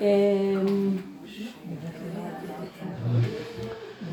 אמ, 0.00 0.96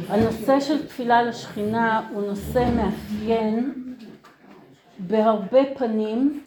הנושא 0.09 0.59
של 0.59 0.87
תפילה 0.87 1.23
לשכינה 1.23 2.07
הוא 2.13 2.27
נושא 2.27 2.69
מאפיין 2.75 3.73
בהרבה 4.99 5.59
פנים. 5.77 6.43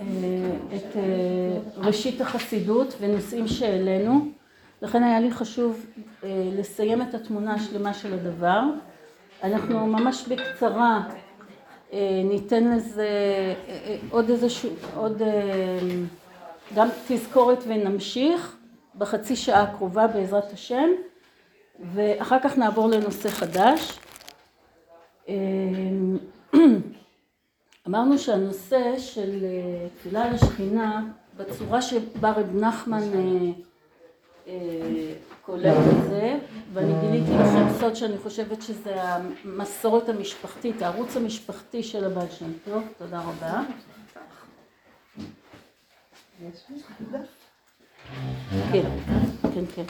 אה, 0.00 0.54
את 0.76 0.96
אה, 0.96 1.58
ראשית 1.76 2.20
החסידות 2.20 2.94
ונושאים 3.00 3.48
שהעלינו. 3.48 4.28
לכן 4.82 5.02
היה 5.02 5.20
לי 5.20 5.30
חשוב 5.30 5.86
אה, 6.24 6.28
לסיים 6.58 7.02
את 7.02 7.14
התמונה 7.14 7.54
השלמה 7.54 7.94
של 7.94 8.14
הדבר. 8.14 8.62
אנחנו 9.42 9.86
ממש 9.86 10.28
בקצרה 10.28 11.02
ניתן 12.24 12.76
לזה 12.76 13.08
עוד 14.10 14.30
איזשהו 14.30 14.70
עוד 14.96 15.22
גם 16.74 16.88
תזכורת 17.08 17.58
ונמשיך 17.66 18.56
בחצי 18.98 19.36
שעה 19.36 19.62
הקרובה 19.62 20.06
בעזרת 20.06 20.52
השם 20.52 20.88
ואחר 21.94 22.38
כך 22.42 22.58
נעבור 22.58 22.88
לנושא 22.88 23.28
חדש. 23.28 23.98
אמ, 25.28 26.16
אמרנו 27.88 28.18
שהנושא 28.18 28.98
של 28.98 29.44
אה, 29.44 29.88
תפילה 29.98 30.30
לשכינה 30.30 31.02
בצורה 31.36 31.82
שבה 31.82 32.30
רב 32.30 32.56
נחמן 32.56 33.02
אה, 34.46 35.12
קולט 35.42 35.76
את 35.76 36.10
זה 36.10 36.38
ואני 36.72 36.92
גיליתי 37.00 37.30
לכם 37.30 37.78
סוד 37.80 37.96
שאני 37.96 38.18
חושבת 38.18 38.62
שזה 38.62 39.02
המסורת 39.02 40.08
המשפחתית, 40.08 40.82
הערוץ 40.82 41.16
המשפחתי 41.16 41.82
של 41.82 42.04
הבעל 42.04 42.30
שם 42.30 42.52
טוב, 42.64 42.82
תודה 42.98 43.20
רבה. 43.20 43.62
כן, 48.72 48.84
כן, 49.54 49.64
כן. 49.74 49.84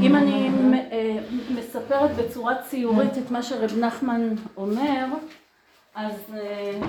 אם 0.00 0.16
אני 0.16 0.48
אה, 0.92 1.18
מספרת 1.50 2.10
בצורה 2.16 2.62
ציורית 2.62 3.18
את 3.18 3.30
מה 3.30 3.42
שרב 3.42 3.78
נחמן 3.78 4.34
אומר, 4.56 5.06
אז 5.94 6.34
אה, 6.34 6.80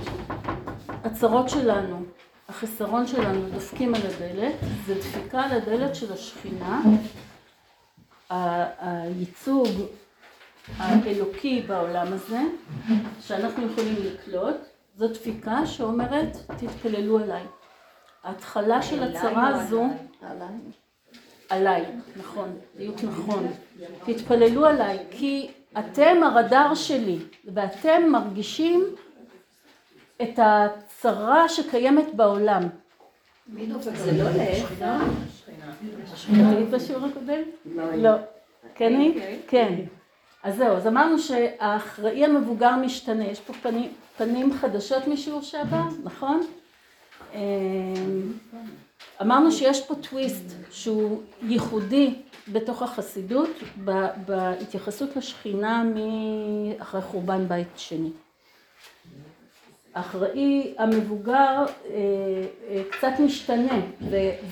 הצרות 1.04 1.50
שלנו, 1.50 2.04
החסרון 2.50 3.08
שלנו 3.08 3.50
דופקים 3.50 3.96
על 3.96 4.02
הדלת, 4.02 4.54
זה 4.86 4.96
דפיקה 4.96 5.42
על 5.42 5.52
הדלת 5.52 5.96
של 5.96 6.14
השכינה, 6.14 6.82
הייצוג 8.30 9.68
האלוקי 10.78 11.62
בעולם 11.68 12.08
הזה, 12.14 12.40
שאנחנו 13.22 13.72
יכולים 13.72 13.96
לקלוט, 14.02 14.56
זו 14.96 15.08
דפיקה 15.08 15.66
שאומרת 15.66 16.38
תתפללו 16.58 17.20
עליי. 17.20 17.44
ההתחלה 18.24 18.82
של 18.82 19.04
הצרה 19.04 19.48
הזו, 19.48 19.84
עליי, 21.50 21.86
נכון, 22.16 22.58
דיוק 22.78 23.04
נכון, 23.04 23.48
תתפללו 24.06 24.66
עליי 24.66 25.00
כי 25.12 25.52
אתם 25.80 26.24
הרדאר 26.24 26.76
שלי 26.76 27.18
ואתם 27.54 28.02
מרגישים 28.12 28.96
את 30.22 30.40
הצרה 31.00 31.50
שקיימת 31.50 32.16
בעולם. 32.16 32.64
זה 33.96 34.12
לא 34.12 34.30
להפך? 34.30 34.84
היית 36.30 36.70
בשיעור 36.70 37.06
הקודם? 37.06 37.42
לא. 37.96 38.12
כן 38.76 39.00
היא? 39.00 39.22
כן. 39.48 39.76
אז 40.44 40.56
זהו, 40.56 40.78
אז 40.78 40.88
אמרנו 40.88 41.20
שהאחראי 41.20 42.26
המבוגר 42.26 42.76
משתנה, 42.76 43.26
יש 43.26 43.40
פה 43.40 43.54
פנים, 43.54 43.92
פנים 44.18 44.54
חדשות 44.54 45.08
משיעור 45.08 45.42
שעבר, 45.42 45.84
נכון? 46.04 46.42
אמ, 47.34 47.40
אמרנו 49.22 49.52
שיש 49.52 49.88
פה 49.88 49.96
טוויסט 49.96 50.46
שהוא 50.72 51.22
ייחודי 51.42 52.16
בתוך 52.48 52.82
החסידות 52.82 53.50
בהתייחסות 54.26 55.16
לשכינה 55.16 55.84
מאחרי 55.84 57.02
חורבן 57.02 57.48
בית 57.48 57.68
שני. 57.76 58.10
האחראי 59.94 60.76
המבוגר 60.78 61.66
אה, 61.66 61.66
אה, 62.70 62.84
קצת 62.92 63.12
משתנה 63.26 63.80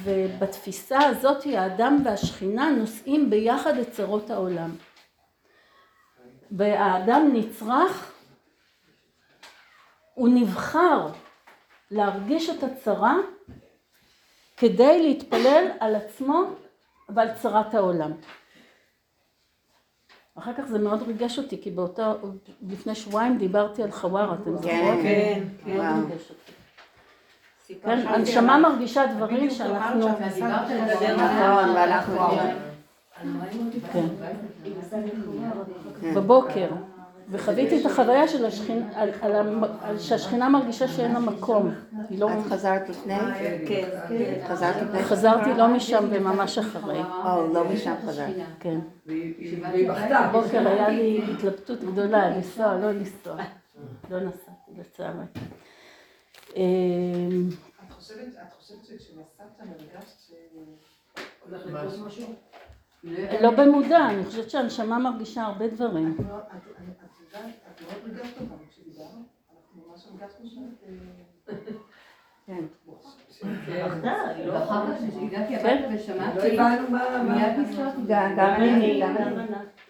ובתפיסה 0.03 0.99
הזאת 0.99 1.45
האדם 1.45 2.01
והשכינה 2.05 2.69
נושאים 2.69 3.29
ביחד 3.29 3.77
את 3.77 3.91
צרות 3.91 4.29
העולם 4.29 4.75
והאדם 6.51 7.29
נצרך 7.33 8.11
הוא 10.13 10.29
נבחר 10.29 11.07
להרגיש 11.91 12.49
את 12.49 12.63
הצרה 12.63 13.15
כדי 14.57 15.03
להתפלל 15.03 15.67
על 15.79 15.95
עצמו 15.95 16.43
ועל 17.09 17.33
צרת 17.33 17.75
העולם. 17.75 18.11
אחר 20.39 20.53
כך 20.57 20.63
זה 20.67 20.79
מאוד 20.79 21.01
ריגש 21.01 21.39
אותי, 21.39 21.61
כי 21.61 21.71
באותו, 21.71 22.03
לפני 22.69 22.95
שבועיים 22.95 23.37
דיברתי 23.37 23.83
על 23.83 23.91
חווארה, 23.91 24.33
אתם 24.33 24.55
זוכרות? 24.55 24.63
כן, 24.63 24.97
כן, 25.03 25.43
כן. 25.65 25.77
מאוד 25.77 26.11
ריגש 26.11 26.29
אותי. 26.29 26.51
כן, 27.83 28.07
הנשמה 28.07 28.57
מרגישה 28.57 29.05
דברים 29.15 29.49
שאנחנו... 29.49 30.07
נכון, 31.17 31.69
ואנחנו... 31.75 32.17
כן. 33.93 34.05
בבוקר. 36.15 36.67
וחוויתי 37.29 37.81
את 37.81 37.85
החוויה 37.85 38.27
של 38.27 38.45
השכינה, 38.45 38.85
על, 38.95 39.09
על, 39.21 39.63
על 39.81 39.99
שהשכינה 39.99 40.49
מרגישה 40.49 40.87
שאין 40.87 41.13
לה 41.13 41.19
מקום. 41.19 41.71
לא... 42.11 42.29
את 42.33 42.45
חזרת 42.49 42.89
לפני? 42.89 43.13
כן. 43.67 43.89
חזרת 44.47 44.75
לפני? 44.81 45.03
חזרתי 45.03 45.49
לא 45.57 45.67
משם 45.67 46.05
וממש 46.09 46.57
אחרי. 46.57 47.01
או, 47.25 47.53
לא 47.53 47.63
משם 47.63 47.93
חזרת. 48.07 48.35
כן. 48.59 48.79
בבוקר 50.29 50.67
היה 50.67 50.89
לי 50.89 51.21
התלבטות 51.33 51.83
גדולה, 51.83 52.29
לנסוע, 52.29 52.75
לא 52.75 52.91
לנסוע. 52.91 53.35
לא 54.09 54.19
נסעתי, 54.19 54.71
לצערי. 54.77 55.25
את 56.51 56.57
חושבת 57.89 58.85
שכשנסעת 58.85 59.59
הרגשת 59.59 60.19
ש... 60.19 60.31
הולך 61.45 61.65
לקרות 61.65 62.07
משהו? 62.07 62.33
לא 63.41 63.51
במודע, 63.51 64.09
אני 64.09 64.25
חושבת 64.25 64.49
שהנשמה 64.49 64.99
מרגישה 64.99 65.43
הרבה 65.43 65.67
דברים. 65.67 66.17
את 67.35 67.81
מאוד 67.81 67.95
ריגשת 68.05 68.41
אותנו 68.41 68.57
כשדיברנו, 68.69 69.21
אנחנו 69.51 69.91
ממש 69.91 70.07
הרגשנו 70.07 70.49
שאת... 70.49 71.57
כן. 72.45 72.63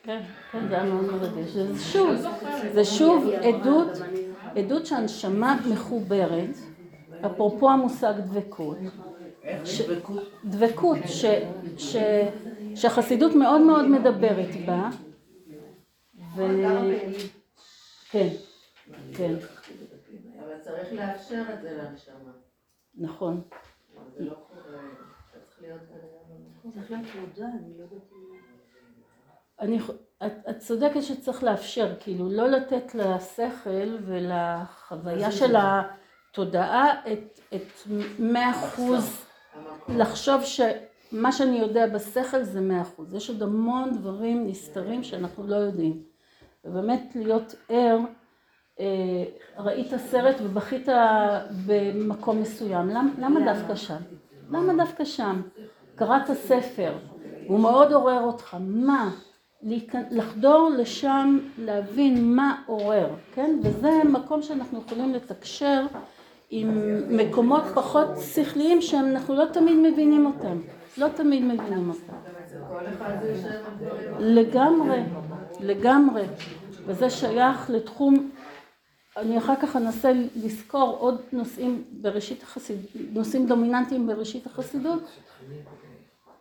כן, 0.03 0.21
כן, 0.51 0.67
זה 0.67 0.75
היה 0.75 0.83
מאוד 0.83 1.05
מרגש. 1.05 1.57
שוב, 1.91 2.09
זה 2.73 2.85
שוב 2.85 3.29
עדות, 3.29 3.87
עדות 4.55 4.85
שהנשמה 4.85 5.59
מחוברת, 5.71 6.57
אפרופו 7.25 7.69
המושג 7.69 8.13
דבקות. 8.17 8.77
דבקות, 10.45 10.97
שהחסידות 12.75 13.35
מאוד 13.35 13.61
מאוד 13.61 13.87
מדברת 13.87 14.65
בה. 14.65 14.89
כן, 18.11 18.27
כן. 19.15 19.33
אבל 20.39 20.59
צריך 20.61 20.93
לאפשר 20.93 21.43
את 21.53 21.61
זה 21.61 21.77
לנשמה. 21.77 22.31
נכון. 22.95 23.41
זה 24.17 24.25
לא 24.25 24.33
קורה, 24.33 24.61
צריך 25.31 25.61
להיות... 25.61 25.81
צריך 26.73 26.91
להיות 26.91 27.05
מודע, 27.15 27.45
אני 27.45 27.77
לא 27.77 27.83
יודעת... 27.83 28.03
את 30.49 30.59
צודקת 30.59 31.03
שצריך 31.03 31.43
לאפשר, 31.43 31.95
כאילו 31.99 32.29
לא 32.29 32.47
לתת 32.47 32.95
לשכל 32.95 33.97
ולחוויה 34.05 35.31
של 35.31 35.55
התודעה 35.57 37.01
את 37.55 37.87
מאה 38.19 38.51
אחוז, 38.51 39.25
לחשוב 39.89 40.41
שמה 40.43 41.31
שאני 41.31 41.59
יודע 41.59 41.87
בשכל 41.87 42.43
זה 42.43 42.61
מאה 42.61 42.81
אחוז, 42.81 43.13
יש 43.13 43.29
עוד 43.29 43.43
המון 43.43 43.93
דברים 43.93 44.47
נסתרים 44.47 45.03
שאנחנו 45.03 45.47
לא 45.47 45.55
יודעים, 45.55 46.03
ובאמת 46.65 47.15
להיות 47.15 47.55
ער 47.69 47.99
אה, 48.79 48.85
ראית 49.57 49.91
סרט 49.97 50.35
ובכית 50.43 50.87
במקום 51.65 52.41
מסוים, 52.41 52.89
למה, 52.89 53.09
למה 53.19 53.53
דווקא 53.53 53.75
שם? 53.75 54.01
למה 54.49 54.83
דווקא 54.83 55.05
שם? 55.05 55.41
קראת 55.95 56.31
ספר, 56.33 56.93
הוא 57.47 57.59
מאוד 57.59 57.91
עורר 57.91 58.21
אותך, 58.21 58.57
מה? 58.59 59.11
לחדור 60.11 60.69
לשם, 60.77 61.39
להבין 61.57 62.35
מה 62.35 62.61
עורר, 62.65 63.07
כן? 63.33 63.59
וזה 63.63 63.91
מקום 64.03 64.41
שאנחנו 64.41 64.79
יכולים 64.79 65.13
לתקשר 65.13 65.85
עם 66.49 66.79
מקומות 67.17 67.63
פחות 67.75 68.07
שכליים 68.33 68.81
שאנחנו 68.81 69.35
לא 69.35 69.45
תמיד 69.53 69.77
מבינים 69.77 70.25
אותם, 70.25 70.61
לא 70.97 71.07
תמיד 71.07 71.43
מבינים 71.43 71.89
אותם. 71.89 72.13
לגמרי, 74.19 75.03
לגמרי, 75.59 76.23
וזה 76.85 77.09
שייך 77.09 77.69
לתחום 77.69 78.31
אני 79.17 79.37
אחר 79.37 79.53
כך 79.61 79.75
אנסה 79.75 80.11
לזכור 80.35 80.97
עוד 80.99 81.21
נושאים 81.31 81.83
בראשית 82.01 82.43
החסידות, 82.43 82.91
נושאים 83.13 83.47
דומיננטיים 83.47 84.07
בראשית 84.07 84.45
החסידות, 84.45 85.03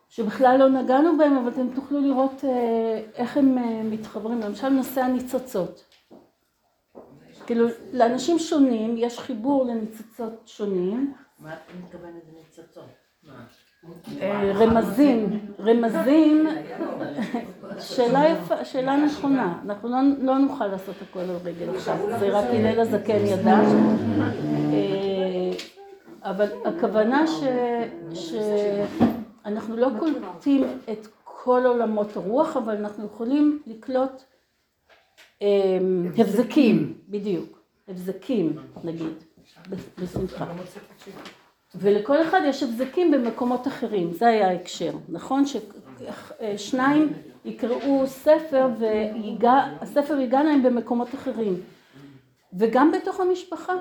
שבכלל 0.09 0.57
לא 0.59 0.69
נגענו 0.69 1.17
בהם, 1.17 1.37
אבל 1.37 1.49
אתם 1.51 1.75
תוכלו 1.75 2.01
לראות 2.01 2.43
אה, 2.43 3.03
איך 3.15 3.37
הם 3.37 3.57
אה, 3.57 3.83
מתחברים, 3.83 4.39
למשל 4.39 4.69
נושא 4.69 5.01
הניצוצות. 5.01 5.85
כאילו, 7.45 7.67
לאנשים 7.93 8.39
שונים 8.39 8.95
יש 8.97 9.19
חיבור 9.19 9.65
לניצוצות 9.65 10.41
שונים. 10.45 11.13
מה 11.39 11.53
את 11.53 11.59
מתכוונת 11.83 12.23
בניצוצות? 12.31 12.89
אה, 13.29 13.33
רמזים, 14.55 15.39
רמזים, 15.59 16.47
שאלה 17.79 18.29
יפה, 18.29 18.65
שאלה 18.65 18.97
נכונה, 18.97 19.59
אנחנו 19.65 19.89
לא, 19.89 19.97
לא 20.21 20.37
נוכל 20.37 20.67
לעשות 20.67 20.95
הכל 21.01 21.19
על 21.19 21.37
רגל 21.43 21.77
אחת, 21.77 21.93
זה 22.19 22.29
רק 22.29 22.45
הלל 22.49 22.79
הזקן 22.79 23.25
ידע, 23.25 23.59
אה, 24.73 25.51
אבל 26.21 26.47
הכוונה 26.65 27.25
שאנחנו 28.13 29.77
לא 29.77 29.89
קולטים 29.99 30.63
את 30.91 31.07
כל 31.23 31.63
עולמות 31.65 32.15
הרוח, 32.15 32.57
אבל 32.57 32.77
אנחנו 32.77 33.05
יכולים 33.05 33.61
לקלוט 33.67 34.23
אה, 35.41 35.47
הבזקים, 36.17 36.93
בדיוק, 37.09 37.59
הבזקים 37.87 38.57
נגיד, 38.83 39.23
בשמחה. 40.01 40.45
ולכל 41.79 42.21
אחד 42.21 42.41
יש 42.45 42.63
הבזקים 42.63 43.11
במקומות 43.11 43.67
אחרים, 43.67 44.13
זה 44.13 44.27
היה 44.27 44.47
ההקשר, 44.47 44.91
נכון? 45.09 45.43
ששניים 45.45 47.13
יקראו 47.45 48.07
ספר 48.07 48.67
והספר 48.79 50.19
ייגע 50.19 50.43
להם 50.43 50.63
במקומות 50.63 51.15
אחרים. 51.15 51.61
וגם 52.59 52.91
בתוך 52.91 53.19
המשפחה, 53.19 53.73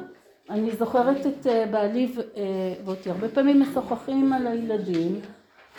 אני 0.51 0.71
זוכרת 0.71 1.27
את 1.27 1.47
אה, 1.47 1.67
בעלי 1.71 2.13
אה, 2.37 2.43
ואותי 2.85 3.11
הרבה 3.11 3.29
פעמים 3.29 3.61
משוחחים 3.61 4.33
על 4.33 4.47
הילדים, 4.47 5.21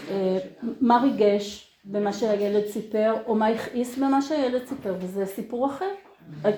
אה, 0.09 0.37
מה 0.81 1.01
ריגש 1.03 1.77
במה 1.85 2.13
שהילד 2.13 2.65
סיפר 2.65 3.13
או 3.25 3.35
מה 3.35 3.47
הכעיס 3.47 3.97
במה 3.97 4.21
שהילד 4.21 4.65
סיפר 4.65 4.95
וזה 4.99 5.25
סיפור 5.25 5.65
אחר 5.65 5.91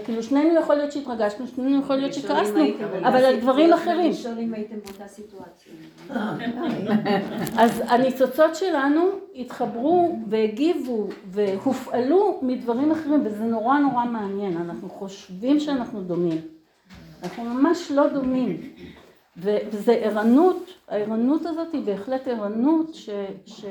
כאילו 0.06 0.24
שנינו 0.24 0.60
יכול 0.60 0.76
להיות 0.76 0.92
שהתרגשנו, 0.92 1.48
שנינו 1.48 1.80
יכול 1.82 1.96
להיות 1.96 2.14
שכעסנו, 2.14 2.64
אבל 3.04 3.26
על 3.26 3.40
דברים 3.40 3.74
אחרים. 3.74 4.14
אז 7.58 7.84
הניצוצות 7.88 8.56
שלנו 8.56 9.02
התחברו 9.36 10.20
והגיבו 10.28 11.08
והופעלו 11.32 12.40
מדברים 12.42 12.92
אחרים 12.92 13.22
וזה 13.26 13.44
נורא 13.44 13.78
נורא 13.78 14.06
מעניין, 14.06 14.58
אנחנו 14.58 14.90
חושבים 14.90 15.60
שאנחנו 15.60 16.02
דומים, 16.02 16.42
אנחנו 17.24 17.44
ממש 17.44 17.92
לא 17.92 18.08
דומים. 18.08 18.58
וזה 19.38 19.94
ערנות, 19.94 20.70
הערנות 20.88 21.46
הזאת 21.46 21.74
היא 21.74 21.82
בהחלט 21.86 22.28
ערנות 22.28 22.96
ש... 22.96 23.10
ש... 23.46 23.66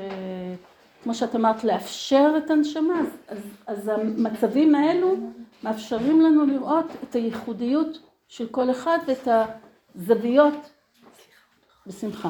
כמו 1.03 1.13
שאת 1.13 1.35
אמרת, 1.35 1.63
לאפשר 1.63 2.33
את 2.37 2.51
הנשמה, 2.51 3.01
אז, 3.27 3.37
אז 3.67 3.87
המצבים 3.87 4.75
האלו 4.75 5.15
מאפשרים 5.63 6.21
לנו 6.21 6.45
לראות 6.45 6.85
את 7.03 7.15
הייחודיות 7.15 7.99
של 8.27 8.47
כל 8.47 8.71
אחד 8.71 8.97
ואת 9.07 9.27
הזוויות, 9.95 10.53
בשמחה, 11.87 12.29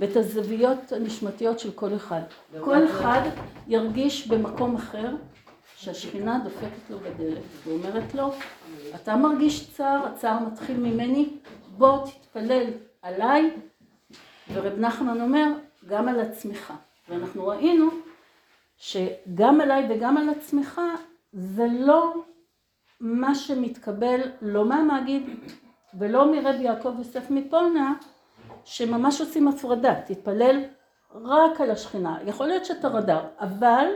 ואת 0.00 0.16
הזוויות 0.16 0.92
הנשמתיות 0.92 1.58
של 1.58 1.70
כל 1.72 1.96
אחד. 1.96 2.20
כל 2.60 2.86
אחד 2.86 3.20
ירגיש 3.66 4.28
במקום 4.28 4.76
אחר 4.76 5.14
שהשכינה 5.76 6.40
דופקת 6.44 6.90
לו 6.90 6.98
בדלת 6.98 7.42
ואומרת 7.66 8.14
לו, 8.14 8.32
אתה 8.94 9.16
מרגיש 9.16 9.70
צער, 9.70 10.06
הצער 10.06 10.38
מתחיל 10.38 10.76
ממני, 10.76 11.28
בוא 11.78 12.06
תתפלל 12.06 12.66
עליי, 13.02 13.50
ורב 14.52 14.78
נחמן 14.78 15.20
אומר, 15.20 15.46
גם 15.88 16.08
על 16.08 16.20
עצמך. 16.20 16.72
ואנחנו 17.08 17.46
ראינו 17.46 17.90
שגם 18.76 19.60
עליי 19.60 19.86
וגם 19.90 20.16
על 20.16 20.28
עצמך 20.28 20.80
זה 21.32 21.66
לא 21.80 22.14
מה 23.00 23.34
שמתקבל 23.34 24.20
לא 24.42 24.64
מהמגיד 24.64 25.30
ולא 25.98 26.32
מרבי 26.32 26.62
יעקב 26.62 26.94
יוסף 26.98 27.30
מפולנה 27.30 27.94
שממש 28.64 29.20
עושים 29.20 29.48
הפרדה, 29.48 29.94
תתפלל 30.06 30.64
רק 31.14 31.60
על 31.60 31.70
השכינה, 31.70 32.18
יכול 32.26 32.46
להיות 32.46 32.64
שאתה 32.64 32.88
רדאר, 32.88 33.24
אבל 33.40 33.86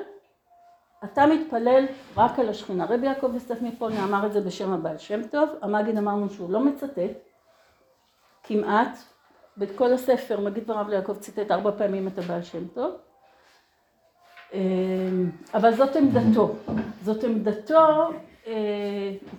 אתה 1.04 1.26
מתפלל 1.26 1.84
רק 2.16 2.38
על 2.38 2.48
השכינה. 2.48 2.84
רבי 2.84 3.06
יעקב 3.06 3.30
יוסף 3.34 3.62
מפולנה 3.62 4.04
אמר 4.04 4.26
את 4.26 4.32
זה 4.32 4.40
בשם 4.40 4.72
הבעל 4.72 4.98
שם 4.98 5.22
טוב, 5.22 5.50
המגיד 5.62 5.98
אמרנו 5.98 6.30
שהוא 6.30 6.52
לא 6.52 6.60
מצטט. 6.60 6.98
כמעט, 8.42 8.98
בכל 9.56 9.92
הספר 9.92 10.40
מגיד 10.40 10.70
ורב 10.70 10.88
ליעקב 10.88 11.16
ציטט 11.16 11.50
ארבע 11.50 11.70
פעמים 11.78 12.08
את 12.08 12.18
הבעל 12.18 12.42
שם 12.42 12.68
טוב. 12.68 12.94
אמ, 14.52 15.30
אבל 15.54 15.74
זאת 15.74 15.96
עמדתו, 15.96 16.54
זאת 17.02 17.24
עמדתו, 17.24 18.10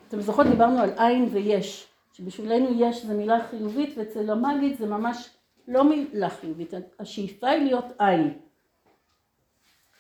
אתם 0.08 0.22
זוכרות 0.22 0.48
דיברנו 0.48 0.80
על 0.80 0.90
עין 0.98 1.30
ויש, 1.32 1.88
שבשבילנו 2.14 2.68
יש 2.76 3.06
זה 3.06 3.14
מילה 3.14 3.48
חיובית 3.50 3.98
ואצל 3.98 4.30
המגיד 4.30 4.78
זה 4.78 4.88
ממש 4.88 5.30
לא 5.68 5.84
מילה 5.84 6.30
חיובית, 6.30 6.74
השאיפה 7.00 7.50
היא 7.50 7.64
להיות 7.64 7.86
עין. 8.00 8.40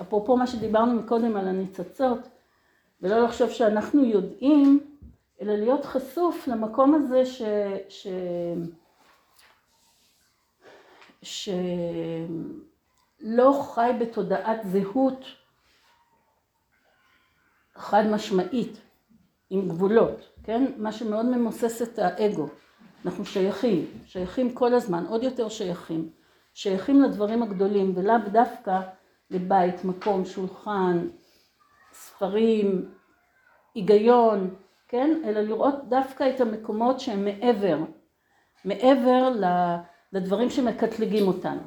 אפרופו 0.01 0.37
מה 0.37 0.47
שדיברנו 0.47 0.93
מקודם 0.93 1.37
על 1.37 1.47
הניצצות, 1.47 2.19
ולא 3.01 3.23
לחשוב 3.23 3.49
שאנחנו 3.49 4.05
יודעים, 4.05 4.79
אלא 5.41 5.53
להיות 5.55 5.85
חשוף 5.85 6.47
למקום 6.47 6.95
הזה 6.95 7.25
ש... 7.25 7.41
ש... 7.89 8.07
ש... 11.21 11.49
לא 13.19 13.63
חי 13.73 13.91
בתודעת 13.99 14.59
זהות 14.63 15.25
חד 17.75 18.03
משמעית, 18.11 18.81
עם 19.53 19.67
גבולות, 19.67 20.29
כן? 20.43 20.65
מה 20.77 20.91
שמאוד 20.91 21.25
ממוסס 21.25 21.81
את 21.81 21.99
האגו. 21.99 22.47
אנחנו 23.05 23.25
שייכים, 23.25 23.85
שייכים 24.05 24.53
כל 24.53 24.73
הזמן, 24.73 25.05
עוד 25.09 25.23
יותר 25.23 25.49
שייכים. 25.49 26.09
שייכים 26.53 27.01
לדברים 27.01 27.43
הגדולים 27.43 27.93
ולאו 27.95 28.15
דווקא 28.31 28.79
לבית, 29.29 29.85
מקום, 29.85 30.25
שולחן, 30.25 31.07
ספרים, 31.93 32.89
היגיון, 33.75 34.55
כן? 34.87 35.21
אלא 35.25 35.41
לראות 35.41 35.89
דווקא 35.89 36.29
את 36.35 36.41
המקומות 36.41 36.99
שהם 36.99 37.25
מעבר, 37.25 37.77
מעבר 38.65 39.29
לדברים 40.13 40.49
שמקטלגים 40.49 41.27
אותנו. 41.27 41.61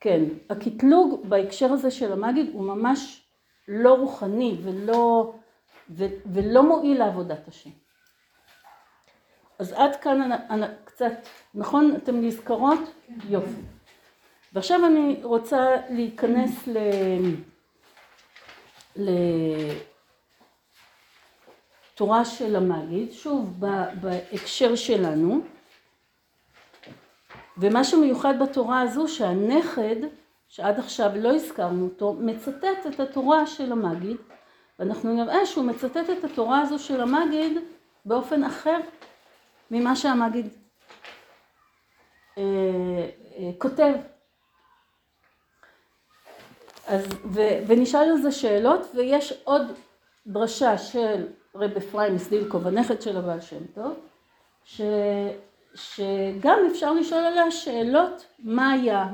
כן, 0.00 0.24
הקטלוג 0.50 1.28
בהקשר 1.28 1.72
הזה 1.72 1.90
של 1.90 2.12
המגיד 2.12 2.50
הוא 2.52 2.64
ממש 2.64 3.26
לא 3.68 3.94
רוחני 3.94 4.56
ולא, 4.62 5.32
ולא 6.32 6.62
מועיל 6.62 6.98
לעבודת 6.98 7.48
השם. 7.48 7.70
אז 9.58 9.72
עד 9.72 9.96
כאן 9.96 10.22
אני, 10.22 10.34
אני, 10.50 10.66
קצת, 10.84 11.12
נכון? 11.54 11.96
אתם 11.96 12.20
נזכרות? 12.20 12.78
כן. 13.06 13.14
יופי. 13.28 13.60
ועכשיו 14.52 14.86
אני 14.86 15.20
רוצה 15.22 15.76
להיכנס 15.90 16.68
ל... 16.68 16.78
לתורה 21.94 22.24
של 22.24 22.56
המגיד, 22.56 23.12
שוב 23.12 23.60
בהקשר 24.00 24.74
שלנו. 24.74 25.40
ומה 27.56 27.84
שמיוחד 27.84 28.34
בתורה 28.42 28.80
הזו 28.80 29.08
שהנכד, 29.08 29.96
שעד 30.48 30.78
עכשיו 30.78 31.10
לא 31.16 31.34
הזכרנו 31.34 31.84
אותו, 31.84 32.12
מצטט 32.12 32.86
את 32.88 33.00
התורה 33.00 33.46
של 33.46 33.72
המגיד, 33.72 34.16
ואנחנו 34.80 35.14
נראה 35.14 35.46
שהוא 35.46 35.64
מצטט 35.64 36.10
את 36.18 36.24
התורה 36.24 36.60
הזו 36.60 36.78
של 36.78 37.00
המגיד 37.00 37.58
באופן 38.04 38.44
אחר 38.44 38.76
ממה 39.70 39.96
שהמגיד 39.96 40.48
אה, 42.38 42.42
אה, 43.36 43.50
כותב. 43.58 43.94
אז, 46.86 47.06
ו, 47.24 47.40
ונשאל 47.66 48.08
על 48.10 48.22
זה 48.22 48.32
שאלות, 48.32 48.80
ויש 48.94 49.32
עוד 49.44 49.62
דרשה 50.26 50.78
של 50.78 51.26
רב 51.54 51.76
אפרים 51.76 52.14
מסדילקוב, 52.14 52.66
הנכד 52.66 53.02
של 53.02 53.16
הבעל 53.16 53.40
שם 53.40 53.66
טוב, 53.74 53.94
ש... 54.64 54.80
שגם 55.74 56.58
אפשר 56.70 56.92
לשאול 56.92 57.24
עליה 57.24 57.50
שאלות 57.50 58.26
מה 58.38 58.72
היה, 58.72 59.08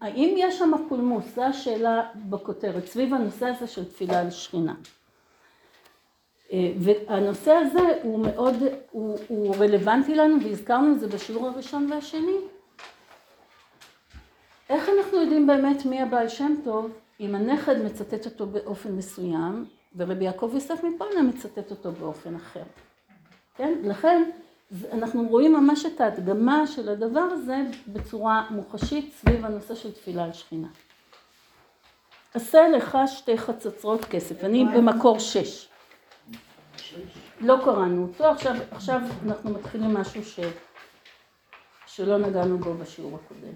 האם 0.00 0.34
יש 0.36 0.58
שם 0.58 0.72
פולמוס, 0.88 1.24
זו 1.34 1.42
השאלה 1.42 2.10
בכותרת, 2.14 2.86
סביב 2.86 3.14
הנושא 3.14 3.46
הזה 3.46 3.66
של 3.66 3.84
תפילה 3.84 4.20
על 4.20 4.30
שכינה. 4.30 4.74
אה, 6.52 6.72
והנושא 6.78 7.52
הזה 7.52 7.98
הוא 8.02 8.18
מאוד, 8.26 8.54
הוא, 8.90 9.18
הוא 9.28 9.56
רלוונטי 9.56 10.14
לנו 10.14 10.40
והזכרנו 10.44 10.92
את 10.92 11.00
זה 11.00 11.08
בשיעור 11.08 11.48
הראשון 11.48 11.92
והשני. 11.92 12.36
איך 14.70 14.88
אנחנו 14.88 15.20
יודעים 15.20 15.46
באמת 15.46 15.86
מי 15.86 16.02
הבעל 16.02 16.28
שם 16.28 16.54
טוב 16.64 16.90
אם 17.20 17.34
הנכד 17.34 17.82
מצטט 17.82 18.26
אותו 18.26 18.46
באופן 18.46 18.92
מסוים 18.92 19.64
ורבי 19.96 20.24
יעקב 20.24 20.50
יוסף 20.54 20.84
מפולנה 20.84 21.22
מצטט 21.22 21.70
אותו 21.70 21.92
באופן 21.92 22.34
אחר. 22.34 22.62
כן? 23.56 23.74
לכן 23.82 24.30
אנחנו 24.92 25.28
רואים 25.28 25.52
ממש 25.52 25.86
את 25.86 26.00
ההדגמה 26.00 26.66
של 26.66 26.88
הדבר 26.88 27.20
הזה 27.20 27.56
בצורה 27.88 28.46
מוחשית 28.50 29.12
סביב 29.12 29.44
הנושא 29.44 29.74
של 29.74 29.92
תפילה 29.92 30.24
על 30.24 30.32
שכינה. 30.32 30.68
עשה 32.34 32.68
לך 32.68 32.98
שתי 33.06 33.38
חצוצרות 33.38 34.04
כסף, 34.04 34.44
אני 34.44 34.64
במקור 34.64 35.18
שש. 35.18 35.68
לא 37.44 37.56
קראנו 37.64 38.02
אותו, 38.02 38.24
עכשיו, 38.24 38.54
עכשיו 38.70 39.00
אנחנו 39.26 39.50
מתחילים 39.50 39.94
משהו 39.94 40.24
ש, 40.24 40.40
שלא 41.86 42.18
נגענו 42.18 42.58
בו 42.58 42.74
בשיעור 42.74 43.18
הקודם. 43.24 43.52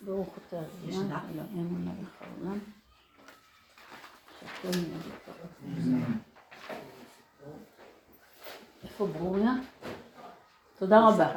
ברוך 0.00 0.38
אתה 0.48 0.56
אדוני, 0.58 0.96
אלוהינו 0.96 1.78
מלך 1.78 2.08
העולם. 2.20 2.58
איפה 8.84 9.06
ברוריה? 9.06 9.52
תודה 10.78 11.08
רבה. 11.08 11.32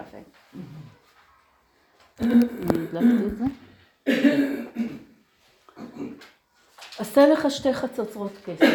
עשה 7.00 7.27
לך 7.27 7.51
שתי 7.51 7.74
חצוצרות 7.74 8.31
כסף. 8.45 8.65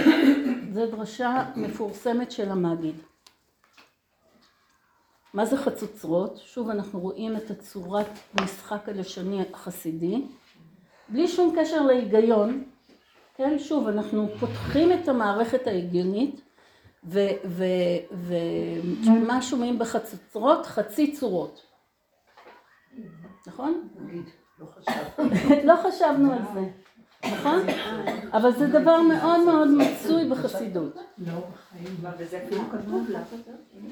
זו 0.73 0.87
דרשה 0.87 1.45
מפורסמת 1.57 2.33
של 2.33 2.50
המגיד. 2.50 2.95
מה 5.35 5.45
זה 5.45 5.57
חצוצרות? 5.57 6.37
שוב 6.37 6.71
אנחנו 6.71 7.00
רואים 7.00 7.37
את 7.37 7.50
הצורת 7.50 8.07
משחק 8.43 8.89
הלשוני 8.89 9.43
החסידי, 9.53 10.23
בלי 11.09 11.29
שום 11.29 11.57
קשר 11.59 11.83
להיגיון, 11.83 12.65
כן? 13.37 13.59
שוב, 13.59 13.89
אנחנו 13.89 14.29
פותחים 14.41 14.93
את 14.93 15.09
המערכת 15.09 15.67
ההגיונית 15.67 16.41
ומה 19.05 19.43
שומעים 19.43 19.79
בחצוצרות? 19.79 20.67
חצי 20.67 21.12
צורות. 21.12 21.62
נכון? 23.47 23.89
לא. 24.59 24.67
לא 25.69 25.75
חשבנו 25.77 26.33
על 26.33 26.43
זה, 26.55 26.61
נכון? 27.25 27.61
אבל 28.33 28.53
זה 28.53 28.67
דבר 28.67 29.00
מאוד 29.03 29.41
מאוד 29.45 29.69
מצוי 29.69 30.29
בחסידות. 30.29 30.95
לא, 31.19 31.33
בחיים. 31.33 31.97
מה, 32.03 32.11
וזה 32.19 32.41
אפילו 32.47 32.62
כתוב 32.73 33.11
לה. 33.11 33.21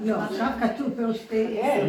לא, 0.05 0.17
עכשיו 0.17 0.49
כתוב 0.61 1.13
שתי 1.13 1.59
כן. 1.63 1.87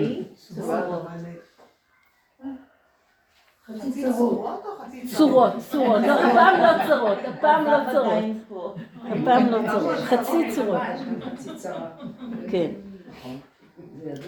צורות, 4.17 4.63
צורות 5.05 5.51
צורות, 5.51 5.53
צורות, 5.72 6.01
לא, 6.01 6.13
הפעם 6.13 6.62
לא 6.62 6.88
צרות, 6.88 7.17
הפעם 7.27 7.65
לא 7.65 7.77
צרות, 7.91 8.75
הפעם 9.05 9.46
לא 9.46 9.60
צרות, 9.72 9.98
חצי 9.98 10.51
צורות, 10.51 10.81
חצי 11.22 11.50
צרה. 11.55 11.89
כן. 12.51 12.72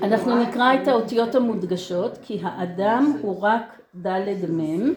אנחנו 0.02 0.44
נקרא 0.44 0.74
את 0.74 0.88
האותיות 0.88 1.36
המודגשות, 1.36 2.18
כי 2.22 2.40
האדם 2.44 3.14
הוא 3.22 3.42
רק 3.42 3.80
ד' 3.96 4.52
מ', 4.52 4.94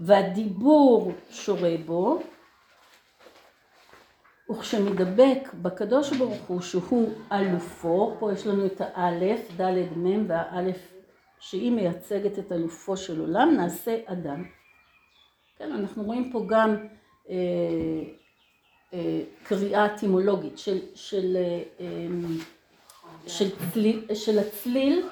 והדיבור 0.00 1.12
שורה 1.30 1.74
בו, 1.86 2.22
וכשמדבק 4.50 5.48
בקדוש 5.62 6.16
ברוך 6.16 6.42
הוא 6.46 6.60
שהוא 6.60 7.12
אלופו, 7.32 8.16
פה 8.18 8.32
יש 8.32 8.46
לנו 8.46 8.66
את 8.66 8.80
האלף, 8.80 9.60
ד' 9.60 9.98
מ' 9.98 10.24
והאלף 10.28 10.94
שהיא 11.40 11.72
מייצגת 11.72 12.38
את 12.38 12.52
אלופו 12.52 12.96
של 12.96 13.20
עולם, 13.20 13.54
נעשה 13.56 13.96
אדם. 14.06 14.44
כן, 15.58 15.72
אנחנו 15.72 16.02
רואים 16.02 16.32
פה 16.32 16.44
גם 16.48 16.76
אה, 17.30 17.34
אה, 18.94 19.20
קריאה 19.42 19.86
אטימולוגית 19.86 20.58
של, 20.58 20.78
של, 20.94 21.36
אה, 21.36 21.62
אה, 21.80 22.06
של, 23.26 23.48
של 24.14 24.38
הצליל 24.38 25.08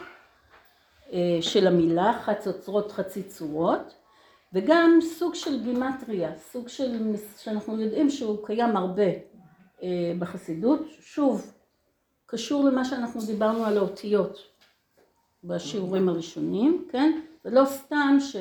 אה, 1.12 1.38
של 1.40 1.66
המילה, 1.66 2.20
חצוצרות 2.22 2.92
חצי 2.92 3.22
צורות, 3.22 3.94
וגם 4.52 4.98
סוג 5.00 5.34
של 5.34 5.62
גימטריה, 5.62 6.36
סוג 6.38 6.68
של, 6.68 7.16
שאנחנו 7.38 7.80
יודעים 7.80 8.10
שהוא 8.10 8.46
קיים 8.46 8.76
הרבה 8.76 9.10
אה, 9.82 10.12
בחסידות, 10.18 10.80
שוב, 11.00 11.52
קשור 12.26 12.64
למה 12.64 12.84
שאנחנו 12.84 13.20
דיברנו 13.20 13.64
על 13.64 13.78
האותיות 13.78 14.38
בשיעורים 15.44 16.08
הראשונים, 16.08 16.88
כן? 16.90 17.20
זה 17.44 17.50
לא 17.50 17.64
סתם 17.64 18.16
ש, 18.20 18.36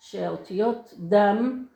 שהאותיות 0.00 0.94
דם 0.98 1.66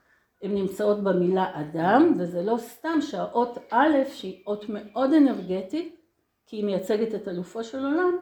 הן 0.43 0.55
נמצאות 0.55 1.03
במילה 1.03 1.61
אדם, 1.61 2.13
וזה 2.19 2.43
לא 2.43 2.57
סתם 2.59 3.01
שהאות 3.01 3.59
א', 3.71 3.97
שהיא 4.13 4.43
אות 4.47 4.65
מאוד 4.69 5.13
אנרגטית, 5.13 5.97
כי 6.47 6.57
היא 6.57 6.65
מייצגת 6.65 7.15
את 7.15 7.29
אלופו 7.29 7.65
של 7.65 7.79
עולם, 7.79 8.19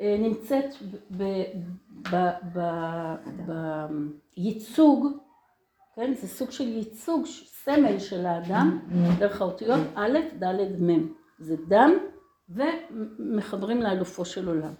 נמצאת 0.00 0.74
ב- 1.16 1.52
ב- 2.12 3.14
בייצוג, 4.36 5.06
כן? 5.94 6.14
זה 6.14 6.28
סוג 6.28 6.50
של 6.50 6.68
ייצוג, 6.68 7.26
סמל 7.26 7.98
של 7.98 8.26
האדם, 8.26 8.80
דרך 9.18 9.40
האותיות 9.40 9.80
א', 9.94 10.18
ד', 10.38 10.82
מ'. 10.82 11.12
זה 11.38 11.56
דם, 11.68 11.92
ומחברים 12.48 13.82
לאלופו 13.82 14.24
של 14.24 14.48
עולם. 14.48 14.72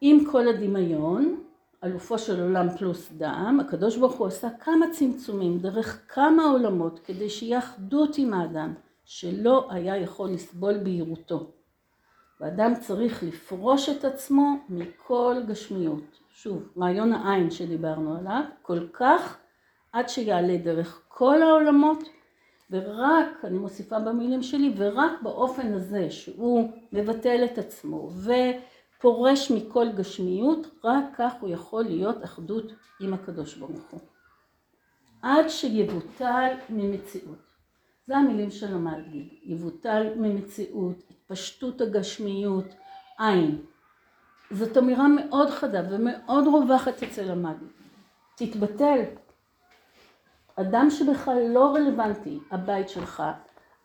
עם 0.00 0.24
כל 0.32 0.48
הדמיון, 0.48 1.42
אלופו 1.84 2.18
של 2.18 2.42
עולם 2.42 2.70
פלוס 2.76 3.12
דם, 3.12 3.58
הקדוש 3.60 3.96
ברוך 3.96 4.14
הוא 4.14 4.26
עשה 4.26 4.48
כמה 4.60 4.86
צמצומים 4.92 5.58
דרך 5.58 6.02
כמה 6.08 6.44
עולמות 6.44 6.98
כדי 7.04 7.30
שיהיה 7.30 7.58
אחדות 7.58 8.18
עם 8.18 8.34
האדם 8.34 8.74
שלא 9.04 9.66
היה 9.70 9.96
יכול 9.96 10.30
לסבול 10.30 10.78
בהירותו. 10.78 11.50
ואדם 12.44 12.72
צריך 12.80 13.22
לפרוש 13.22 13.88
את 13.88 14.04
עצמו 14.04 14.56
מכל 14.68 15.36
גשמיות. 15.48 16.20
שוב, 16.30 16.68
רעיון 16.78 17.12
העין 17.12 17.50
שדיברנו 17.50 18.16
עליו, 18.18 18.42
כל 18.62 18.88
כך 18.92 19.38
עד 19.92 20.08
שיעלה 20.08 20.56
דרך 20.56 21.02
כל 21.08 21.42
העולמות 21.42 21.98
ורק, 22.70 23.44
אני 23.44 23.58
מוסיפה 23.58 23.98
במילים 23.98 24.42
שלי, 24.42 24.74
ורק 24.76 25.12
באופן 25.22 25.72
הזה 25.72 26.10
שהוא 26.10 26.70
מבטל 26.92 27.44
את 27.44 27.58
עצמו 27.58 28.10
ופורש 28.98 29.50
מכל 29.50 29.92
גשמיות, 29.92 30.66
רק 30.84 31.04
כך 31.18 31.32
הוא 31.40 31.50
יכול 31.50 31.84
להיות 31.84 32.24
אחדות 32.24 32.72
עם 33.00 33.14
הקדוש 33.14 33.54
ברוך 33.56 33.90
הוא. 33.90 34.00
עד 35.22 35.48
שיבוטל 35.48 36.54
ממציאות. 36.70 37.38
זה 38.06 38.16
המילים 38.16 38.50
של 38.50 38.74
המלגיד, 38.74 39.28
יבוטל 39.42 40.06
ממציאות, 40.16 41.13
התפשטות 41.24 41.80
הגשמיות, 41.80 42.64
עין. 43.18 43.62
זאת 44.50 44.78
אמירה 44.78 45.08
מאוד 45.08 45.50
חדה 45.50 45.80
ומאוד 45.90 46.46
רווחת 46.46 47.02
אצל 47.02 47.30
המלגיד. 47.30 47.68
תתבטל. 48.34 49.00
אדם 50.56 50.90
שבכלל 50.90 51.48
לא 51.48 51.74
רלוונטי, 51.74 52.38
הבית 52.50 52.88
שלך, 52.88 53.22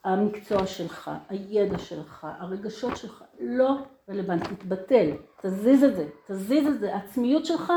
המקצוע 0.04 0.68
שלך, 0.68 1.12
הידע 1.30 1.78
שלך, 1.78 2.28
הרגשות 2.40 2.98
שלך, 2.98 3.24
לא 3.40 3.76
רלוונטי, 4.10 4.56
תתבטל, 4.56 5.12
תזיז 5.42 5.84
את 5.84 5.96
זה, 5.96 6.08
תזיז 6.28 6.68
את 6.68 6.80
זה, 6.80 6.96
העצמיות 6.96 7.46
שלך 7.46 7.74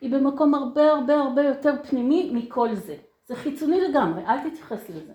היא 0.00 0.12
במקום 0.12 0.54
הרבה 0.54 0.92
הרבה 0.92 1.14
הרבה 1.14 1.42
יותר 1.42 1.74
פנימי 1.88 2.30
מכל 2.34 2.74
זה. 2.74 2.96
זה 3.26 3.36
חיצוני 3.36 3.80
לגמרי, 3.80 4.26
אל 4.26 4.50
תתייחס 4.50 4.88
לזה. 4.90 5.12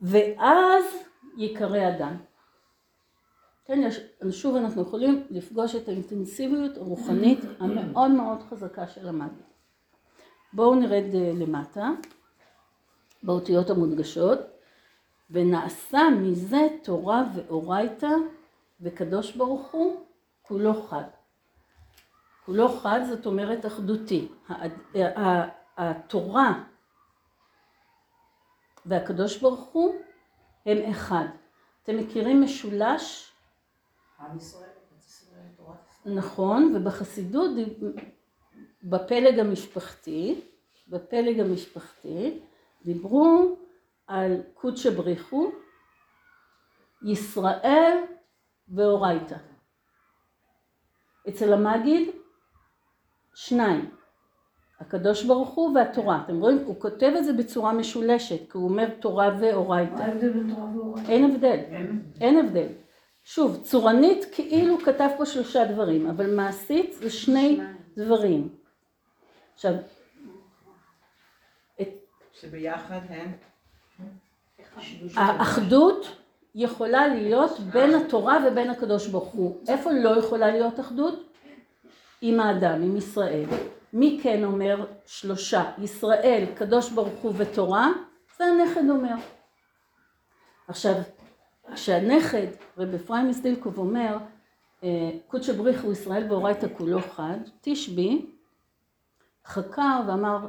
ואז 0.00 1.09
ייקרא 1.36 1.88
אדם. 1.88 2.16
כן, 3.64 3.80
יש, 3.82 4.00
שוב 4.30 4.56
אנחנו 4.56 4.82
יכולים 4.82 5.26
לפגוש 5.30 5.74
את 5.74 5.88
האינטנסיביות 5.88 6.76
הרוחנית 6.76 7.38
המאוד 7.58 8.10
מאוד 8.10 8.42
חזקה 8.42 8.86
של 8.88 9.08
המאגיה. 9.08 9.44
בואו 10.52 10.74
נרד 10.74 11.14
אה, 11.14 11.32
למטה, 11.34 11.90
באותיות 13.22 13.70
המודגשות, 13.70 14.38
ונעשה 15.30 15.98
מזה 16.22 16.68
תורה 16.82 17.22
ואורייתא 17.34 18.10
וקדוש 18.80 19.36
ברוך 19.36 19.70
הוא 19.70 20.00
כולו 20.42 20.82
חד. 20.82 21.04
כולו 22.46 22.68
חד 22.68 23.00
זאת 23.08 23.26
אומרת 23.26 23.66
אחדותי. 23.66 24.28
הא- 24.48 25.18
ה- 25.18 25.48
התורה 25.76 26.64
והקדוש 28.86 29.38
ברוך 29.38 29.60
הוא 29.72 29.94
הם 30.66 30.90
אחד. 30.90 31.26
אתם 31.82 31.96
מכירים 31.96 32.42
משולש? 32.42 33.32
עם 34.20 34.36
ישראל. 34.36 34.70
נכון, 36.06 36.76
ובחסידות, 36.76 37.50
בפלג 38.82 39.38
המשפחתי, 39.38 40.40
בפלג 40.88 41.40
המשפחתי, 41.40 42.40
דיברו 42.84 43.56
על 44.06 44.42
קודשא 44.54 44.90
בריחו, 44.90 45.52
ישראל 47.02 47.98
ואורייתא. 48.68 49.36
אצל 51.28 51.52
המגיד, 51.52 52.08
שניים. 53.34 53.99
הקדוש 54.80 55.24
ברוך 55.24 55.48
הוא 55.48 55.74
והתורה. 55.74 56.22
אתם 56.24 56.40
רואים? 56.40 56.58
הוא 56.64 56.80
כותב 56.80 57.12
את 57.18 57.24
זה 57.24 57.32
בצורה 57.32 57.72
משולשת, 57.72 58.50
כי 58.50 58.58
הוא 58.58 58.68
אומר 58.68 58.88
תורה 59.00 59.28
מה 59.28 59.38
ואורייתא. 59.40 60.02
ההבדל 60.02 60.30
בין 60.30 60.54
תורה 60.54 60.76
ואורייתא? 60.76 61.10
אין 61.12 61.30
הבדל. 61.30 61.58
אין 62.20 62.38
הבדל. 62.38 62.66
שוב, 63.24 63.60
צורנית 63.62 64.24
כאילו 64.32 64.78
כתב 64.78 65.08
פה 65.16 65.26
שלושה 65.26 65.64
דברים, 65.64 66.06
אבל 66.06 66.34
מעשית 66.34 66.94
זה 66.94 67.10
שני. 67.10 67.60
דברים. 67.96 68.48
עכשיו, 69.54 69.74
שביחד 72.40 73.00
הם? 73.08 73.32
האחדות 75.16 76.16
יכולה 76.54 77.08
להיות 77.08 77.60
בין 77.60 77.94
התורה 77.94 78.38
ובין 78.46 78.70
הקדוש 78.70 79.06
ברוך 79.08 79.28
הוא. 79.28 79.60
איפה 79.68 79.92
לא 79.92 80.18
יכולה 80.18 80.50
להיות 80.50 80.80
אחדות? 80.80 81.32
עם 82.22 82.40
האדם, 82.40 82.82
עם 82.82 82.96
ישראל. 82.96 83.44
מי 83.92 84.20
כן 84.22 84.44
אומר 84.44 84.86
שלושה? 85.06 85.70
ישראל, 85.78 86.44
קדוש 86.54 86.90
ברוך 86.90 87.22
הוא 87.22 87.32
ותורה, 87.36 87.92
זה 88.38 88.44
הנכד 88.44 88.90
אומר. 88.90 89.14
עכשיו, 90.68 90.94
כשהנכד, 91.74 92.46
רב 92.78 92.94
אפרים 92.94 93.28
מסדילקוב 93.28 93.78
אומר, 93.78 94.16
אה, 94.84 95.10
קודשא 95.26 95.52
בריחו 95.52 95.92
ישראל 95.92 96.26
ואורייתא 96.30 96.66
כולו 96.78 97.00
חד, 97.00 97.38
תשבי, 97.60 98.26
חקר 99.46 100.00
ואמר, 100.06 100.46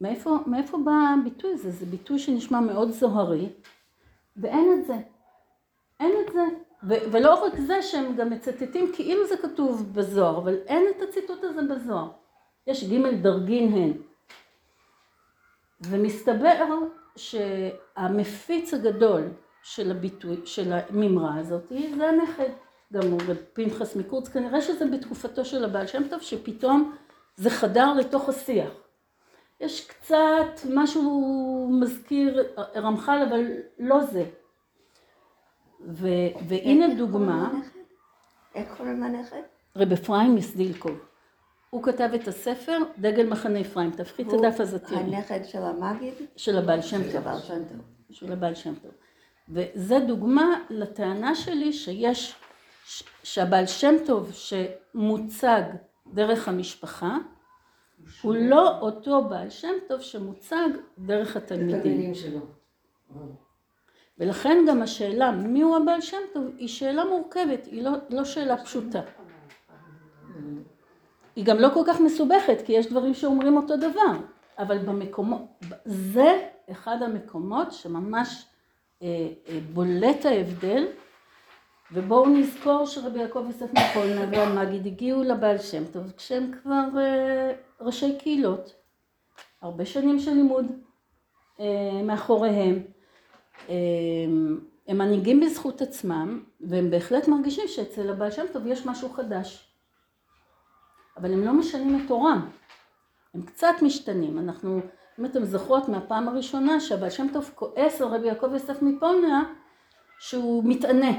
מאיפה, 0.00 0.38
מאיפה 0.46 0.78
בא 0.84 0.92
הביטוי 1.20 1.52
הזה? 1.52 1.70
זה 1.70 1.86
ביטוי 1.86 2.18
שנשמע 2.18 2.60
מאוד 2.60 2.90
זוהרי, 2.90 3.48
ואין 4.36 4.68
את 4.78 4.86
זה. 4.86 4.96
אין 6.00 6.12
את 6.26 6.32
זה. 6.32 6.42
ו- 6.88 7.12
ולא 7.12 7.44
רק 7.44 7.58
זה 7.58 7.82
שהם 7.82 8.16
גם 8.16 8.30
מצטטים 8.30 8.92
כאילו 8.94 9.26
זה 9.26 9.36
כתוב 9.36 9.92
בזוהר, 9.92 10.38
אבל 10.38 10.54
אין 10.66 10.84
את 10.96 11.02
הציטוט 11.08 11.44
הזה 11.44 11.62
בזוהר. 11.62 12.10
יש 12.66 12.84
ג' 12.84 13.22
דרגין 13.22 13.72
הן. 13.72 13.92
ומסתבר 15.80 16.78
שהמפיץ 17.16 18.74
הגדול 18.74 19.22
של 19.62 19.90
הביטוי, 19.90 20.36
של 20.44 20.72
המימרה 20.72 21.38
הזאת, 21.38 21.72
זה 21.96 22.08
הנכד. 22.08 22.50
גם 22.92 23.10
הוא 23.10 23.20
פנחס 23.52 23.96
מקורץ, 23.96 24.28
כנראה 24.28 24.62
שזה 24.62 24.86
בתקופתו 24.86 25.44
של 25.44 25.64
הבעל 25.64 25.86
שם 25.86 26.08
טוב, 26.08 26.20
שפתאום 26.20 26.94
זה 27.36 27.50
חדר 27.50 27.92
לתוך 27.94 28.28
השיח. 28.28 28.70
יש 29.60 29.86
קצת 29.86 30.60
משהו 30.74 31.68
מזכיר 31.80 32.44
רמח"ל, 32.76 33.22
אבל 33.28 33.46
לא 33.78 34.00
זה. 34.00 34.24
ו, 35.86 36.08
והנה 36.48 36.94
דוגמה, 36.94 37.50
איך 38.54 38.76
קוראים 38.76 39.00
לנכד? 39.00 39.42
רב 39.76 39.92
אפרים 39.92 40.34
מסדילקוב. 40.34 41.13
הוא 41.74 41.82
כתב 41.82 42.10
את 42.14 42.28
הספר 42.28 42.78
דגל 42.98 43.26
מחנה 43.26 43.60
אפרים, 43.60 43.90
תפחי 43.90 44.22
את 44.22 44.26
הוא 44.26 44.46
הדף 44.46 44.60
הזה 44.60 44.78
תראי, 44.78 45.00
הנכד 45.00 45.44
של 45.44 45.62
המגיד? 45.62 46.14
של 46.36 46.58
הבעל 46.58 46.82
שם 46.82 47.02
של 47.02 47.12
טוב. 47.12 47.16
הבעל 47.16 47.40
שם 47.40 47.64
טוב. 47.64 47.80
של 48.10 48.32
הבעל 48.32 48.54
שם 48.54 48.74
טוב. 48.74 48.90
וזה 49.48 49.98
דוגמה 49.98 50.60
לטענה 50.70 51.34
שלי 51.34 51.72
שיש, 51.72 52.34
שהבעל 53.22 53.66
שם 53.66 53.94
טוב 54.06 54.32
שמוצג 54.32 55.62
דרך 56.12 56.48
המשפחה, 56.48 57.18
הוא 58.22 58.34
לא 58.34 58.78
אותו 58.80 59.24
בעל 59.24 59.50
שם 59.50 59.72
טוב 59.88 60.00
שמוצג 60.00 60.68
דרך 60.98 61.36
התלמידים. 61.36 61.78
התלמידים 61.78 62.14
שלו. 62.14 62.40
ולכן 64.18 64.64
גם 64.68 64.82
השאלה 64.82 65.30
מיהו 65.30 65.76
הבעל 65.76 66.00
שם 66.00 66.22
טוב 66.34 66.44
היא 66.58 66.68
שאלה 66.68 67.04
מורכבת, 67.04 67.66
היא 67.66 67.82
לא, 67.82 67.90
לא 68.10 68.24
שאלה 68.24 68.64
פשוטה. 68.64 69.00
היא 71.36 71.44
גם 71.44 71.58
לא 71.58 71.68
כל 71.74 71.82
כך 71.86 72.00
מסובכת, 72.00 72.62
כי 72.66 72.72
יש 72.72 72.86
דברים 72.86 73.14
שאומרים 73.14 73.56
אותו 73.56 73.76
דבר, 73.76 74.12
אבל 74.58 74.78
במקומות, 74.78 75.40
זה 75.84 76.48
אחד 76.70 77.02
המקומות 77.02 77.72
שממש 77.72 78.46
אה, 79.02 79.08
אה, 79.48 79.58
בולט 79.72 80.26
ההבדל, 80.26 80.86
ובואו 81.92 82.28
נזכור 82.28 82.86
שרבי 82.86 83.18
יעקב 83.18 83.44
יוסף 83.46 83.72
מפולנה 83.72 84.26
והמגיד 84.32 84.86
הגיעו 84.86 85.22
לבעל 85.22 85.58
שם 85.58 85.84
טוב 85.92 86.12
כשהם 86.16 86.50
כבר 86.62 86.84
אה, 86.98 87.52
ראשי 87.80 88.18
קהילות, 88.18 88.74
הרבה 89.62 89.84
שנים 89.84 90.18
של 90.18 90.30
לימוד 90.30 90.66
אה, 91.60 92.02
מאחוריהם. 92.04 92.82
אה, 93.68 93.74
הם 94.88 94.98
מנהיגים 94.98 95.40
בזכות 95.40 95.82
עצמם, 95.82 96.42
והם 96.60 96.90
בהחלט 96.90 97.28
מרגישים 97.28 97.68
שאצל 97.68 98.10
הבעל 98.10 98.30
שם 98.30 98.44
טוב 98.52 98.66
יש 98.66 98.86
משהו 98.86 99.08
חדש. 99.08 99.73
אבל 101.16 101.32
הם 101.32 101.44
לא 101.44 101.52
משנים 101.52 102.00
את 102.00 102.08
תורם. 102.08 102.50
הם 103.34 103.42
קצת 103.42 103.74
משתנים. 103.82 104.38
אנחנו, 104.38 104.80
אם 105.18 105.24
אתם 105.24 105.44
זוכרות 105.44 105.88
מהפעם 105.88 106.28
הראשונה 106.28 106.80
שהבעל 106.80 107.10
שם 107.10 107.26
טוב 107.32 107.50
כועס 107.54 108.00
על 108.00 108.08
רבי 108.08 108.26
יעקב 108.26 108.52
יוסף 108.52 108.82
מפולניה, 108.82 109.40
שהוא 110.18 110.64
מתענה. 110.66 111.12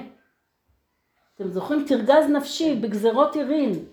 אתם 1.36 1.48
זוכרים? 1.48 1.86
תרגז 1.88 2.30
נפשי 2.30 2.76
בגזרות 2.76 3.36
עירין, 3.36 3.86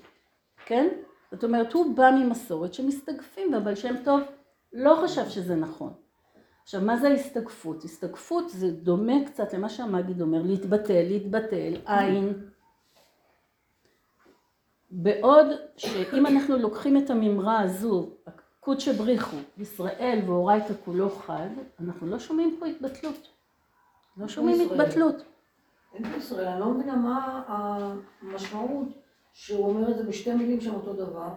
כן? 0.66 0.88
זאת 1.30 1.44
אומרת, 1.44 1.72
הוא 1.72 1.96
בא 1.96 2.10
ממסורת 2.10 2.74
שמסתגפים, 2.74 3.52
והבעל 3.52 3.74
שם 3.74 3.94
טוב 4.04 4.20
לא 4.72 4.98
חשב 5.02 5.28
שזה 5.28 5.54
נכון. 5.56 5.92
עכשיו, 6.62 6.80
מה 6.80 6.96
זה 6.96 7.08
הסתגפות? 7.08 7.84
הסתגפות 7.84 8.50
זה 8.50 8.70
דומה 8.70 9.26
קצת 9.26 9.54
למה 9.54 9.68
שהמגיד 9.68 10.20
אומר, 10.20 10.42
להתבטל, 10.42 11.02
להתבטל, 11.02 11.72
עין. 11.86 12.32
בעוד 14.92 15.46
שאם 15.76 16.26
אנחנו 16.26 16.56
לוקחים 16.56 16.96
את 16.96 17.10
המימרה 17.10 17.60
הזו, 17.60 18.10
קודשא 18.60 18.92
בריחו, 18.92 19.36
ישראל 19.58 20.20
ואורייתא 20.26 20.74
כולו 20.84 21.10
חד, 21.10 21.48
אנחנו 21.80 22.06
לא 22.06 22.18
שומעים 22.18 22.56
פה 22.60 22.66
התבטלות. 22.66 23.28
לא 24.16 24.28
שומעים 24.28 24.60
ישראל. 24.60 24.80
התבטלות. 24.80 25.22
אין 25.94 26.12
בישראל, 26.12 26.46
אני 26.48 26.60
לא 26.60 26.66
מבינה 26.66 26.96
מה 26.96 27.42
המשמעות 27.46 28.88
שהוא 29.32 29.66
אומר 29.66 29.90
את 29.90 29.96
זה 29.96 30.02
בשתי 30.02 30.34
מילים 30.34 30.60
שהם 30.60 30.74
אותו 30.74 30.92
דבר. 30.92 31.28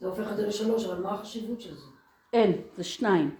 זה 0.00 0.06
הופך 0.06 0.32
את 0.32 0.36
זה 0.36 0.46
לשלוש, 0.46 0.84
אבל 0.84 1.02
מה 1.02 1.14
החשיבות 1.14 1.60
של 1.60 1.74
זה? 1.74 1.86
אין, 2.32 2.52
זה 2.76 2.84
שניים. 2.84 3.34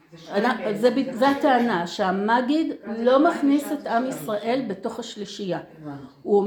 זה 0.74 0.90
כן. 0.94 1.24
הטענה, 1.24 1.86
שהמגיד 1.86 2.72
לא? 2.86 3.30
מכניס 3.30 3.72
את 3.72 3.86
עם. 3.86 4.06
ישראל 4.06 4.64
בתוך 4.68 4.98
השלישייה. 4.98 5.60
הוא 6.22 6.42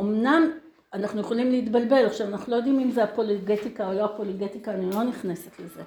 אמנם, 0.00 0.50
אנחנו 0.94 1.20
יכולים 1.20 1.50
להתבלבל, 1.50 2.06
עכשיו 2.06 2.28
אנחנו 2.28 2.52
לא 2.52 2.56
יודעים 2.56 2.80
אם 2.80 2.90
זה 2.90 3.04
הפוליגטיקה 3.04 3.88
או 3.88 3.92
לא 3.92 4.04
הפוליגטיקה, 4.04 4.70
אני 4.70 4.90
לא 4.90 5.02
נכנסת 5.02 5.60
לזה. 5.60 5.82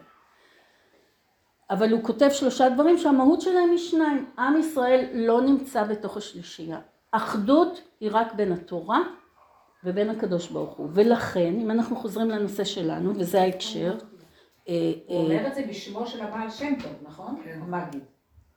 אבל 1.70 1.92
הוא 1.92 2.04
כותב 2.04 2.30
שלושה 2.32 2.70
דברים 2.70 2.98
שהמהות 2.98 3.42
שלהם 3.42 3.70
היא 3.70 3.78
שניים. 3.78 4.30
עם 4.38 4.60
ישראל 4.60 5.06
לא 5.14 5.42
נמצא 5.42 5.84
בתוך 5.84 6.18
השלישייה. 6.18 6.80
אחדות 7.12 7.82
היא 8.00 8.10
רק 8.14 8.34
בין 8.34 8.52
התורה 8.52 9.00
ובין 9.84 10.10
הקדוש 10.10 10.50
ברוך 10.50 10.74
הוא. 10.74 10.90
ולכן, 10.94 11.54
אם 11.62 11.72
אנחנו 11.72 11.96
חוזרים 11.96 12.30
לנושא 12.30 12.64
שלנו, 12.64 13.14
וזה 13.16 13.42
ההקשר, 13.42 13.98
אה, 14.70 14.92
הוא 15.08 15.18
אה, 15.18 15.24
אומר 15.24 15.48
את 15.48 15.56
זה 15.56 15.66
בשמו 15.70 16.08
של 16.08 16.22
הבעל 16.22 16.50
שם 16.50 16.74
טוב, 16.84 16.94
נכון? 17.02 17.42
כן. 17.44 17.60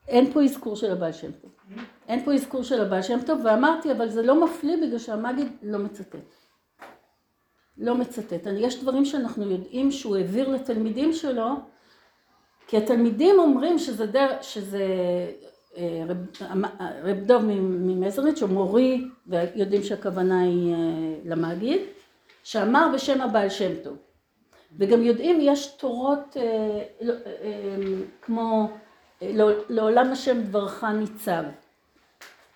אין 0.09 0.33
פה 0.33 0.43
אזכור 0.43 0.77
של 0.77 0.93
הבעל 0.93 1.13
שם 1.13 1.33
טוב. 1.33 1.51
אין 2.09 2.25
פה 2.25 2.35
אזכור 2.35 2.63
של 2.63 2.81
הבעל 2.81 3.03
שם 3.03 3.19
טוב, 3.27 3.41
ואמרתי, 3.45 3.93
אבל 3.93 4.09
זה 4.09 4.23
לא 4.23 4.45
מפליא 4.45 4.77
בגלל 4.77 4.99
שהמגיד 4.99 5.49
לא 5.63 5.79
מצטט. 5.79 6.40
לא 7.81 7.95
מצטט. 7.95 8.47
יש 8.59 8.81
דברים 8.83 9.05
שאנחנו 9.05 9.51
יודעים 9.51 9.91
שהוא 9.91 10.17
העביר 10.17 10.49
לתלמידים 10.49 11.13
שלו, 11.13 11.49
כי 12.67 12.77
התלמידים 12.77 13.39
אומרים 13.39 13.79
שזה, 13.79 14.07
דר, 14.07 14.29
שזה 14.43 14.85
אה, 15.77 16.03
רב, 16.09 16.17
אה, 16.81 16.91
רב 17.03 17.17
דוב 17.27 17.43
ממזריץ', 17.45 18.43
או 18.43 18.49
מורי, 18.49 19.05
ויודעים 19.27 19.83
שהכוונה 19.83 20.41
היא 20.43 20.75
אה, 20.75 20.79
למגיד, 21.25 21.81
שאמר 22.45 22.89
בשם 22.95 23.21
הבעל 23.21 23.49
שם 23.49 23.73
טוב. 23.85 23.97
וגם 24.79 25.03
יודעים, 25.03 25.39
יש 25.41 25.67
תורות 25.67 26.37
לא- 27.01 27.15
כמו 28.23 28.69
"לא- 29.23 29.51
לעולם 29.69 30.13
השם 30.13 30.43
דברך 30.43 30.85
ניצב. 30.85 31.43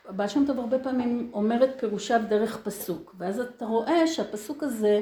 הבעל 0.08 0.28
שם 0.28 0.46
טוב 0.46 0.58
הרבה 0.58 0.78
פעמים 0.78 1.30
אומר 1.32 1.64
את 1.64 1.80
פירושיו 1.80 2.20
דרך 2.28 2.62
פסוק, 2.64 3.14
ואז 3.18 3.40
אתה 3.40 3.64
רואה 3.64 4.06
שהפסוק 4.06 4.62
הזה 4.62 5.00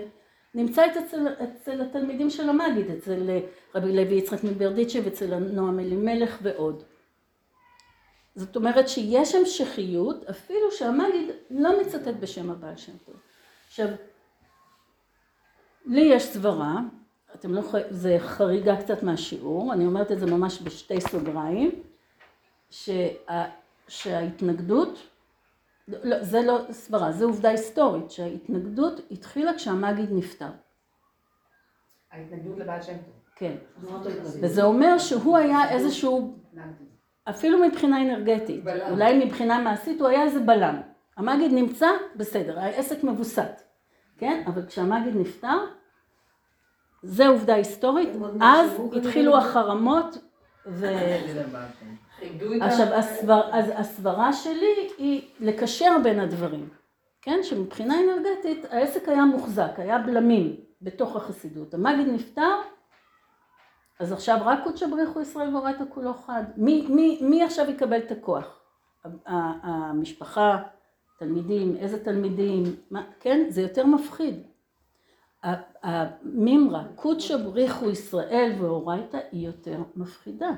נמצא 0.55 0.87
אצל, 0.87 1.27
אצל 1.45 1.81
התלמידים 1.83 2.31
של 2.31 2.49
המגיד, 2.49 2.91
אצל 2.91 3.31
רבי 3.75 3.97
לוי 3.97 4.15
יצחק 4.15 4.45
מברדיצ'ב, 4.45 5.07
אצל 5.07 5.39
נועם 5.39 5.81
אלימלך 5.81 6.39
ועוד. 6.43 6.83
זאת 8.35 8.57
אומרת 8.57 8.89
שיש 8.89 9.35
המשכיות, 9.35 10.25
אפילו 10.25 10.73
שהמגיד 10.73 11.31
לא 11.51 11.81
מצטט 11.81 12.15
בשם 12.21 12.51
הבעל 12.51 12.77
שם 12.77 12.93
טוב. 13.07 13.15
עכשיו, 13.69 13.89
לי 15.87 16.01
יש 16.01 16.23
סברה, 16.23 16.81
אתם 17.35 17.55
לא, 17.55 17.63
חי- 17.63 17.79
זה 17.91 18.17
חריגה 18.19 18.77
קצת 18.83 19.03
מהשיעור, 19.03 19.73
אני 19.73 19.87
אומרת 19.87 20.13
את 20.13 20.19
זה 20.21 20.27
ממש 20.27 20.63
בשתי 20.63 21.01
סוגריים, 21.01 21.71
שה, 22.71 23.09
שההתנגדות, 23.93 25.09
לא, 25.89 26.23
זה 26.23 26.43
לא 26.43 26.59
סברה, 26.71 27.13
זו 27.13 27.25
עובדה 27.25 27.49
היסטורית, 27.49 28.11
שההתנגדות 28.11 29.01
התחילה 29.11 29.55
כשהמגיד 29.55 30.09
נפטר. 30.13 30.51
ההתנגדות 32.13 32.59
לבעל 32.59 32.83
שם 32.83 32.93
טוב. 32.93 33.15
כן. 33.37 33.55
ההתנגדות. 33.77 34.33
וזה 34.43 34.63
אומר 34.63 34.99
שהוא 34.99 35.37
היה 35.37 35.71
איזשהו, 35.71 36.39
אפילו 37.25 37.59
מבחינה 37.59 38.03
אנרגטית, 38.03 38.65
בלם. 38.65 38.91
אולי 38.91 39.25
מבחינה 39.25 39.61
מעשית, 39.61 40.01
הוא 40.01 40.09
היה 40.09 40.23
איזה 40.23 40.41
בלם. 40.41 40.81
המגיד 41.17 41.53
נמצא, 41.53 41.89
בסדר, 42.17 42.59
העסק 42.59 43.05
מבוסת, 43.05 43.63
כן? 44.19 44.43
אבל 44.47 44.67
כשהמגיד 44.67 45.17
נפטר, 45.17 45.59
זה 47.03 47.27
עובדה 47.27 47.55
היסטורית, 47.55 48.09
אז 48.43 48.81
התחילו. 48.97 49.37
החרמות, 49.37 50.19
ו... 50.67 50.87
עכשיו 52.61 52.87
הסבר, 52.95 53.41
אז 53.53 53.73
הסברה 53.75 54.33
שלי 54.33 54.89
היא 54.99 55.23
לקשר 55.41 55.97
בין 56.03 56.21
הדברים, 56.21 56.69
כן? 57.23 57.39
שמבחינה 57.43 57.95
אנרגטית 58.01 58.65
העסק 58.71 59.09
היה 59.09 59.25
מוחזק, 59.25 59.71
היה 59.77 59.99
בלמים 59.99 60.57
בתוך 60.83 61.17
החסידות. 61.17 61.75
המגיד 61.75 62.09
נפטר, 62.09 62.61
אז 64.01 64.13
עכשיו 64.13 64.39
רק 64.45 64.59
קודשא 64.65 64.87
בריחו 64.87 65.21
ישראל 65.21 65.55
והורייתא 65.55 65.85
כולו 65.89 66.15
חד. 66.15 66.45
מי, 66.57 66.87
מי, 66.89 67.19
מי 67.23 67.45
עכשיו 67.45 67.71
יקבל 67.71 67.99
את 67.99 68.11
הכוח? 68.11 68.61
המשפחה, 69.27 70.63
תלמידים, 71.19 71.77
איזה 71.77 72.05
תלמידים, 72.05 72.65
מה, 72.91 73.03
כן? 73.21 73.47
זה 73.49 73.63
יותר 73.63 73.87
מפחיד. 73.87 74.43
המימרה, 75.83 76.85
קודשא 76.95 77.37
בריחו 77.37 77.91
ישראל 77.91 78.53
והורייתא 78.59 79.19
היא 79.33 79.47
יותר 79.47 79.79
מפחידה. 79.97 80.51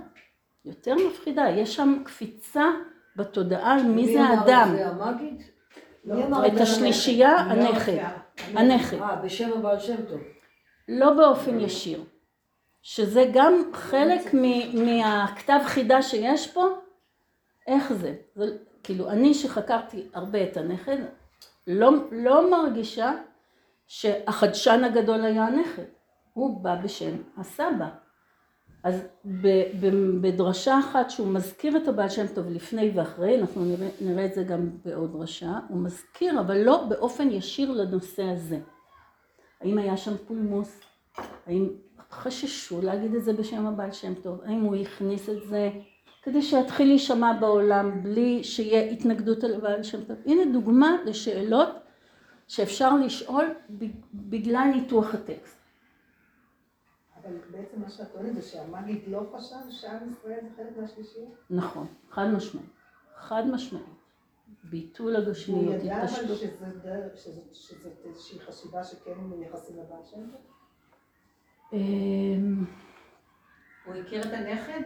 יותר 0.65 0.95
מפחידה, 1.09 1.49
יש 1.49 1.77
שם 1.77 2.03
קפיצה 2.05 2.65
בתודעה 3.17 3.75
על 3.75 3.83
מי 3.83 4.13
זה 4.13 4.21
אמר 4.21 4.35
את 4.35 4.39
האדם. 4.39 4.77
זה, 4.77 4.87
המגיד? 4.87 5.43
מי 6.05 6.25
אמר 6.25 6.47
את 6.47 6.55
זה? 6.57 6.63
השלישייה, 6.63 7.37
הנכד. 7.37 8.05
הנכד. 8.55 8.99
אה, 8.99 9.17
בשם 9.17 9.53
הבעל 9.53 9.81
שם 9.81 10.03
טוב. 10.09 10.21
לא 10.89 11.13
באופן 11.15 11.61
ישיר. 11.61 12.05
שזה 12.83 13.31
גם 13.33 13.55
חלק 13.73 14.35
מהכתב 14.75 15.61
חידה 15.65 16.03
שיש 16.03 16.53
פה, 16.53 16.67
איך 17.67 17.93
זה? 17.93 18.15
זה 18.35 18.57
כאילו, 18.83 19.11
אני 19.11 19.35
שחקרתי 19.35 20.09
הרבה 20.15 20.43
את 20.43 20.57
הנכד, 20.57 20.97
לא, 21.67 21.91
לא 22.13 22.51
מרגישה 22.51 23.13
שהחדשן 23.87 24.85
הגדול 24.85 25.25
היה 25.25 25.45
הנכד. 25.45 25.85
הוא 26.33 26.63
בא 26.63 26.75
בשם 26.75 27.17
הסבא. 27.37 27.89
אז 28.85 29.03
ב- 29.25 29.65
ב- 29.81 30.21
בדרשה 30.21 30.79
אחת 30.79 31.11
שהוא 31.11 31.29
מזכיר 31.29 31.77
את 31.77 31.89
הבעל 31.89 32.09
שם 32.09 32.27
טוב 32.35 32.49
לפני 32.51 32.91
ואחרי, 32.95 33.41
אנחנו 33.41 33.65
נראה, 33.65 33.89
נראה 34.01 34.25
את 34.25 34.35
זה 34.35 34.43
גם 34.43 34.71
בעוד 34.85 35.13
דרשה, 35.13 35.59
הוא 35.69 35.79
מזכיר 35.79 36.41
אבל 36.41 36.59
לא 36.59 36.85
באופן 36.89 37.31
ישיר 37.31 37.71
לנושא 37.71 38.23
הזה. 38.23 38.59
האם 39.61 39.79
היה 39.79 39.97
שם 39.97 40.17
פולמוס? 40.27 40.81
האם 41.47 41.69
חששו 42.11 42.83
להגיד 42.83 43.15
את 43.15 43.25
זה 43.25 43.33
בשם 43.33 43.67
הבעל 43.67 43.93
שם 43.93 44.15
טוב? 44.15 44.41
האם 44.45 44.61
הוא 44.61 44.77
הכניס 44.77 45.29
את 45.29 45.49
זה 45.49 45.71
כדי 46.23 46.43
שיתחיל 46.43 46.89
להישמע 46.89 47.33
בעולם 47.33 48.03
בלי 48.03 48.45
שיהיה 48.45 48.91
התנגדות 48.91 49.45
על 49.45 49.55
הבעל 49.55 49.83
שם 49.83 50.05
טוב? 50.05 50.17
הנה 50.27 50.53
דוגמה 50.53 50.97
לשאלות 51.05 51.69
שאפשר 52.49 52.97
לשאול 52.97 53.45
בגלל 54.15 54.71
ניתוח 54.75 55.15
הטקסט. 55.15 55.54
אבל 57.27 57.37
בעצם 57.51 57.81
מה 57.81 57.89
שאת 57.91 58.13
טוענת 58.13 58.35
זה 58.35 58.43
שהמגיד 58.43 59.03
לא 59.09 59.21
חשב 59.37 59.57
שעם 59.71 60.11
ישראל 60.11 60.39
זה 60.43 60.49
חלק 60.57 60.77
מהשלישיות? 60.81 61.35
נכון, 61.51 61.87
חד 62.11 62.27
משמעית. 62.37 62.69
חד 63.17 63.43
משמעית. 63.53 63.85
ביטול 64.65 65.17
הוא 65.17 65.25
הגשמיות, 65.25 65.75
ידע 65.85 65.97
אבל 65.97 66.05
התפשטות. 66.05 66.37
שזה 66.39 66.67
דרך- 66.83 67.17
שזאת 67.17 67.55
שזאת 67.55 67.93
איזושהי 68.05 68.41
חשיבה 68.41 68.85
שכן 68.85 69.15
מייחסים 69.21 69.77
לבעל 69.77 70.01
שם? 70.11 70.21
אמ, 71.73 72.65
הוא 73.85 73.95
הכיר 73.95 74.21
את 74.21 74.33
הנכד? 74.33 74.81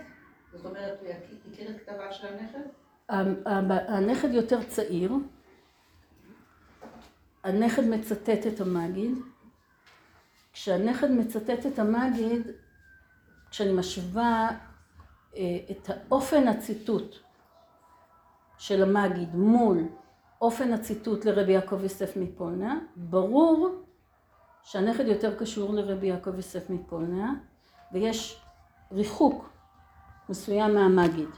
זאת 0.52 0.66
אומרת, 0.66 0.98
הוא 1.00 1.08
הכיר- 1.08 1.70
את 1.70 1.80
כתביו 1.80 2.12
של 2.12 2.26
הנכד? 2.26 2.60
הנכד 3.88 4.28
יותר 4.30 4.62
צעיר, 4.62 5.12
הנכד 7.44 7.82
מצטט 7.82 8.46
את 8.54 8.60
המגיד, 8.60 9.18
כשהנכד 10.60 11.10
מצטט 11.10 11.66
את 11.66 11.78
המגיד, 11.78 12.46
כשאני 13.50 13.72
משווה 13.72 14.50
אה, 15.36 15.58
את 15.70 15.90
האופן 15.90 16.48
הציטוט 16.48 17.16
של 18.58 18.82
המגיד 18.82 19.34
מול 19.34 19.84
אופן 20.40 20.72
הציטוט 20.72 21.24
לרבי 21.24 21.52
יעקב 21.52 21.82
יוסף 21.82 22.16
מפולניה, 22.16 22.74
ברור 22.96 23.68
שהנכד 24.62 25.06
יותר 25.06 25.38
קשור 25.38 25.74
לרבי 25.74 26.06
יעקב 26.06 26.36
יוסף 26.36 26.70
מפולניה, 26.70 27.28
ויש 27.92 28.40
ריחוק 28.92 29.50
מסוים 30.28 30.74
מהמגיד. 30.74 31.28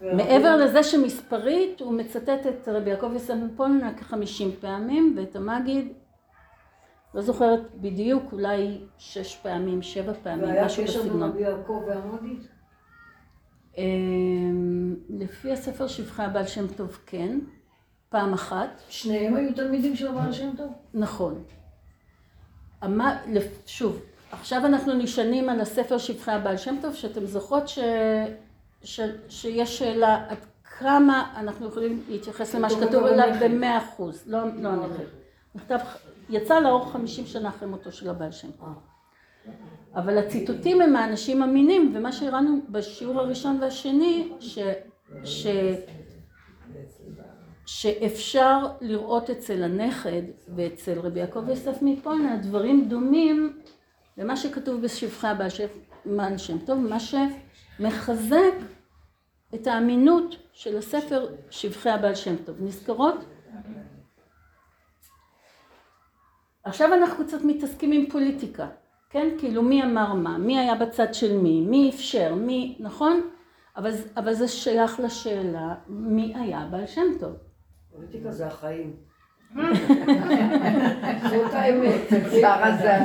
מעבר 0.00 0.56
לזה 0.56 0.82
שמספרית 0.82 1.80
הוא 1.80 1.94
מצטט 1.94 2.46
את 2.48 2.68
רבי 2.68 2.90
יעקב 2.90 3.12
יוסף 3.12 3.34
מפולניה 3.34 3.94
כחמישים 3.94 4.52
פעמים 4.60 5.14
ואת 5.16 5.36
המגיד 5.36 5.92
לא 7.14 7.22
זוכרת 7.22 7.60
בדיוק 7.74 8.32
אולי 8.32 8.80
שש 8.98 9.36
פעמים, 9.36 9.82
שבע 9.82 10.12
פעמים, 10.22 10.44
והיה 10.44 10.64
משהו 10.64 10.84
קשר 10.84 11.00
בסגנון. 11.02 11.30
רבי 11.30 11.42
יעקב 11.42 11.82
והמגיד? 11.86 12.46
אמ, 13.78 14.96
לפי 15.08 15.52
הספר 15.52 15.86
שבחי 15.86 16.22
הבעל 16.22 16.46
שם 16.46 16.66
טוב 16.68 16.98
כן, 17.06 17.38
פעם 18.08 18.32
אחת, 18.32 18.80
שניהם 18.88 19.36
היו 19.36 19.54
תלמידים 19.54 19.96
של 19.96 20.08
הבעל 20.08 20.32
שם 20.32 20.50
טוב? 20.56 20.72
נכון. 20.94 21.44
שוב, 23.66 24.02
עכשיו 24.32 24.66
אנחנו 24.66 24.94
נשענים 24.94 25.48
על 25.48 25.60
הספר 25.60 25.98
שבחי 25.98 26.30
הבעל 26.32 26.56
שם 26.56 26.76
טוב, 26.82 26.94
שאתם 26.94 27.26
זוכרות 27.26 27.68
ש, 27.68 27.78
ש, 28.82 29.00
שיש 29.28 29.78
שאלה 29.78 30.26
עד 30.28 30.38
כמה 30.78 31.32
אנחנו 31.36 31.68
יכולים 31.68 32.02
להתייחס 32.08 32.54
למה 32.54 32.68
כתוב 32.68 32.82
שכתוב 32.82 33.04
עליו 33.04 33.24
הנכד. 33.24 33.44
במאה 33.50 33.78
אחוז, 33.78 34.22
לא, 34.26 34.38
לא 34.56 34.68
הנכד. 34.68 35.04
נכתב, 35.54 35.78
יצא 36.30 36.60
לאור 36.60 36.92
חמישים 36.92 37.26
שנה 37.26 37.48
אחרי 37.48 37.68
מותו 37.68 37.92
של 37.92 38.10
הבעל 38.10 38.32
שם 38.32 38.50
טוב. 38.50 38.68
אבל 39.94 40.18
הציטוטים 40.18 40.80
הם 40.80 40.92
מהאנשים 40.92 41.42
אמינים, 41.42 41.92
ומה 41.94 42.12
שהראינו 42.12 42.60
בשיעור 42.68 43.20
הראשון 43.20 43.58
והשני, 43.60 44.32
ש, 44.40 44.58
ש, 45.24 45.46
שאפשר 47.66 48.66
לראות 48.80 49.30
אצל 49.30 49.62
הנכד 49.62 50.22
ואצל 50.56 50.98
רבי 50.98 51.20
יעקב 51.20 51.48
יוסף 51.48 51.78
מפולנה 51.82 52.36
דברים 52.36 52.88
דומים 52.88 53.60
למה 54.18 54.36
שכתוב 54.36 54.82
בשבחי 54.82 55.26
הבעל 55.26 55.50
בעל 56.06 56.38
שם 56.38 56.58
טוב, 56.58 56.78
מה 56.78 56.96
שמחזק 57.00 58.54
את 59.54 59.66
האמינות 59.66 60.36
של 60.52 60.78
הספר 60.78 61.26
שבחי 61.50 61.90
הבעל 61.90 62.14
שם 62.14 62.36
טוב. 62.44 62.56
נזכרות? 62.60 63.24
עכשיו 66.64 66.94
אנחנו 66.94 67.24
קצת 67.24 67.38
מתעסקים 67.44 67.92
עם 67.92 68.10
פוליטיקה, 68.10 68.68
כן? 69.10 69.28
כאילו 69.38 69.62
מי 69.62 69.82
אמר 69.84 70.14
מה, 70.14 70.38
מי 70.38 70.58
היה 70.58 70.74
בצד 70.74 71.14
של 71.14 71.38
מי, 71.38 71.60
מי 71.60 71.90
אפשר, 71.94 72.34
מי, 72.34 72.76
נכון? 72.80 73.20
אבל, 73.76 73.90
אבל 74.16 74.34
זה 74.34 74.48
שייך 74.48 75.00
לשאלה 75.00 75.74
מי 75.88 76.32
היה 76.36 76.68
בעל 76.70 76.86
שם 76.86 77.18
טוב. 77.20 77.36
פוליטיקה 77.92 78.32
זה 78.32 78.46
החיים. 78.46 78.96
זאת 81.30 81.52
האמת. 81.52 82.08
שרה 82.30 82.76
זה 82.76 82.98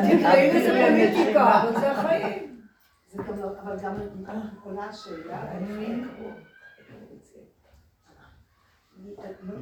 לזה 0.53 0.87
פוליטיקה, 0.87 1.61
אבל 1.61 1.79
זה 1.79 1.91
החיים. 1.91 2.61
לא, 3.17 3.47
אבל 3.63 3.77
גם 3.83 3.95
עולה 4.63 4.85
השאלה, 4.85 5.37
האם... 5.37 6.05
לא, 9.47 9.55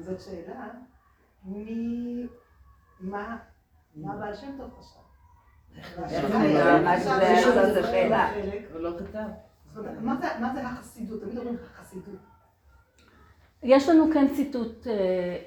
זאת 0.00 0.20
שאלה, 0.20 0.68
מי, 1.44 2.26
מה, 3.00 3.36
מה 3.96 4.16
בעל 4.16 4.34
שם 4.34 4.56
טוב 4.58 4.70
חשב? 4.78 4.98
מה 10.00 10.52
זה 10.54 10.62
לא 10.62 10.68
החסידות? 10.68 11.22
תמיד 11.22 11.38
אומרים 11.38 11.56
החסידות. 11.64 12.20
יש 13.62 13.88
לנו 13.88 14.04
כן 14.14 14.34
ציטוט 14.34 14.86
אה, 14.86 15.38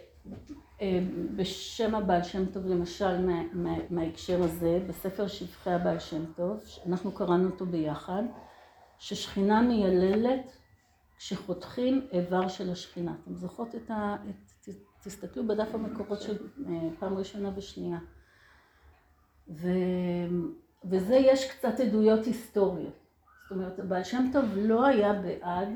אה, 0.81 0.99
בשם 1.35 1.95
הבעל 1.95 2.23
שם 2.23 2.45
טוב 2.45 2.65
למשל 2.65 3.25
מה, 3.25 3.41
מה, 3.53 3.75
מההקשר 3.89 4.43
הזה 4.43 4.79
בספר 4.87 5.27
שבחי 5.27 5.71
הבעל 5.71 5.99
שם 5.99 6.25
טוב, 6.35 6.63
אנחנו 6.87 7.11
קראנו 7.11 7.49
אותו 7.49 7.65
ביחד, 7.65 8.23
ששכינה 8.99 9.61
מייללת 9.61 10.57
כשחותכים 11.17 12.07
איבר 12.11 12.47
של 12.47 12.71
השכינה. 12.71 13.13
אתם 13.23 13.35
זוכרות 13.35 13.75
את 13.75 13.91
תסתכלו 15.03 15.47
בדף 15.47 15.75
המקורות 15.75 16.21
של 16.21 16.37
אה, 16.67 16.89
פעם 16.99 17.17
ראשונה 17.17 17.49
ושנייה. 17.55 17.99
ו, 19.49 19.67
וזה 20.85 21.15
יש 21.15 21.51
קצת 21.51 21.79
עדויות 21.79 22.25
היסטוריות. 22.25 22.93
זאת 23.43 23.51
אומרת, 23.51 23.79
הבעל 23.79 24.03
שם 24.03 24.29
טוב 24.33 24.45
לא 24.55 24.85
היה 24.85 25.13
בעד 25.13 25.69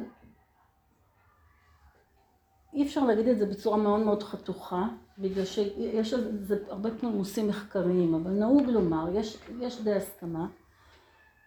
אי 2.76 2.84
אפשר 2.84 3.06
להגיד 3.06 3.28
את 3.28 3.38
זה 3.38 3.46
בצורה 3.46 3.78
מאוד 3.78 4.00
מאוד 4.00 4.24
חתוכה, 4.24 4.88
בגלל 5.18 5.46
שיש 5.46 6.14
על 6.14 6.38
זה 6.42 6.56
הרבה 6.68 6.90
פולמוסים 7.00 7.48
מחקריים, 7.48 8.14
אבל 8.14 8.32
נהוג 8.32 8.70
לומר, 8.70 9.06
יש, 9.14 9.38
יש 9.60 9.82
די 9.82 9.94
הסכמה, 9.94 10.48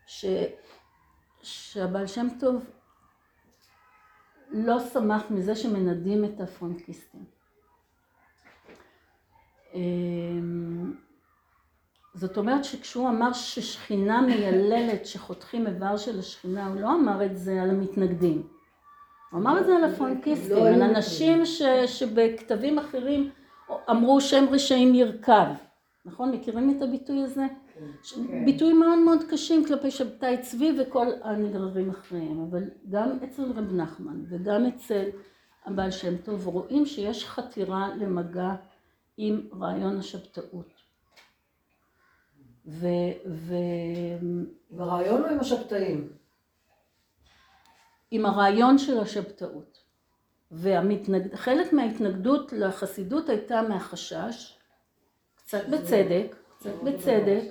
ש, 0.06 0.24
שהבעל 1.42 2.06
שם 2.06 2.26
טוב 2.40 2.64
לא 4.50 4.80
שמח 4.80 5.22
מזה 5.30 5.56
שמנדים 5.56 6.24
את 6.24 6.40
הפרנקיסטים. 6.40 7.37
אמ, 9.74 10.92
זאת 12.14 12.36
אומרת 12.38 12.64
שכשהוא 12.64 13.08
אמר 13.08 13.32
ששכינה 13.32 14.20
מייללת 14.20 15.06
שחותכים 15.06 15.66
איבר 15.66 15.96
של 15.96 16.18
השכינה, 16.18 16.66
הוא 16.66 16.80
לא 16.80 16.94
אמר 16.94 17.24
את 17.26 17.36
זה 17.36 17.62
על 17.62 17.70
המתנגדים. 17.70 18.42
הוא 19.32 19.40
אמר 19.40 19.60
את 19.60 19.66
זה 19.66 19.76
על 19.76 19.84
הפרנקיסטים, 19.84 20.56
לא 20.56 20.68
על 20.68 20.82
אנשים 20.82 21.46
ש, 21.46 21.62
שבכתבים 21.86 22.78
אחרים 22.78 23.30
אמרו 23.90 24.20
שם 24.20 24.44
רשעים 24.50 24.94
ירכב. 24.94 25.46
נכון? 26.04 26.30
מכירים 26.32 26.76
את 26.76 26.82
הביטוי 26.82 27.22
הזה? 27.22 27.46
ש- 28.02 28.14
ביטויים 28.44 28.80
מאוד 28.80 28.98
מאוד 28.98 29.22
קשים 29.30 29.64
כלפי 29.66 29.90
שבתאי 29.90 30.38
צבי 30.38 30.78
וכל 30.80 31.06
הנגררים 31.22 31.90
אחריהם, 31.90 32.46
אבל 32.50 32.62
גם 32.90 33.18
אצל 33.24 33.42
רב 33.52 33.72
נחמן 33.72 34.24
וגם 34.28 34.66
אצל 34.66 35.04
הבעל 35.66 35.90
שם 35.90 36.16
טוב 36.16 36.46
רואים 36.46 36.86
שיש 36.86 37.26
חתירה 37.26 37.88
למגע 37.96 38.54
עם 39.20 39.40
רעיון 39.60 39.98
השבתאות. 39.98 40.72
ו... 42.66 42.86
ו... 43.26 43.54
ברעיון 44.70 45.24
או 45.24 45.28
עם 45.28 45.40
השבתאים? 45.40 46.12
עם 48.10 48.26
הרעיון 48.26 48.78
של 48.78 49.00
השבתאות. 49.00 49.78
וחלק 50.52 51.72
מההתנגדות 51.72 52.52
לחסידות 52.52 53.28
הייתה 53.28 53.62
מהחשש, 53.62 54.58
קצת 55.36 55.68
בצדק, 55.68 56.36
קצת 56.58 56.74
בצדק, 56.84 57.42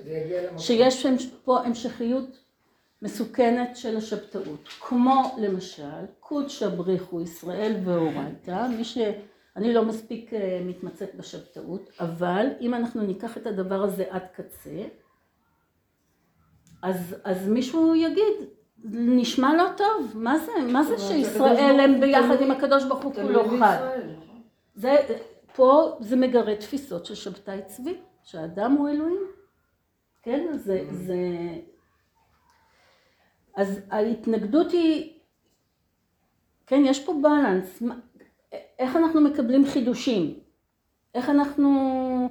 שיש 0.58 1.06
פה 1.44 1.60
המשכיות 1.60 2.38
מסוכנת 3.02 3.76
של 3.76 3.96
השבתאות, 3.96 4.68
כמו 4.80 5.36
למשל 5.38 6.06
קודשא 6.20 6.68
בריחו 6.68 7.20
ישראל 7.20 7.80
ואורייתא, 7.84 8.68
מי 8.68 8.84
ש... 8.84 8.98
אני 9.58 9.74
לא 9.74 9.84
מספיק 9.84 10.34
אה, 10.34 10.60
מתמצאת 10.64 11.14
בשבתאות, 11.14 11.90
אבל 12.00 12.46
אם 12.60 12.74
אנחנו 12.74 13.02
ניקח 13.02 13.36
את 13.36 13.46
הדבר 13.46 13.82
הזה 13.82 14.04
עד 14.10 14.22
קצה, 14.32 14.84
אז, 16.82 17.16
אז 17.24 17.48
מישהו 17.48 17.94
יגיד, 17.94 18.34
נשמע 18.92 19.56
לא 19.56 19.64
טוב, 19.76 20.12
מה 20.14 20.38
זה, 20.38 20.52
מה 20.72 20.82
זה 20.82 20.98
שישראל 20.98 21.80
הם 21.80 22.00
ביחד 22.00 22.42
עם 22.42 22.50
הקדוש 22.50 22.84
ברוך 22.84 23.04
הוא 23.04 23.14
כולו 23.14 23.44
חד. 23.44 23.78
נכון? 23.80 24.42
זה, 24.74 24.96
פה 25.54 25.96
זה 26.00 26.16
מגרה 26.16 26.56
תפיסות 26.56 27.06
של 27.06 27.14
שבתאי 27.14 27.60
צבי, 27.66 27.96
שהאדם 28.24 28.72
הוא 28.72 28.88
אלוהים. 28.88 29.26
כן, 30.22 30.46
זה, 30.56 30.86
זה... 30.90 31.16
אז 33.56 33.80
ההתנגדות 33.90 34.72
היא, 34.72 35.12
כן, 36.66 36.82
יש 36.84 37.06
פה 37.06 37.14
בלנס, 37.22 37.82
איך 38.78 38.96
אנחנו 38.96 39.20
מקבלים 39.20 39.66
חידושים, 39.66 40.38
איך 41.14 41.30
אנחנו 41.30 41.68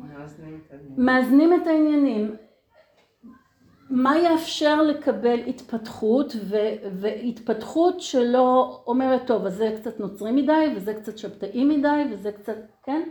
מאזנים 0.02 0.62
את 0.66 0.72
העניין. 0.72 0.94
מאזנים 0.98 1.54
את 1.54 1.68
העניינים, 1.68 2.36
מה 3.90 4.18
יאפשר 4.20 4.82
לקבל 4.82 5.40
התפתחות 5.48 6.34
ו- 6.36 6.90
והתפתחות 7.00 8.02
שלא 8.02 8.82
אומרת 8.88 9.28
טוב 9.28 9.46
אז 9.46 9.56
זה 9.56 9.76
קצת 9.78 10.00
נוצרי 10.00 10.32
מדי 10.32 10.74
וזה 10.76 10.94
קצת 10.94 11.18
שבתאי 11.18 11.64
מדי 11.64 12.04
וזה 12.12 12.32
קצת 12.32 12.58
כן? 12.84 13.10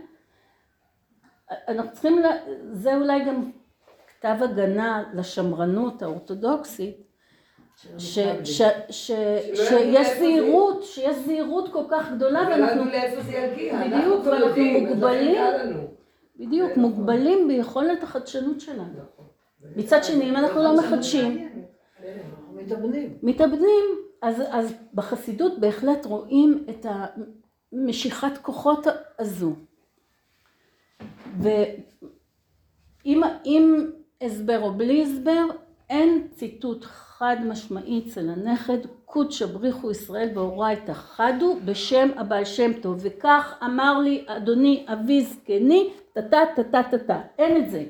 אנחנו 1.67 1.91
צריכים 1.91 2.19
ל... 2.19 2.25
זה 2.71 2.95
אולי 2.95 3.25
גם 3.25 3.51
כתב 4.07 4.35
הגנה 4.41 5.03
לשמרנות 5.13 6.01
האורתודוקסית 6.01 7.06
שיש 7.97 9.11
זהירות, 10.19 10.83
שיש 10.83 11.15
זהירות 11.25 11.71
כל 11.71 11.83
כך 11.89 12.11
גדולה 12.11 12.43
ולא 12.47 12.65
ואנחנו 12.65 12.81
ידעו 12.81 12.91
לאיפה 12.91 13.21
זה 13.21 13.31
יגיע. 13.31 13.79
בדיוק, 13.79 13.93
אנחנו 13.93 14.21
כבר 14.21 14.31
ואנחנו 14.31 14.61
מוגבלים. 14.61 15.37
בדיוק 16.39 16.71
נכון. 16.71 16.83
מוגבלים 16.83 17.47
ביכולת 17.47 18.03
החדשנות 18.03 18.61
שלנו. 18.61 18.83
נכון. 18.83 19.25
מצד 19.75 20.03
שני 20.03 20.29
אם 20.29 20.35
אנחנו 20.35 20.63
לא 20.63 20.77
מחדשים 20.77 21.49
אנחנו 22.03 22.53
מתאבנים. 22.53 23.17
מתאבדים, 23.23 23.85
אז, 24.21 24.43
אז 24.49 24.73
בחסידות 24.93 25.59
בהחלט 25.59 26.05
רואים 26.05 26.65
את 26.69 26.85
המשיכת 27.71 28.37
כוחות 28.41 28.87
הזו. 29.19 29.55
ואם 31.41 33.21
עם 33.43 33.91
הסבר 34.21 34.61
או 34.61 34.73
בלי 34.73 35.03
הסבר, 35.03 35.45
אין 35.89 36.27
ציטוט 36.31 36.85
חד 37.17 37.37
משמעי 37.45 38.03
אצל 38.07 38.29
הנכד, 38.29 38.77
קודשא 39.05 39.45
בריחו 39.45 39.91
ישראל 39.91 40.29
ואורייתא 40.33 40.93
חדו 40.93 41.57
בשם 41.65 42.09
הבעל 42.17 42.45
שם 42.45 42.71
טוב, 42.81 42.97
וכך 42.99 43.53
אמר 43.63 43.99
לי 43.99 44.25
אדוני 44.27 44.85
אבי 44.93 45.23
זקני, 45.23 45.93
טה 46.13 46.21
טה 46.21 46.63
טה 46.71 46.83
טה 46.91 46.97
טה, 46.97 47.21
אין 47.37 47.63
את 47.63 47.69
זה. 47.69 47.83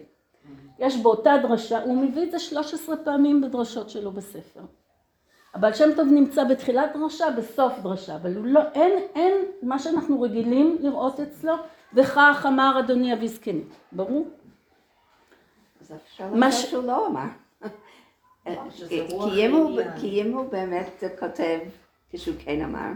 יש 0.80 0.98
באותה 0.98 1.34
דרשה, 1.42 1.84
הוא 1.84 1.98
מביא 1.98 2.24
את 2.24 2.32
זה 2.32 2.40
13 2.40 2.98
פעמים 2.98 3.42
בדרשות 3.42 3.90
שלו 3.90 4.12
בספר. 4.12 4.62
הבעל 5.54 5.74
שם 5.74 5.90
טוב 5.96 6.08
נמצא 6.08 6.44
בתחילת 6.44 6.90
דרשה, 6.94 7.26
בסוף 7.38 7.74
דרשה, 7.84 8.16
אבל 8.16 8.36
הוא 8.36 8.46
לא, 8.46 8.62
אין, 8.74 8.92
אין 9.16 9.34
מה 9.62 9.80
שאנחנו 9.80 10.22
רגילים 10.22 10.78
לראות 10.80 11.20
אצלו, 11.20 11.54
וכך 11.94 12.46
אמר 12.48 12.80
אדוני 12.80 13.14
אבי 13.14 13.28
זקני, 13.28 13.64
ברור? 13.92 14.28
אז 15.82 15.92
אפשר 15.92 16.26
לחשוב 16.34 16.52
ש- 16.52 16.72
שהוא 16.72 16.84
לא 16.84 17.08
אמר. 17.08 17.26
שזה 18.70 19.06
כי 20.02 20.22
אם 20.22 20.34
הוא- 20.34 20.50
באמת 20.52 21.04
כותב 21.20 21.60
כשהוא 22.10 22.36
כן 22.40 22.62
אמר, 22.64 22.90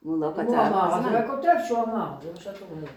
הוא 0.00 0.20
לא 0.20 0.30
כתב, 0.36 0.42
הוא 0.46 0.56
אמר, 0.56 0.94
אז? 0.94 1.04
הוא 1.04 1.36
כותב 1.36 1.54
שהוא 1.68 1.78
אמר, 1.78 2.10
זה 2.22 2.30
מה 2.30 2.40
שאת 2.40 2.56
אומרת. 2.70 2.88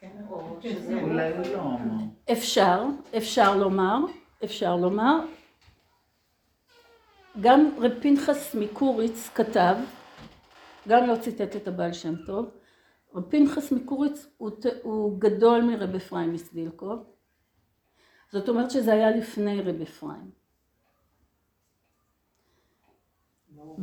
כן, 0.00 0.10
או 0.30 0.56
שזה 0.62 1.00
אולי 1.02 1.32
הוא 1.36 1.46
לא 1.54 1.60
אמר. 1.62 2.04
אפשר, 2.32 2.84
אפשר 3.16 3.56
לומר, 3.56 3.98
אפשר 4.44 4.76
לומר. 4.76 5.20
גם 7.40 7.70
רב 7.78 7.92
פנחס 8.02 8.54
מקוריץ 8.54 9.28
כתב, 9.34 9.74
גם 10.88 11.06
לא 11.06 11.16
ציטט 11.16 11.56
את 11.56 11.68
הבעל 11.68 11.92
שם 11.92 12.14
טוב, 12.26 12.46
רב 13.14 13.22
פנחס 13.30 13.72
מקוריץ 13.72 14.26
הוא, 14.36 14.50
הוא 14.82 15.20
גדול 15.20 15.60
מרב 15.62 15.94
אפרים 15.94 16.32
מסדילקוב, 16.32 16.98
זאת 18.32 18.48
אומרת 18.48 18.70
שזה 18.70 18.92
היה 18.92 19.10
לפני 19.10 19.60
רב 19.62 19.80
אפרים. 19.80 20.41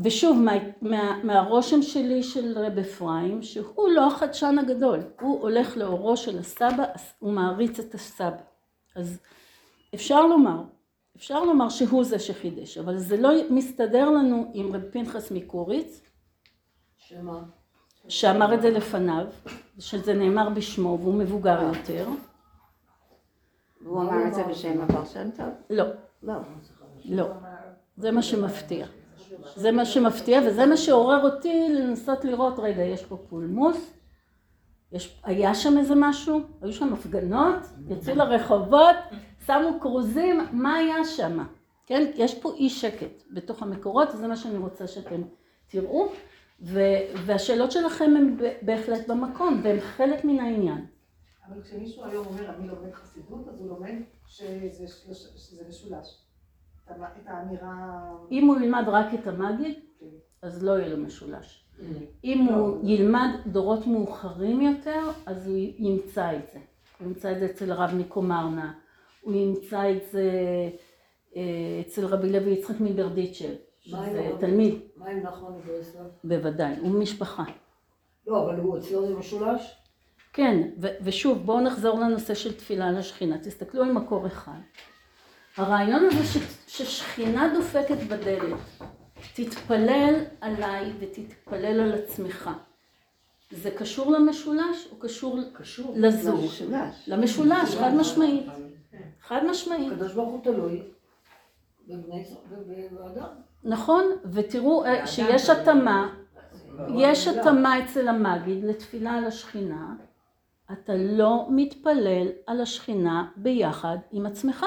ושוב, 0.03 0.37
מה, 0.37 0.51
מה, 0.81 1.23
מהרושם 1.23 1.81
שלי 1.81 2.23
של 2.23 2.57
רב 2.57 2.77
אפרים, 2.77 3.43
שהוא 3.43 3.89
לא 3.89 4.07
החדשן 4.07 4.55
הגדול, 4.59 4.99
הוא 5.21 5.41
הולך 5.41 5.77
לאורו 5.77 6.17
של 6.17 6.39
הסבא, 6.39 6.85
הוא 7.19 7.33
מעריץ 7.33 7.79
את 7.79 7.93
הסבא. 7.93 8.41
אז 8.95 9.19
אפשר 9.95 10.27
לומר, 10.27 10.63
אפשר 11.15 11.43
לומר 11.43 11.69
שהוא 11.69 12.03
זה 12.03 12.19
שחידש, 12.19 12.77
אבל 12.77 12.97
זה 12.97 13.17
לא 13.17 13.29
מסתדר 13.49 14.09
לנו 14.09 14.51
עם 14.53 14.75
רב 14.75 14.81
פנחס 14.91 15.31
מקוריץ, 15.31 16.01
שמה? 16.97 17.39
שאמר 18.07 18.53
את 18.53 18.61
זה 18.61 18.69
לפניו, 18.69 19.25
שזה 19.79 20.13
נאמר 20.13 20.49
בשמו 20.49 20.97
והוא 21.01 21.13
מבוגר 21.13 21.61
יותר. 21.61 22.07
והוא 23.81 24.01
אמר 24.01 24.27
את 24.27 24.33
זה 24.33 24.43
בשם 24.43 24.87
שם 25.13 25.29
טוב? 25.37 25.49
לא, 25.69 25.85
לא. 26.23 26.33
לא. 27.05 27.27
זה 27.97 28.11
מה 28.11 28.21
שמפתיע. 28.21 28.85
זה 29.55 29.71
מה 29.71 29.85
שמפתיע 29.85 30.41
וזה 30.47 30.65
מה 30.65 30.77
שעורר 30.77 31.23
אותי 31.23 31.69
לנסות 31.69 32.25
לראות, 32.25 32.59
רגע, 32.59 32.83
יש 32.83 33.05
פה 33.05 33.17
פולמוס, 33.29 33.93
יש, 34.91 35.21
היה 35.23 35.55
שם 35.55 35.77
איזה 35.77 35.93
משהו, 35.97 36.39
היו 36.61 36.73
שם 36.73 36.93
הפגנות, 36.93 37.59
יצאו 37.89 38.15
לרחובות, 38.15 38.95
שמו 39.45 39.79
כרוזים, 39.81 40.41
מה 40.51 40.75
היה 40.75 41.05
שם? 41.05 41.45
כן, 41.85 42.11
יש 42.15 42.39
פה 42.39 42.53
אי 42.53 42.69
שקט 42.69 43.23
בתוך 43.31 43.63
המקורות, 43.63 44.09
וזה 44.13 44.27
מה 44.27 44.35
שאני 44.35 44.57
רוצה 44.57 44.87
שאתם 44.87 45.21
תראו, 45.67 46.07
ו, 46.61 46.79
והשאלות 47.25 47.71
שלכם 47.71 48.13
הן 48.17 48.37
בהחלט 48.61 49.07
במקום, 49.07 49.61
והן 49.63 49.79
חלק 49.79 50.25
מן 50.25 50.39
העניין. 50.39 50.85
אבל 51.47 51.61
כשמישהו 51.61 52.05
היום 52.05 52.25
אומר, 52.25 52.49
אני 52.49 52.67
לומד 52.67 52.93
חסידות, 52.93 53.47
אז 53.47 53.59
הוא 53.59 53.69
לומד 53.69 53.95
שזה 54.27 54.87
שזה 55.37 55.63
משולש. 55.69 56.28
את 56.91 57.27
האמירה... 57.27 58.01
אם 58.31 58.47
הוא 58.47 58.55
ילמד 58.55 58.83
רק 58.87 59.13
את 59.13 59.27
המגיד, 59.27 59.79
אז 60.41 60.63
לא 60.63 60.71
יהיה 60.71 60.95
לו 60.95 60.97
משולש. 60.97 61.65
אם 62.23 62.45
הוא 62.45 62.89
ילמד 62.89 63.29
דורות 63.47 63.87
מאוחרים 63.87 64.61
יותר, 64.61 65.01
אז 65.25 65.47
הוא 65.47 65.57
ימצא 65.77 66.35
את 66.35 66.47
זה. 66.53 66.59
הוא 66.99 67.07
ימצא 67.07 67.31
את 67.31 67.39
זה 67.39 67.45
אצל 67.45 67.71
הרב 67.71 67.91
מקומרנה, 67.95 68.73
הוא 69.21 69.33
ימצא 69.33 69.91
את 69.91 70.11
זה 70.11 70.31
אה, 71.35 71.41
אצל 71.87 72.05
רבי 72.05 72.31
לוי 72.31 72.51
יצחק 72.51 72.75
מברדיצ'ב, 72.79 73.45
עם 73.45 73.55
שזה? 73.85 74.31
תלמיד, 74.39 74.79
מה 74.95 75.09
עם 75.09 75.19
נחמן 75.19 75.51
מברסלב? 75.51 76.05
בוודאי, 76.23 76.75
הוא 76.79 76.91
משפחה. 76.91 77.43
לא, 78.27 78.43
אבל 78.45 78.59
הוא 78.59 78.77
אצלו 78.77 79.07
זה 79.07 79.15
משולש? 79.15 79.75
כן, 80.33 80.69
ושוב, 81.03 81.45
בואו 81.45 81.61
נחזור 81.61 81.99
לנושא 81.99 82.33
של 82.33 82.53
תפילה 82.57 82.91
לשכינה. 82.91 83.37
תסתכלו 83.37 83.83
על 83.83 83.91
מקור 83.91 84.27
אחד. 84.27 84.59
הרעיון 85.59 86.05
הזה 86.05 86.23
ש, 86.23 86.37
ששכינה 86.67 87.53
דופקת 87.53 87.97
בדלת, 88.07 88.57
תתפלל 89.33 90.15
עליי 90.41 90.93
ותתפלל 90.99 91.79
על 91.79 91.93
עצמך. 91.93 92.49
זה 93.51 93.71
קשור 93.71 94.11
למשולש 94.11 94.87
או 94.91 94.99
קשור 94.99 95.39
קשור. 95.53 95.93
לזוג? 95.97 96.45
משולש. 96.45 97.07
למשולש, 97.07 97.75
חד 97.75 97.93
משמעית. 97.93 98.47
חד 99.21 99.41
משמעית. 99.49 99.91
הקדוש 99.91 100.13
ברוך 100.13 100.29
הוא 100.29 100.43
תלוי. 100.43 100.81
נכון, 103.63 104.03
ותראו 104.31 104.85
אה, 104.85 105.07
שיש 105.07 105.49
התאמה, 105.49 106.15
יש 106.97 107.27
התאמה 107.27 107.83
אצל 107.83 108.07
המגיד 108.07 108.63
לתפילה 108.63 109.11
על 109.11 109.25
השכינה, 109.25 109.95
אתה 110.71 110.93
לא 110.95 111.47
מתפלל 111.49 112.27
על 112.47 112.61
השכינה 112.61 113.27
ביחד 113.35 113.97
עם 114.11 114.25
עצמך, 114.25 114.65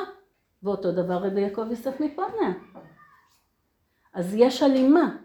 ואותו 0.63 0.93
דבר 0.93 1.15
רבי 1.15 1.41
יעקב 1.41 1.71
יוסף 1.71 2.01
מפונה. 2.01 2.53
אז 4.15 4.35
יש 4.35 4.63
הלימה, 4.63 5.17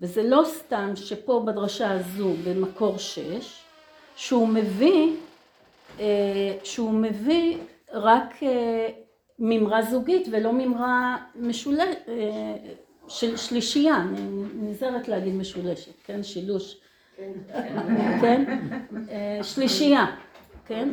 וזה 0.00 0.22
לא 0.22 0.42
סתם 0.44 0.90
שפה 0.96 1.44
בדרשה 1.46 1.90
הזו 1.92 2.32
במקור 2.44 2.98
שש, 2.98 3.62
שהוא 4.16 4.48
מביא, 4.48 5.16
אה, 6.00 6.56
שהוא 6.64 6.92
מביא 6.92 7.58
רק 7.92 8.42
אה, 8.42 8.88
מימרה 9.38 9.82
זוגית 9.82 10.28
ולא 10.32 10.52
מימרה 10.52 11.16
משולשת, 11.36 11.98
של 13.08 13.36
שלישייה, 13.36 13.96
אני 13.96 14.44
נזהרת 14.54 15.08
להגיד 15.08 15.34
משולשת, 15.34 15.92
כן, 16.04 16.22
שילוש, 16.22 16.80
כן, 18.20 18.60
אה, 19.10 19.38
שלישייה, 19.42 20.16
כן, 20.66 20.88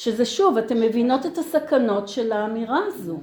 שזה 0.00 0.24
שוב, 0.24 0.58
אתם 0.58 0.80
מבינות 0.80 1.26
את 1.26 1.38
הסכנות 1.38 2.08
של 2.08 2.32
האמירה 2.32 2.78
הזו. 2.86 3.20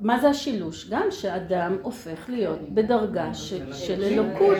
מה 0.00 0.18
זה 0.18 0.28
השילוש? 0.28 0.90
גם 0.90 1.10
שאדם 1.10 1.76
הופך 1.82 2.28
להיות 2.28 2.60
בדרגה 2.74 3.34
של, 3.34 4.02
אלוקות, 4.02 4.56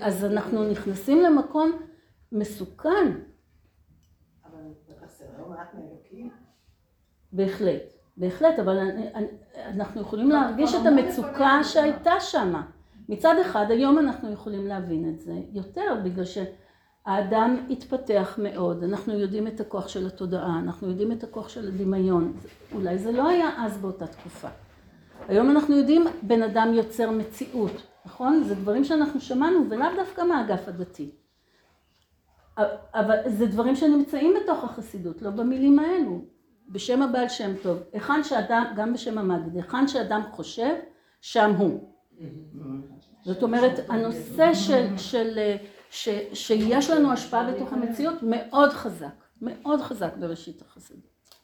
אז, 0.00 0.24
אנחנו 0.24 0.70
נכנסים 0.70 1.20
למקום 1.20 1.72
מסוכן. 2.32 3.12
בהחלט, 7.32 7.82
בהחלט, 8.16 8.58
אבל 8.58 8.78
אנחנו 9.54 10.00
יכולים 10.00 10.30
להרגיש 10.30 10.74
את 10.74 10.86
המצוקה 10.86 11.64
שהייתה 11.64 12.20
שם. 12.20 12.60
מצד 13.08 13.34
אחד, 13.42 13.66
היום 13.70 13.98
אנחנו 13.98 14.32
יכולים 14.32 14.66
להבין 14.66 15.08
את 15.08 15.20
זה 15.20 15.34
יותר, 15.52 16.00
בגלל 16.04 16.24
שהאדם 17.04 17.56
התפתח 17.70 18.38
מאוד, 18.42 18.84
אנחנו 18.84 19.18
יודעים 19.18 19.46
את 19.46 19.60
הכוח 19.60 19.88
של 19.88 20.06
התודעה, 20.06 20.58
אנחנו 20.58 20.88
יודעים 20.88 21.12
את 21.12 21.24
הכוח 21.24 21.48
של 21.48 21.68
הדמיון, 21.68 22.32
אולי 22.74 22.98
זה 22.98 23.12
לא 23.12 23.28
היה 23.28 23.50
אז 23.64 23.78
באותה 23.78 24.06
תקופה. 24.06 24.48
היום 25.28 25.50
אנחנו 25.50 25.76
יודעים, 25.76 26.04
בן 26.22 26.42
אדם 26.42 26.74
יוצר 26.74 27.10
מציאות, 27.10 27.82
נכון? 28.06 28.42
זה 28.42 28.54
דברים 28.54 28.84
שאנחנו 28.84 29.20
שמענו, 29.20 29.70
ולאו 29.70 29.86
דווקא 29.96 30.20
מהאגף 30.20 30.68
הדתי. 30.68 31.10
אבל 32.94 33.16
זה 33.26 33.46
דברים 33.46 33.76
שנמצאים 33.76 34.34
בתוך 34.42 34.64
החסידות, 34.64 35.22
לא 35.22 35.30
במילים 35.30 35.78
האלו. 35.78 36.24
בשם 36.68 37.02
הבעל 37.02 37.28
שם 37.28 37.52
טוב, 37.62 37.78
היכן 37.92 38.24
שאדם, 38.24 38.64
גם 38.76 38.92
בשם 38.92 39.18
המגיד, 39.18 39.56
היכן 39.56 39.88
שאדם 39.88 40.22
חושב, 40.30 40.74
שם 41.20 41.54
הוא. 41.58 41.94
זאת 43.24 43.42
אומרת, 43.42 43.80
הנושא 43.88 44.54
של, 44.54 44.96
של, 44.96 45.38
ש, 45.92 46.08
שיש 46.32 46.90
לנו 46.90 47.12
השפעה 47.12 47.52
בתוך 47.52 47.72
המציאות 47.72 48.14
מאוד 48.22 48.70
חזק, 48.70 49.24
מאוד 49.42 49.80
חזק 49.80 50.16
בראשית 50.16 50.62
החסידות. 50.62 51.36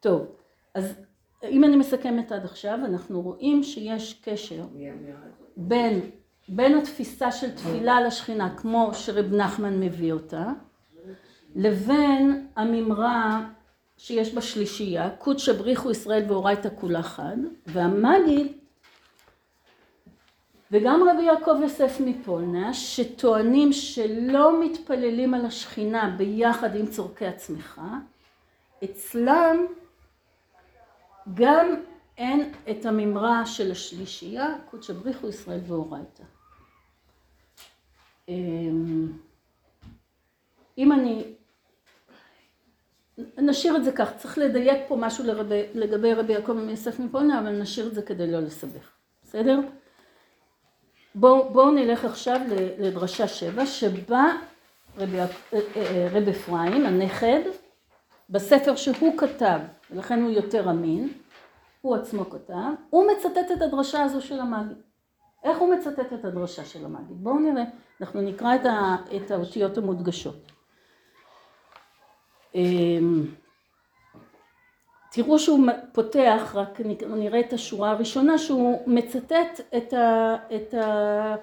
טוב, 0.00 0.26
אז 0.74 0.94
אם 1.44 1.64
אני 1.64 1.76
מסכמת 1.76 2.32
עד 2.32 2.44
עכשיו, 2.44 2.78
אנחנו 2.84 3.20
רואים 3.20 3.62
שיש 3.62 4.20
קשר 4.24 4.64
בין, 5.56 6.10
בין 6.48 6.78
התפיסה 6.78 7.32
של 7.32 7.50
תפילה 7.54 8.00
לשכינה, 8.00 8.56
כמו 8.56 8.90
שרב 8.94 9.34
נחמן 9.34 9.80
מביא 9.80 10.12
אותה, 10.12 10.52
לבין 11.56 12.46
המימרה 12.56 13.48
שיש 13.96 14.34
בה 14.34 14.40
שלישייה, 14.40 15.10
קודש 15.10 15.48
בריחו 15.48 15.90
ישראל 15.90 16.24
ואורייתא 16.28 16.68
כולה 16.74 17.02
חד, 17.02 17.36
והמגיד, 17.66 18.52
וגם 20.72 21.08
רבי 21.08 21.22
יעקב 21.22 21.54
יוסף 21.62 22.00
מפולנה, 22.00 22.74
שטוענים 22.74 23.72
שלא 23.72 24.64
מתפללים 24.64 25.34
על 25.34 25.46
השכינה 25.46 26.14
ביחד 26.18 26.76
עם 26.76 26.86
צורכי 26.86 27.26
הצמיחה, 27.26 27.98
אצלם 28.84 29.66
גם 31.34 31.74
אין 32.18 32.52
את 32.70 32.86
המימרה 32.86 33.46
של 33.46 33.70
השלישייה, 33.70 34.56
קודש 34.70 34.90
בריחו 34.90 35.28
ישראל 35.28 35.60
ואורייתא. 35.66 36.22
אמ, 38.28 39.12
אם 40.78 40.92
אני 40.92 41.24
נשאיר 43.38 43.76
את 43.76 43.84
זה 43.84 43.92
כך, 43.92 44.16
צריך 44.16 44.38
לדייק 44.38 44.80
פה 44.88 44.96
משהו 44.96 45.24
לרבי, 45.24 45.62
לגבי 45.74 46.14
רבי 46.14 46.32
יעקב 46.32 46.52
מיוסף 46.52 46.98
מפולנה, 47.00 47.40
אבל 47.40 47.62
נשאיר 47.62 47.86
את 47.86 47.94
זה 47.94 48.02
כדי 48.02 48.32
לא 48.32 48.40
לסבך, 48.40 48.90
בסדר? 49.22 49.60
בואו 51.14 51.50
בוא 51.52 51.70
נלך 51.70 52.04
עכשיו 52.04 52.40
לדרשה 52.78 53.28
שבע, 53.28 53.66
שבה 53.66 54.32
רבי, 54.98 55.16
יעק- 55.16 55.52
אה, 55.54 55.60
אה, 55.76 56.08
רב 56.12 56.28
אפרים, 56.28 56.86
הנכד, 56.86 57.40
בספר 58.30 58.76
שהוא 58.76 59.18
כתב, 59.18 59.58
ולכן 59.90 60.22
הוא 60.22 60.30
יותר 60.30 60.70
אמין, 60.70 61.08
הוא 61.80 61.96
עצמו 61.96 62.30
כתב, 62.30 62.54
הוא 62.90 63.06
מצטט 63.12 63.50
את 63.56 63.62
הדרשה 63.62 64.02
הזו 64.02 64.20
של 64.22 64.40
המגיד. 64.40 64.76
איך 65.44 65.58
הוא 65.58 65.74
מצטט 65.74 66.12
את 66.12 66.24
הדרשה 66.24 66.64
של 66.64 66.84
המגיד? 66.84 67.24
בואו 67.24 67.38
נראה, 67.38 67.64
אנחנו 68.00 68.20
נקרא 68.20 68.54
את, 68.54 68.66
ה, 68.66 68.96
את 69.16 69.30
האותיות 69.30 69.78
המודגשות. 69.78 70.52
תראו 75.12 75.38
שהוא 75.38 75.66
פותח, 75.92 76.52
רק 76.54 76.80
נראה 77.06 77.40
את 77.40 77.52
השורה 77.52 77.90
הראשונה, 77.90 78.38
שהוא 78.38 78.78
מצטט 78.86 79.60
את 79.76 79.92
ה... 79.92 80.36
את 80.54 80.74
ה... 80.74 81.34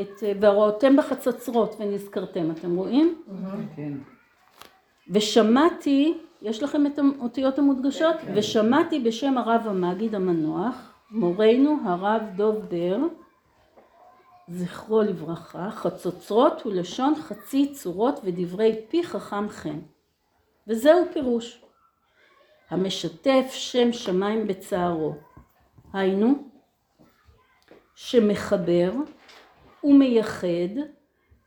את 0.00 0.22
והראותם 0.40 0.96
בחצוצרות 0.96 1.76
ונזכרתם, 1.80 2.50
אתם 2.50 2.76
רואים? 2.76 3.22
כן. 3.76 3.92
ושמעתי, 5.10 6.18
יש 6.42 6.62
לכם 6.62 6.86
את 6.86 6.98
האותיות 6.98 7.58
המודגשות? 7.58 8.16
ושמעתי 8.34 9.00
בשם 9.00 9.38
הרב 9.38 9.62
המגיד 9.66 10.14
המנוח, 10.14 10.94
מורנו 11.10 11.78
הרב 11.84 12.22
דוב 12.36 12.56
בר, 12.56 12.98
זכרו 14.48 15.02
לברכה, 15.02 15.70
חצוצרות 15.70 16.62
הוא 16.62 16.72
לשון 16.72 17.14
חצי 17.14 17.72
צורות 17.72 18.20
ודברי 18.24 18.80
פי 18.88 19.04
חכם 19.04 19.48
חן. 19.48 19.78
וזהו 20.68 21.04
פירוש. 21.12 21.63
המשתף 22.70 23.46
שם 23.50 23.92
שמיים 23.92 24.46
בצערו. 24.46 25.14
היינו, 25.92 26.48
שמחבר 27.94 28.92
ומייחד 29.84 30.74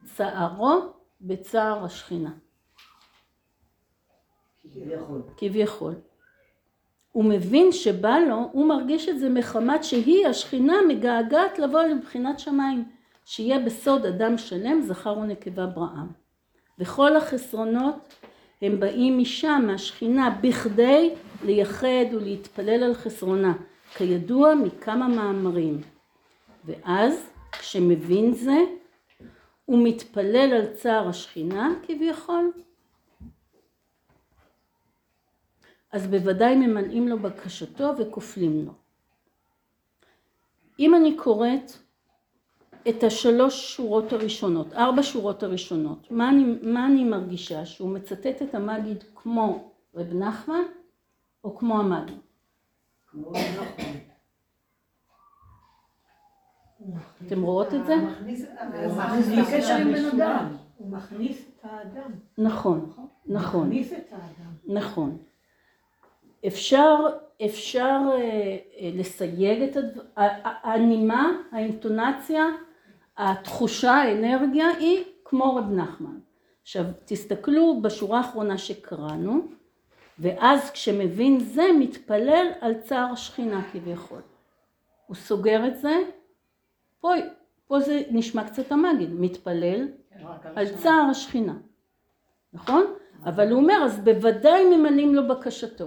צערו 0.06 0.80
בצער 1.22 1.86
השכינה. 1.86 2.32
כביכול. 4.74 5.22
כביכול. 5.38 5.94
הוא 7.12 7.26
מבין 7.26 7.72
שבא 7.72 8.18
לו, 8.30 8.50
הוא 8.52 8.68
מרגיש 8.68 9.10
את 9.10 9.20
זה 9.20 9.30
מחמת 9.30 9.84
שהיא 9.84 10.28
השכינה 10.28 10.74
מגעגעת 10.88 11.60
לבוא 11.60 11.82
לבחינת 11.82 12.40
שמיים, 12.40 12.86
שיהיה 13.26 13.60
בסוד 13.60 14.06
אדם 14.06 14.38
שלם, 14.38 14.82
זכר 14.82 15.18
ונקבה 15.18 15.66
בראם. 15.66 16.08
וכל 16.80 17.16
החסרונות 17.16 18.16
הם 18.62 18.80
באים 18.80 19.20
משם, 19.20 19.64
מהשכינה, 19.68 20.40
בכדי 20.42 21.16
לייחד 21.44 22.06
ולהתפלל 22.14 22.84
על 22.84 22.94
חסרונה, 22.94 23.54
כידוע 23.96 24.56
מכמה 24.56 25.08
מאמרים. 25.08 25.82
ואז, 26.66 27.30
כשמבין 27.52 28.34
זה, 28.34 28.58
הוא 29.66 29.88
מתפלל 29.88 30.54
על 30.54 30.74
צער 30.74 31.08
השכינה 31.08 31.70
כביכול, 31.84 32.52
אז 35.92 36.08
בוודאי 36.08 36.56
ממלאים 36.56 37.08
לו 37.08 37.20
בקשתו 37.20 37.92
וכופלים 37.98 38.66
לו. 38.66 38.72
אם 40.80 40.96
אני 40.96 41.18
קוראת 41.18 41.72
את 42.90 43.04
השלוש 43.04 43.76
שורות 43.76 44.14
הראשונות, 44.14 44.74
ארבע 44.74 45.04
שורות 45.04 45.44
הראשונות, 45.44 46.12
מה 46.12 46.30
אני, 46.30 46.44
מה 46.62 46.86
אני 46.86 47.04
מרגישה? 47.04 47.66
שהוא 47.66 47.90
מצטט 47.90 48.42
את 48.42 48.56
המגיד 48.56 49.04
כמו 49.16 49.72
רב 49.96 50.14
נחמן 50.14 50.64
או 51.44 51.56
כמו 51.56 51.80
המגיד? 51.80 52.18
אתם 57.26 57.42
רואות 57.42 57.74
את 57.74 57.86
זה? 57.86 57.96
הוא 60.78 60.92
מכניס 60.92 61.46
את 61.50 61.66
האדם. 61.66 62.12
נכון, 62.38 62.94
נכון. 63.26 63.72
נכון. 64.66 65.18
אפשר, 66.48 66.96
אפשר 67.46 68.00
אה, 68.12 68.18
אה, 68.80 68.92
לסייג 68.94 69.62
את 69.62 69.78
הנימה, 70.64 71.32
האינטונציה, 71.52 72.46
התחושה, 73.18 73.92
האנרגיה 73.92 74.68
היא 74.68 75.04
כמו 75.26 75.56
רב 75.56 75.72
נחמן. 75.72 76.20
עכשיו 76.62 76.84
תסתכלו 77.06 77.82
בשורה 77.82 78.18
האחרונה 78.18 78.58
שקראנו 78.58 79.48
ואז 80.20 80.72
כשמבין 80.72 81.40
זה 81.40 81.64
מתפלל 81.80 82.48
על 82.62 82.74
צער 82.74 83.12
השכינה 83.12 83.62
כביכול. 83.72 84.22
הוא 85.08 85.16
סוגר 85.16 85.68
את 85.68 85.78
זה, 85.78 85.98
פה, 87.00 87.10
פה 87.68 87.80
זה 87.80 88.02
נשמע 88.12 88.44
קצת 88.44 88.72
המגיד, 88.72 89.14
מתפלל 89.14 89.88
על 90.56 90.68
צער 90.76 91.08
השכינה, 91.12 91.54
נכון? 92.54 92.86
אבל 93.26 93.52
הוא 93.52 93.62
אומר 93.62 93.84
אז 93.86 94.00
בוודאי 94.00 94.76
ממלאים 94.78 95.16
לו 95.16 95.28
בקשתו. 95.28 95.86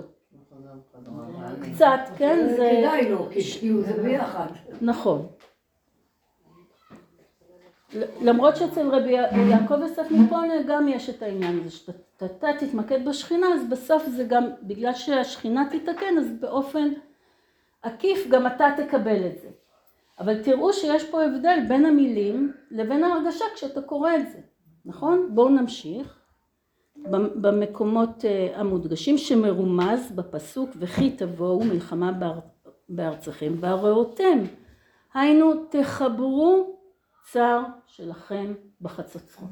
קצת, 1.63 2.01
כן, 2.17 2.47
זה... 2.49 2.57
זה... 2.57 2.71
כדאי 2.79 3.11
לו, 3.11 3.29
כי 3.33 3.73
זה 3.83 4.03
ביחד. 4.03 4.47
נכון. 4.81 5.27
למרות 8.23 8.57
שאצל 8.57 8.89
רבי 8.89 9.13
יעקב 9.51 9.81
יוסף 9.81 10.11
מפולנה 10.11 10.63
גם 10.67 10.89
יש 10.89 11.11
את 11.11 11.23
העניין 11.23 11.61
הזה 11.61 11.71
שאתה 11.71 12.53
תתמקד 12.59 13.09
בשכינה 13.09 13.47
אז 13.55 13.69
בסוף 13.69 14.07
זה 14.07 14.25
גם 14.25 14.45
בגלל 14.63 14.95
שהשכינה 14.95 15.69
תתקן 15.71 16.19
אז 16.19 16.33
באופן 16.41 16.89
עקיף 17.83 18.29
גם 18.29 18.47
אתה 18.47 18.69
תקבל 18.77 19.27
את 19.27 19.39
זה. 19.43 19.49
אבל 20.21 20.43
תראו 20.43 20.73
שיש 20.73 21.05
פה 21.05 21.23
הבדל 21.23 21.59
בין 21.69 21.87
המילים 21.87 22.53
לבין 22.71 23.05
ההרגשה 23.05 23.45
כשאתה 23.55 23.83
קורא 23.83 24.17
את 24.17 24.31
זה 24.33 24.39
נכון? 24.85 25.29
בואו 25.35 25.49
נמשיך. 25.49 26.17
במקומות 27.35 28.25
אה, 28.25 28.49
המודגשים 28.55 29.19
שמרומז 29.19 30.13
בפסוק 30.13 30.71
וכי 30.79 31.11
תבואו 31.11 31.65
מלחמה 31.65 32.13
בארצכם 32.89 33.53
והראותם 33.61 34.39
היינו 35.15 35.53
תחברו 35.71 36.80
צר 37.33 37.63
שלכם 37.87 38.55
בחצוצרות. 38.81 39.51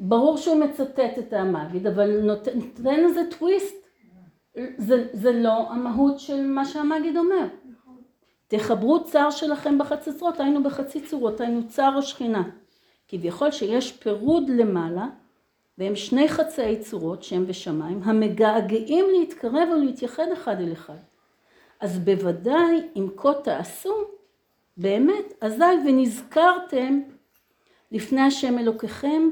ברור 0.00 0.36
שהוא 0.36 0.56
מצטט 0.56 1.18
את 1.18 1.32
המגיד, 1.32 1.86
אבל 1.86 2.20
נותן, 2.20 2.58
נותן 2.58 3.04
לזה 3.04 3.20
טוויסט. 3.38 3.86
זה, 4.76 5.08
זה 5.12 5.32
לא 5.32 5.70
המהות 5.70 6.20
של 6.20 6.46
מה 6.46 6.64
שהמגיד 6.64 7.16
אומר. 7.16 7.46
תחברו 8.48 9.04
צר 9.04 9.30
שלכם 9.30 9.78
בחצוצרות, 9.78 10.40
היינו 10.40 10.62
בחצי 10.62 11.00
צורות, 11.00 11.40
היינו 11.40 11.68
צר 11.68 11.94
השכינה. 11.98 12.42
כביכול 13.08 13.50
שיש 13.50 13.92
פירוד 13.92 14.48
למעלה, 14.48 15.06
והם 15.78 15.96
שני 15.96 16.28
חצאי 16.28 16.80
צורות, 16.80 17.22
שם 17.22 17.44
ושמיים, 17.46 18.00
המגעגעים 18.02 19.04
להתקרב 19.12 19.68
ולהתייחד 19.72 20.26
אחד 20.32 20.60
אל 20.60 20.72
אחד. 20.72 20.98
אז 21.80 21.98
בוודאי 21.98 22.88
אם 22.96 23.06
כה 23.16 23.34
תעשו, 23.44 23.94
באמת, 24.82 25.32
אזי 25.40 25.64
ונזכרתם 25.86 27.00
לפני 27.92 28.20
השם 28.20 28.58
אלוקיכם 28.58 29.22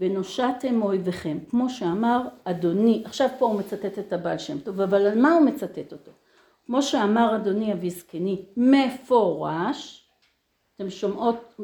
ונושעתם 0.00 0.82
אויביכם, 0.82 1.38
כמו 1.50 1.70
שאמר 1.70 2.28
אדוני, 2.44 3.02
עכשיו 3.04 3.28
פה 3.38 3.46
הוא 3.46 3.58
מצטט 3.58 3.98
את 3.98 4.12
הבעל 4.12 4.38
שם 4.38 4.60
טוב, 4.60 4.80
אבל 4.80 5.06
על 5.06 5.20
מה 5.20 5.32
הוא 5.32 5.46
מצטט 5.46 5.92
אותו? 5.92 6.12
כמו 6.66 6.82
שאמר 6.82 7.36
אדוני 7.36 7.72
אבי 7.72 7.90
זקני, 7.90 8.44
מפורש, 8.56 10.08
אתם 10.76 10.90
שומעות, 10.90 11.60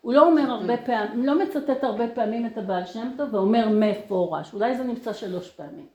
הוא 0.00 0.12
לא 0.12 0.26
אומר 0.26 0.50
הרבה 0.50 0.76
פעמים, 0.76 1.26
לא 1.26 1.38
מצטט 1.38 1.84
הרבה 1.84 2.08
פעמים 2.08 2.46
את 2.46 2.58
הבעל 2.58 2.86
שם 2.86 3.10
טוב 3.16 3.34
ואומר 3.34 3.68
מפורש, 3.68 4.54
אולי 4.54 4.76
זה 4.76 4.84
נמצא 4.84 5.12
שלוש 5.12 5.50
פעמים. 5.50 5.86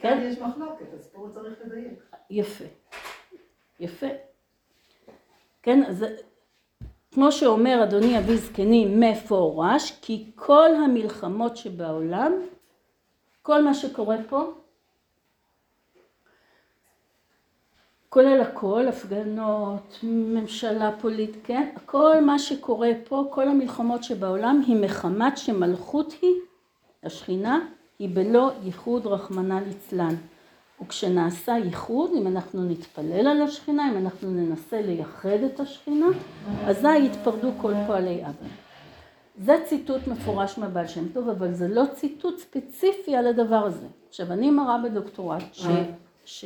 כאן 0.00 0.20
יש 0.22 0.38
מחלוקת, 0.38 0.94
אז 0.94 1.08
פה 1.12 1.18
הוא 1.18 1.28
צריך 1.34 1.54
לדייק. 1.64 2.04
יפה, 2.30 2.64
יפה. 3.80 4.06
כן, 5.62 5.84
אז 5.84 6.04
כמו 7.14 7.32
שאומר 7.32 7.82
אדוני 7.82 8.18
אבי 8.18 8.36
זקני 8.36 8.86
מפורש, 8.96 9.98
כי 10.02 10.30
כל 10.34 10.70
המלחמות 10.84 11.56
שבעולם, 11.56 12.32
כל 13.42 13.62
מה 13.62 13.74
שקורה 13.74 14.16
פה, 14.28 14.52
כולל 18.08 18.40
הכל, 18.40 18.88
הפגנות, 18.88 19.98
ממשלה 20.02 20.90
פוליטית, 21.00 21.42
כן, 21.44 21.68
כל 21.86 22.20
מה 22.20 22.38
שקורה 22.38 22.90
פה, 23.08 23.24
כל 23.30 23.48
המלחמות 23.48 24.04
שבעולם 24.04 24.62
היא 24.66 24.76
מחמת 24.76 25.38
שמלכות 25.38 26.14
היא, 26.22 26.34
השכינה, 27.02 27.66
היא 27.98 28.08
בלא 28.14 28.50
ייחוד 28.62 29.06
רחמנא 29.06 29.60
ליצלן. 29.66 30.14
וכשנעשה 30.82 31.52
ייחוד, 31.64 32.10
אם 32.18 32.26
אנחנו 32.26 32.64
נתפלל 32.64 33.26
על 33.26 33.42
השכינה, 33.42 33.90
אם 33.92 33.96
אנחנו 33.96 34.30
ננסה 34.30 34.82
לייחד 34.82 35.42
את 35.46 35.60
השכינה, 35.60 36.06
אזי 36.66 37.06
יתפרדו 37.06 37.50
כל 37.60 37.72
פועלי 37.86 38.20
אבא. 38.22 38.48
זה 39.38 39.56
ציטוט 39.64 40.06
מפורש 40.06 40.58
מהבעל 40.58 40.86
שם 40.86 41.08
טוב, 41.08 41.28
אבל 41.28 41.54
זה 41.54 41.68
לא 41.68 41.82
ציטוט 41.94 42.38
ספציפי 42.38 43.16
על 43.16 43.26
הדבר 43.26 43.66
הזה. 43.66 43.86
עכשיו, 44.08 44.32
אני 44.32 44.50
מראה 44.50 44.78
בדוקטורט 44.78 45.42
ש... 45.52 45.66
ש... 46.24 46.44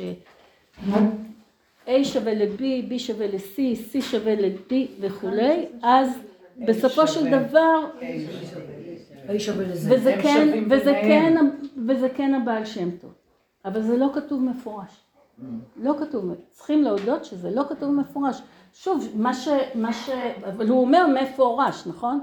A 1.87 2.03
שווה 2.03 2.33
ל-B, 2.33 2.61
B 2.91 2.99
שווה 2.99 3.27
ל-C, 3.27 3.59
C 3.91 4.01
שווה 4.01 4.35
ל-D 4.35 4.73
וכולי, 4.99 5.65
אז 5.83 6.09
בסופו 6.67 7.07
של 7.07 7.29
דבר, 7.31 7.89
וזה 9.89 10.15
כן, 10.21 11.49
וזה 11.87 12.09
כן 12.09 12.33
הבעל 12.33 12.65
שם 12.65 12.89
טוב. 12.91 13.11
אבל 13.67 13.81
זה 13.81 13.97
לא 13.97 14.07
כתוב 14.13 14.41
מפורש. 14.41 15.03
לא 15.75 15.93
כתוב, 15.99 16.31
צריכים 16.51 16.83
להודות 16.83 17.25
שזה 17.25 17.49
לא 17.51 17.63
כתוב 17.69 17.91
מפורש. 17.91 18.41
שוב, 18.73 19.07
מה 19.15 19.33
ש... 19.33 19.47
מה 19.75 19.93
ש... 19.93 20.09
אבל 20.47 20.69
הוא 20.69 20.81
אומר 20.81 21.07
מפורש, 21.21 21.87
נכון? 21.87 22.21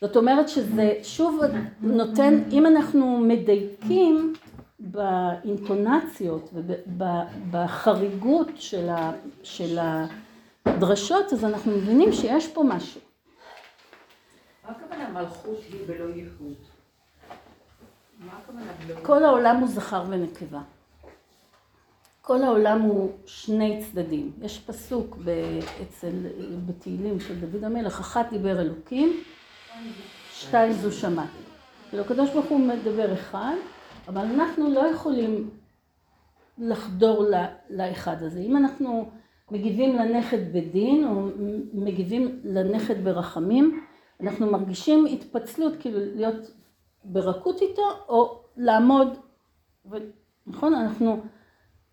זאת 0.00 0.16
אומרת 0.16 0.48
שזה 0.48 0.92
שוב 1.02 1.40
נותן, 1.80 2.42
אם 2.52 2.66
אנחנו 2.66 3.18
מדייקים 3.20 4.32
באינטונציות 4.80 6.50
ובחריגות 6.54 8.48
של, 8.54 8.88
ה, 8.88 9.12
של 9.42 9.78
הדרשות, 10.66 11.32
אז 11.32 11.44
אנחנו 11.44 11.72
מבינים 11.72 12.12
שיש 12.12 12.48
פה 12.48 12.62
משהו. 12.62 13.00
מה 14.64 14.70
הכוונה 14.70 15.10
מלכות 15.10 15.58
היא 15.72 15.80
בלא 15.86 16.04
ייחוד? 16.04 16.67
כל 19.02 19.24
העולם 19.24 19.56
הוא 19.56 19.68
זכר 19.68 20.04
ונקבה. 20.08 20.60
כל 22.22 22.42
העולם 22.42 22.80
הוא 22.80 23.12
שני 23.26 23.82
צדדים. 23.84 24.32
יש 24.42 24.58
פסוק 24.58 25.18
אצל, 25.82 26.12
בתהילים 26.66 27.20
של 27.20 27.40
דוד 27.40 27.64
המלך, 27.64 28.00
אחת 28.00 28.26
דיבר 28.30 28.60
אלוקים, 28.60 29.22
שתיים 30.32 30.72
זו 30.72 30.92
שמעתי. 30.92 31.42
כאילו 31.88 32.02
הקדוש 32.02 32.30
ברוך 32.30 32.46
הוא 32.46 32.60
מדבר 32.60 33.12
אחד, 33.12 33.54
אבל 34.08 34.24
אנחנו 34.24 34.70
לא 34.70 34.80
יכולים 34.80 35.50
לחדור 36.58 37.24
לאחד 37.70 38.22
הזה. 38.22 38.40
אם 38.40 38.56
אנחנו 38.56 39.10
מגיבים 39.50 39.96
לנכד 39.96 40.52
בדין 40.52 41.04
או 41.04 41.28
מגיבים 41.72 42.40
לנכד 42.44 43.04
ברחמים, 43.04 43.80
אנחנו 44.20 44.50
מרגישים 44.50 45.06
התפצלות, 45.06 45.72
כאילו 45.80 45.98
להיות 46.00 46.50
ברכות 47.04 47.60
איתו, 47.62 47.82
או 48.08 48.40
לעמוד, 48.56 49.08
ו... 49.90 49.96
נכון? 50.46 50.74
אנחנו, 50.74 51.20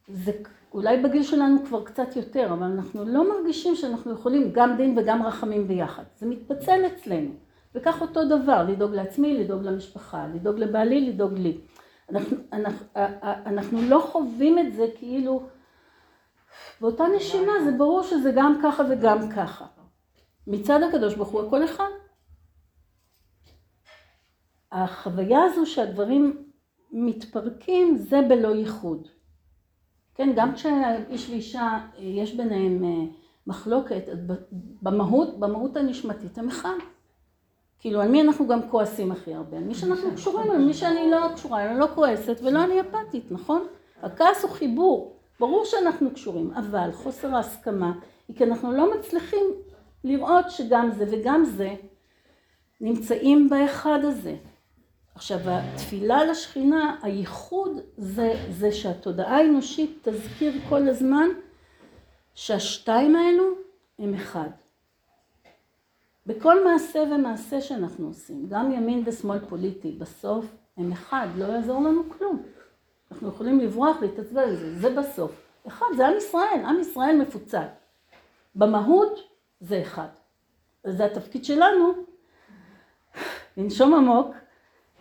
זה 0.08 0.32
אולי 0.74 1.04
בגיל 1.04 1.24
שלנו 1.24 1.66
כבר 1.66 1.84
קצת 1.84 2.16
יותר, 2.16 2.54
אבל 2.54 2.64
אנחנו 2.64 3.06
לא 3.06 3.30
מרגישים 3.30 3.76
שאנחנו 3.76 4.14
יכולים 4.14 4.52
גם 4.54 4.78
דין 4.78 4.98
וגם 4.98 5.26
רחמים 5.26 5.68
ביחד. 5.68 6.04
זה 6.16 6.26
מתפצל 6.26 6.86
אצלנו. 6.88 7.32
וכך 7.76 8.02
אותו 8.02 8.26
דבר, 8.26 8.64
לדאוג 8.64 8.94
לעצמי, 8.94 9.38
לדאוג 9.44 9.64
למשפחה, 9.64 10.28
לדאוג 10.34 10.60
לבעלי, 10.60 11.10
לדאוג 11.10 11.34
לי. 11.34 11.58
אנחנו, 12.10 12.38
אנחנו, 12.54 12.86
אנחנו 13.46 13.82
לא 13.90 14.08
חווים 14.12 14.60
את 14.60 14.74
זה 14.74 14.88
כאילו, 14.98 15.44
באותה 16.82 17.04
נשימה 17.16 17.52
זה 17.64 17.72
ברור 17.72 18.04
שזה 18.04 18.32
גם 18.36 18.60
ככה 18.64 18.84
וגם 18.90 19.30
ככה. 19.30 19.66
מצד 20.48 20.84
הקדוש 20.84 21.16
ברוך 21.16 21.30
הוא 21.30 21.48
הכל 21.48 21.64
אחד. 21.64 21.90
החוויה 24.76 25.44
הזו 25.44 25.66
שהדברים 25.66 26.44
מתפרקים 26.92 27.98
זה 27.98 28.22
בלא 28.22 28.48
ייחוד. 28.48 29.08
כן, 30.16 30.30
גם 30.36 30.54
כשאיש 30.54 31.30
ואישה 31.30 31.80
יש 32.00 32.34
ביניהם 32.34 32.84
אה, 32.84 33.06
מחלוקת, 33.48 34.04
במהות, 34.82 35.40
במהות 35.40 35.78
הנשמתית 35.78 36.38
הם 36.38 36.48
אחד. 36.48 36.76
כאילו 37.80 38.02
על 38.02 38.08
מי 38.08 38.22
אנחנו 38.22 38.48
גם 38.48 38.70
כועסים 38.70 39.12
הכי 39.12 39.34
הרבה? 39.34 39.58
על 39.58 39.64
מי 39.64 39.76
שאנחנו 39.76 40.12
קשורים, 40.16 40.52
על 40.52 40.66
מי 40.66 40.74
שאני 40.74 41.12
לא 41.12 41.18
קשורה, 41.34 41.66
אני 41.66 41.80
לא 41.80 41.88
כועסת 41.96 42.40
ולא 42.44 42.64
אני 42.64 42.82
אפתית, 42.82 43.32
נכון? 43.32 43.68
הכעס 44.02 44.44
הוא 44.44 44.52
חיבור, 44.52 45.20
ברור 45.40 45.66
שאנחנו 45.66 46.12
קשורים, 46.14 46.52
אבל 46.52 46.92
חוסר 46.92 47.36
ההסכמה 47.36 47.94
היא 48.28 48.36
כי 48.38 48.44
אנחנו 48.44 48.72
לא 48.72 48.98
מצליחים 48.98 49.46
לראות 50.04 50.50
שגם 50.50 50.92
זה 50.92 51.06
וגם 51.12 51.46
זה 51.46 51.76
נמצאים 52.82 53.50
באחד 53.50 54.00
הזה. 54.04 54.36
עכשיו 55.16 55.40
התפילה 55.46 56.26
לשכינה, 56.26 56.96
הייחוד 57.02 57.80
זה, 57.98 58.34
זה 58.50 58.72
שהתודעה 58.72 59.38
האנושית 59.38 60.08
תזכיר 60.08 60.54
כל 60.70 60.88
הזמן 60.88 61.28
שהשתיים 62.34 63.16
האלו 63.16 63.44
הם 64.00 64.14
אחד. 64.14 64.50
בכל 66.26 66.64
מעשה 66.64 67.00
ומעשה 67.00 67.62
שאנחנו 67.62 68.08
עושים, 68.08 68.48
גם 68.50 68.72
ימין 68.72 69.04
ושמאל 69.06 69.40
פוליטי, 69.40 69.92
בסוף 69.92 70.46
הם 70.78 70.92
אחד, 70.92 71.28
לא 71.38 71.46
יעזור 71.46 71.82
לנו 71.82 72.04
כלום. 72.10 72.44
אנחנו 73.12 73.30
יכולים 73.30 73.60
לברוח, 73.60 73.98
להתעצבן 74.02 74.42
על 74.42 74.56
זה, 74.56 74.80
זה 74.80 74.90
בסוף. 74.90 75.32
אחד, 75.68 75.86
זה 75.98 76.08
עם 76.08 76.18
ישראל, 76.18 76.62
עם 76.66 76.80
ישראל 76.80 77.18
מפוצל. 77.22 77.66
במהות 78.56 79.20
זה 79.62 79.82
אחד. 79.82 80.08
וזה 80.86 81.06
התפקיד 81.06 81.46
שלנו, 81.46 81.94
לנשום 83.58 83.94
עמוק 83.94 84.36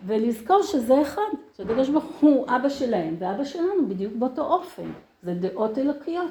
ולזכור 0.06 0.62
שזה 0.62 1.02
אחד, 1.02 1.22
שהקדוש 1.56 1.88
ברוך 1.88 2.04
הוא 2.20 2.46
אבא 2.48 2.68
שלהם 2.68 3.16
ואבא 3.18 3.44
שלנו 3.44 3.88
בדיוק 3.88 4.12
באותו 4.16 4.42
אופן, 4.42 4.92
זה 5.22 5.34
דעות 5.34 5.78
אלוקיות. 5.78 6.30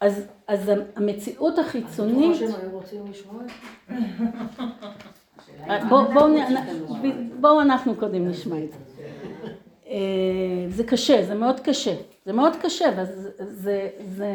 אז, 0.00 0.26
אז 0.48 0.70
המציאות 0.96 1.58
החיצונית, 1.58 2.40
ברוך 2.40 2.52
השם, 2.52 2.60
היו 2.62 2.70
רוצים 2.70 3.06
לשמוע 3.10 3.42
את 3.44 3.48
זה? 3.48 3.54
בואו 5.88 6.04
בוא, 6.12 6.28
בוא 7.40 7.62
אנחנו 7.62 7.94
קודם 7.94 8.28
נשמע 8.28 8.56
את 8.58 8.72
זה. 8.72 8.78
אה, 9.86 10.66
זה 10.68 10.84
קשה, 10.84 11.24
זה 11.24 11.34
מאוד 11.34 11.60
קשה, 11.60 11.94
זה 12.24 12.32
מאוד 12.32 12.56
קשה, 12.62 12.84
וזה 12.96 13.30
זה, 13.38 13.88
זה, 14.08 14.32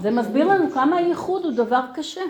זה 0.00 0.10
מסביר 0.10 0.46
לנו 0.48 0.70
כמה 0.70 0.96
הייחוד 0.96 1.44
הוא 1.44 1.52
דבר 1.52 1.80
קשה. 1.94 2.20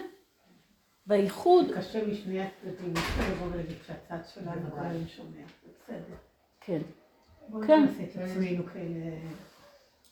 והייחוד, 1.06 1.66
קשה 1.76 2.06
משני 2.06 2.42
הצדדים, 2.42 2.94
לבוא 3.30 3.46
ולהגיד 3.52 3.76
שהצד 3.86 4.18
שלנו 4.34 4.70
כל 4.70 4.80
היום 4.80 5.06
שומע, 5.06 5.46
זה 5.62 5.70
בסדר. 5.82 6.16
כן, 6.60 6.80
בואו 7.48 7.66
כן. 7.66 7.82
נעשה 7.82 8.02
את 8.02 8.30
עצמנו 8.30 8.66
כאלה, 8.66 9.16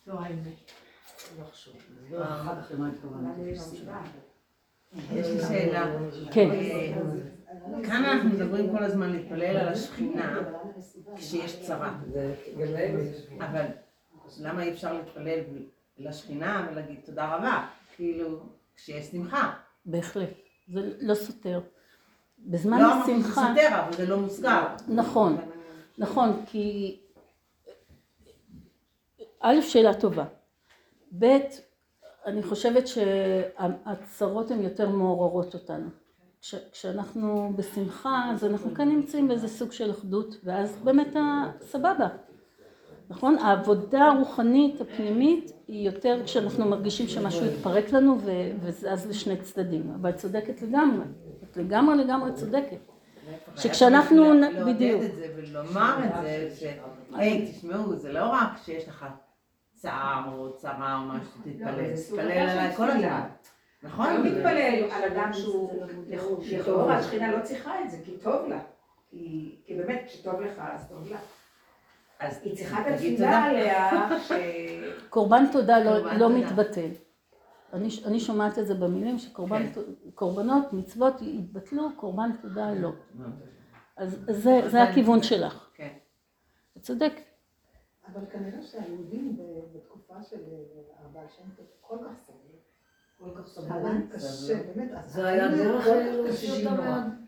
זו 0.06 0.12
האמת. 0.12 0.70
יש 5.12 5.26
לי 5.26 5.40
שאלה. 5.48 5.96
כן. 6.32 6.50
אה, 6.50 6.92
כמה 7.84 8.12
אנחנו 8.12 8.28
מדברים 8.30 8.70
כל 8.76 8.84
הזמן 8.84 9.12
להתפלל 9.12 9.56
על 9.56 9.68
השכינה 9.68 10.38
כשיש 11.16 11.62
צרה, 11.66 11.98
אבל 13.40 13.64
למה 14.40 14.62
אי 14.62 14.70
אפשר 14.70 14.92
להתפלל 14.92 15.40
לשכינה 15.98 16.68
ולהגיד 16.70 17.00
תודה 17.04 17.34
רבה, 17.34 17.68
כאילו 17.96 18.40
כשיש 18.76 19.06
שמחה? 19.06 19.54
בהחלט, 19.86 20.43
זה 20.68 20.92
לא 21.00 21.14
סותר. 21.14 21.60
בזמן 22.38 22.80
לא 22.80 22.92
אמרתי 22.92 23.14
שזה 23.16 23.28
השמחה, 23.28 23.54
סותר, 23.54 23.80
אבל 23.80 23.96
זה 23.96 24.06
לא 24.06 24.20
מוזכר. 24.20 24.66
נכון, 24.88 25.36
נכון, 25.98 26.44
כי 26.46 26.98
א', 29.40 29.60
שאלה 29.60 29.94
טובה. 29.94 30.24
ב', 31.18 31.38
אני 32.26 32.42
חושבת 32.42 32.86
שהצרות 32.86 34.50
הן 34.50 34.62
יותר 34.62 34.88
מעוררות 34.88 35.54
אותנו. 35.54 35.88
כש, 36.40 36.54
כשאנחנו 36.72 37.52
בשמחה, 37.56 38.30
אז 38.30 38.44
אנחנו 38.44 38.74
כאן 38.74 38.88
נמצאים 38.88 39.28
באיזה 39.28 39.48
סוג 39.48 39.72
של 39.72 39.90
אחדות, 39.90 40.36
ואז 40.44 40.76
באמת 40.84 41.16
סבבה. 41.60 42.08
נכון? 43.10 43.38
העבודה 43.38 44.04
הרוחנית 44.04 44.80
הפנימית 44.80 45.52
היא 45.68 45.86
יותר 45.86 46.20
כשאנחנו 46.24 46.64
מרגישים 46.66 47.08
שמשהו 47.08 47.44
התפרק 47.44 47.92
לנו 47.92 48.18
ו- 48.20 48.30
וזז 48.60 49.06
לשני 49.08 49.36
צדדים. 49.36 49.92
אבל 50.00 50.10
את 50.10 50.16
צודקת 50.16 50.62
לגמרי. 50.62 51.04
את 51.50 51.56
לגמרי 51.56 51.96
לגמרי 52.04 52.32
צודקת. 52.32 52.76
שכשאנחנו, 53.56 54.34
נ- 54.34 54.40
צריך 54.40 54.56
לעודד 54.58 54.74
בדיוק. 54.74 55.02
את 55.02 55.14
זה 55.14 55.26
ולומר 55.36 55.96
את 56.04 56.22
זה, 56.22 56.48
ש... 56.58 56.64
היי, 57.14 57.52
תשמעו, 57.52 57.96
זה 57.96 58.12
לא 58.12 58.24
רק 58.24 58.48
שיש 58.64 58.88
לך 58.88 59.06
צער 59.74 60.22
או 60.32 60.56
צרה 60.56 60.98
או 60.98 61.08
משהו, 61.08 61.30
תתפלל, 61.44 61.96
תתפלל 61.96 62.20
עליי 62.48 62.74
כל 62.76 62.90
הזמן. 62.90 63.20
נכון? 63.82 64.06
לא 64.14 64.24
מתפלל 64.24 64.84
על 64.92 65.12
אדם 65.12 65.32
שהוא, 65.32 65.70
לכאורה 66.50 66.96
השכינה 66.98 67.32
לא 67.36 67.42
צריכה 67.42 67.82
את 67.84 67.90
זה, 67.90 67.96
כי 68.04 68.10
טוב 68.22 68.48
לה. 68.48 68.60
כי 69.10 69.56
כי 69.66 69.74
באמת, 69.74 70.02
כשטוב 70.06 70.40
לך, 70.40 70.62
אז 70.72 70.88
טוב 70.88 71.08
לה. 71.10 71.16
אז 72.26 72.40
היא 72.44 72.56
צריכה 72.56 72.80
את 72.80 72.86
התפילה. 72.86 73.44
עליה, 73.44 74.08
ש... 74.28 74.32
קורבן 75.08 75.44
תודה 75.52 75.84
לא, 75.84 76.14
לא. 76.14 76.38
מתבטל. 76.38 76.90
אני, 77.72 77.88
אני 78.04 78.20
שומעת 78.20 78.58
את 78.58 78.66
זה 78.66 78.74
במילים 78.74 79.18
שקורבן, 79.18 79.66
כן. 79.74 79.80
קורבנות, 80.14 80.72
מצוות 80.72 81.22
יתבטלו, 81.22 81.88
קורבן 81.96 82.30
תודה 82.42 82.74
לא. 82.74 82.92
אז 83.96 84.24
זה, 84.30 84.60
זה 84.68 84.82
הכיוון 84.82 85.22
שלך. 85.22 85.70
כן. 85.74 85.92
את 86.76 86.82
צודק. 86.82 87.12
אבל 88.12 88.20
כנראה 88.32 88.62
שהיהודים 88.62 89.38
בתקופה 89.74 90.14
של 90.22 90.36
אה, 90.36 91.04
הבעל 91.04 91.26
שם 91.36 91.42
טוב 91.56 91.66
כל 91.80 91.96
כך 92.04 92.18
סבלו. 92.26 92.58
כל 93.18 93.42
כך. 93.42 93.70
להם 93.70 94.06
קשה, 94.12 94.62
באמת. 94.62 94.90
זה 95.06 95.26
היה 95.26 95.48
דרך 95.48 95.86
להוציא 95.86 96.68
אותם 96.68 97.23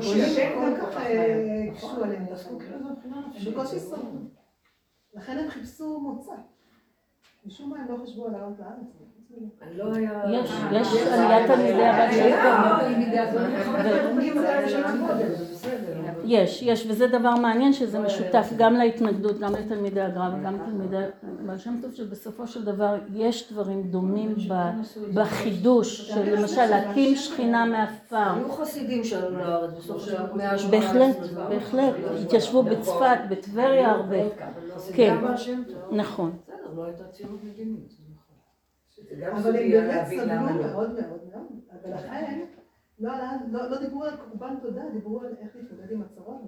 קשה 0.00 0.54
כל 0.54 0.76
כל 0.80 0.86
כך 0.90 0.96
אה. 0.96 1.64
הקשו 1.72 2.04
עליהם. 2.04 2.26
עסקו 2.32 2.58
כאילו 2.58 2.78
נפשית. 3.28 3.54
בקושי 3.54 3.78
שרדו. 3.78 4.18
לכן 5.14 5.38
הם 5.38 5.50
חיפשו 5.50 6.00
מוצא. 6.00 6.32
משום 7.46 7.70
מה 7.70 7.78
הם 7.78 7.88
לא 7.88 7.96
חשבו 8.02 8.26
על 8.26 8.32
לעלות 8.32 8.58
לארץ. 8.58 9.04
לא. 9.72 9.98
יש, 10.30 10.50
אה, 10.50 10.80
יש 10.80 11.06
עליית 11.06 11.46
תלמידי 11.50 11.84
הבעל 11.84 12.84
יש, 16.24 16.62
יש, 16.62 16.86
וזה 16.88 17.06
דבר 17.06 17.34
מעניין 17.34 17.72
שזה 17.72 17.98
משותף 17.98 18.48
גם 18.56 18.74
להתנגדות, 18.74 19.38
גם 19.38 19.52
לתלמידי 19.52 20.00
הגר"א 20.00 20.30
וגם 20.40 20.54
לתלמידי 20.54 21.04
הבעל 21.44 21.58
שם 21.58 21.78
טוב, 21.82 21.94
שבסופו 21.94 22.46
של 22.46 22.64
דבר 22.64 22.98
יש 23.14 23.52
דברים 23.52 23.82
דומים 23.82 24.34
בחידוש 25.14 26.10
של 26.10 26.34
למשל 26.34 26.66
להקים 26.66 27.16
שכינה 27.16 27.66
מעפר. 27.66 28.34
היו 28.36 28.52
חסידים 28.52 29.04
שעלו 29.04 29.38
לארץ 29.38 29.70
בסוף 29.78 30.04
של 30.04 30.16
המאה 30.16 30.50
ה-18. 30.50 30.70
בהחלט, 30.70 31.16
בהחלט, 31.48 31.94
התיישבו 32.24 32.62
בצפת, 32.62 33.18
בטבריה 33.30 33.90
הרבה. 33.90 34.22
כן. 34.94 35.16
נכון. 35.92 36.32
בסדר, 36.42 36.56
לא 36.76 36.84
הייתה 36.84 37.04
ציונות 37.04 37.40
מדינית. 37.44 37.92
נכון. 39.18 39.36
אבל 39.36 39.56
הם 39.56 39.70
באמת 39.70 40.06
סבלו 40.06 40.26
מאוד 40.26 40.94
מאוד 40.94 40.94
מאוד, 40.94 41.60
ולכן 41.84 42.40
לא 42.98 43.12
עלה- 43.12 43.32
לא 43.52 43.70
לא 43.70 43.80
דיברו 43.80 44.04
על 44.04 44.16
קורבן 44.16 44.54
תודה, 44.62 44.82
דיברו 44.92 45.20
על 45.20 45.34
איך 45.40 45.56
להתמודד 45.56 45.90
עם 45.92 46.02
הצרות, 46.02 46.40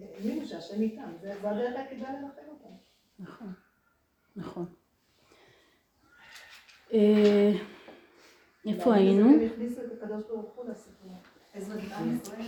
והאמינו 0.00 0.46
שהשם 0.46 0.82
איתם, 0.82 1.10
זה 1.20 1.34
זה 1.42 1.50
הדרך 1.50 1.74
היחידה 1.76 2.08
לנחם 2.10 2.42
אותם. 2.48 2.68
נכון, 3.18 3.52
נכון. 4.36 4.64
אה, 6.92 7.52
איפה 8.66 8.94
היינו? 8.94 9.28
הם 9.28 9.40
הכניסו 9.52 9.80
את 9.84 10.02
הקדוש 10.02 10.22
ברוך 10.28 10.54
הוא 10.54 10.64
לסיפור. 10.70 11.12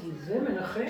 כי 0.00 0.12
זה 0.12 0.40
מנחם, 0.40 0.84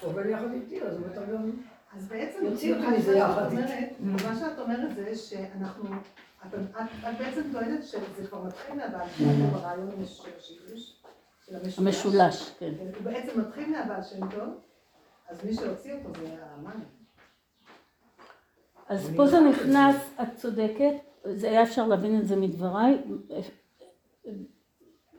סובל 0.00 0.28
יחד 0.30 0.50
איתי, 0.52 0.82
אז 0.82 0.96
הוא 0.98 1.06
בטח 1.06 1.22
גם... 1.32 1.50
אז 1.96 2.08
בעצם, 2.08 2.46
אותי 2.46 2.72
מה 2.72 4.36
שאת 4.36 4.58
אומרת- 4.58 4.94
זה 4.96 5.16
שאנחנו, 5.16 5.84
את 6.46 6.54
בעצם 7.18 7.42
טוענת 7.52 7.84
שזה 7.84 8.26
כבר 8.28 8.44
מתחיל 8.44 8.74
מהבעל 8.74 9.08
שם 9.08 9.24
טוב, 9.24 9.54
הרעיון 9.54 9.90
המש- 9.90 10.04
של 10.22 10.30
השיבוש, 10.38 11.02
של 11.46 11.56
המשולש. 11.56 11.78
המשולש, 11.78 12.50
כן. 12.58 12.72
הוא 12.78 13.04
בעצם 13.04 13.40
מתחיל 13.40 13.70
מהבעל 13.70 14.02
שם 14.02 14.30
טוב, 14.30 14.48
אז 15.28 15.44
מי 15.44 15.54
שהוציא 15.54 15.92
אותו 15.94 16.20
זה 16.20 16.36
המן. 16.40 16.80
אז 18.88 19.10
פה 19.16 19.26
זה 19.26 19.40
נכנס, 19.40 19.96
את 20.22 20.28
צודקת, 20.36 20.94
זה 21.24 21.48
היה 21.50 21.62
אפשר 21.62 21.86
להבין 21.86 22.20
את 22.20 22.26
זה 22.28 22.36
מדבריי. 22.36 22.98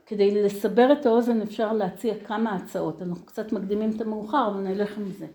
כדי 0.06 0.42
לסבר 0.44 0.92
את 0.92 1.06
האוזן 1.06 1.42
אפשר 1.42 1.72
להציע 1.72 2.14
כמה 2.24 2.54
הצעות, 2.54 3.02
אנחנו 3.02 3.26
קצת 3.26 3.52
מקדימים 3.52 3.90
את 3.96 4.00
המאוחר 4.00 4.48
אבל 4.48 4.60
נלך 4.60 4.98
עם 4.98 5.12
זה. 5.12 5.26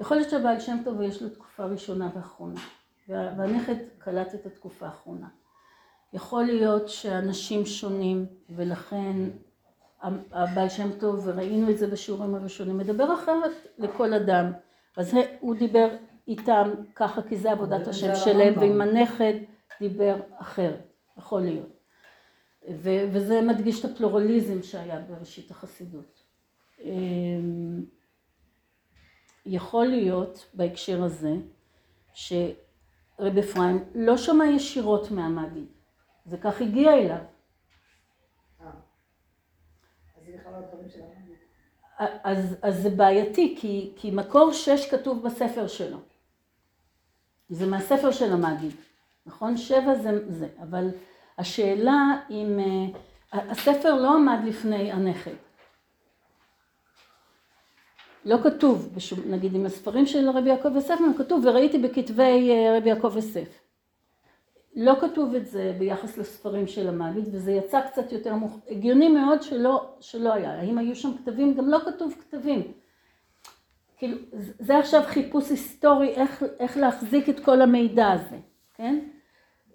יכול 0.00 0.16
להיות 0.16 0.30
שהבעל 0.30 0.60
שם 0.60 0.76
טוב 0.84 1.00
יש 1.02 1.22
לו 1.22 1.28
תקופה 1.28 1.64
ראשונה 1.64 2.10
ואחרונה 2.16 2.60
וה- 3.08 3.32
והנכד 3.38 3.74
קלט 3.98 4.34
את 4.34 4.46
התקופה 4.46 4.86
האחרונה. 4.86 5.28
יכול 6.12 6.44
להיות 6.44 6.88
שאנשים 6.88 7.66
שונים 7.66 8.26
ולכן 8.50 9.16
הבעל 10.32 10.68
שם 10.68 10.98
טוב 10.98 11.22
וראינו 11.24 11.70
את 11.70 11.78
זה 11.78 11.86
בשיעורים 11.86 12.34
הראשונים 12.34 12.78
מדבר 12.78 13.14
אחרת 13.14 13.52
לכל 13.78 14.14
אדם 14.14 14.52
אז 14.96 15.14
הוא 15.40 15.54
דיבר 15.56 15.88
איתם 16.28 16.70
ככה 16.94 17.22
כי 17.22 17.36
זה 17.36 17.52
עבודת 17.52 17.88
השם 17.88 18.06
הרמב"ם. 18.06 18.24
שלהם 18.24 18.54
ועם 18.58 18.80
הנכד 18.80 19.34
דיבר 19.80 20.16
אחרת 20.38 20.92
יכול 21.18 21.40
להיות 21.40 21.76
ו- 22.70 23.08
וזה 23.12 23.40
מדגיש 23.40 23.84
את 23.84 23.90
הפלורליזם 23.90 24.62
שהיה 24.62 25.00
בראשית 25.00 25.50
החסידות. 25.50 26.22
אמ, 26.84 27.84
יכול 29.46 29.86
להיות 29.86 30.46
בהקשר 30.54 31.02
הזה 31.02 31.34
שרב 32.14 33.38
אפרים 33.38 33.84
לא 33.94 34.16
שמע 34.16 34.44
ישירות 34.46 35.10
מהמגיד, 35.10 35.66
זה 36.24 36.36
כך 36.36 36.60
הגיע 36.60 36.92
אליו. 36.92 37.35
לא. 40.98 41.06
אז, 42.22 42.56
אז 42.62 42.82
זה 42.82 42.90
בעייתי, 42.90 43.56
כי, 43.58 43.92
כי 43.96 44.10
מקור 44.10 44.52
שש 44.52 44.90
כתוב 44.90 45.22
בספר 45.22 45.66
שלו. 45.66 45.98
זה 47.48 47.66
מהספר 47.66 48.10
של 48.10 48.32
המגיד, 48.32 48.72
נכון? 49.26 49.56
שבע 49.56 49.94
זה 49.94 50.32
זה, 50.32 50.48
אבל 50.62 50.88
השאלה 51.38 52.20
אם... 52.30 52.58
אה, 52.58 53.06
הספר 53.32 53.94
לא 53.94 54.14
עמד 54.14 54.38
לפני 54.44 54.92
הנכד. 54.92 55.34
לא 58.24 58.36
כתוב, 58.42 58.90
בשום, 58.94 59.18
נגיד 59.26 59.54
עם 59.54 59.66
הספרים 59.66 60.06
של 60.06 60.30
רבי 60.30 60.48
יעקב 60.48 60.74
יוסף, 60.74 60.98
כתוב 61.18 61.44
וראיתי 61.44 61.78
בכתבי 61.78 62.50
אה, 62.50 62.78
רבי 62.78 62.88
יעקב 62.88 63.12
יוסף. 63.16 63.65
לא 64.76 64.94
כתוב 65.00 65.34
את 65.34 65.46
זה 65.46 65.76
ביחס 65.78 66.18
לספרים 66.18 66.66
של 66.66 66.88
המגיד, 66.88 67.24
וזה 67.32 67.52
יצא 67.52 67.80
קצת 67.90 68.12
יותר 68.12 68.34
מוכ... 68.34 68.58
הגיוני 68.68 69.08
מאוד 69.08 69.42
שלא, 69.42 69.94
שלא 70.00 70.32
היה. 70.32 70.60
האם 70.60 70.78
היו 70.78 70.96
שם 70.96 71.16
כתבים? 71.18 71.54
גם 71.54 71.68
לא 71.68 71.78
כתוב 71.84 72.14
כתבים. 72.20 72.72
כאילו, 73.96 74.18
זה 74.32 74.78
עכשיו 74.78 75.02
חיפוש 75.06 75.50
היסטורי, 75.50 76.08
איך, 76.08 76.42
איך 76.58 76.76
להחזיק 76.76 77.28
את 77.28 77.40
כל 77.40 77.62
המידע 77.62 78.12
הזה, 78.12 78.38
כן? 78.74 79.08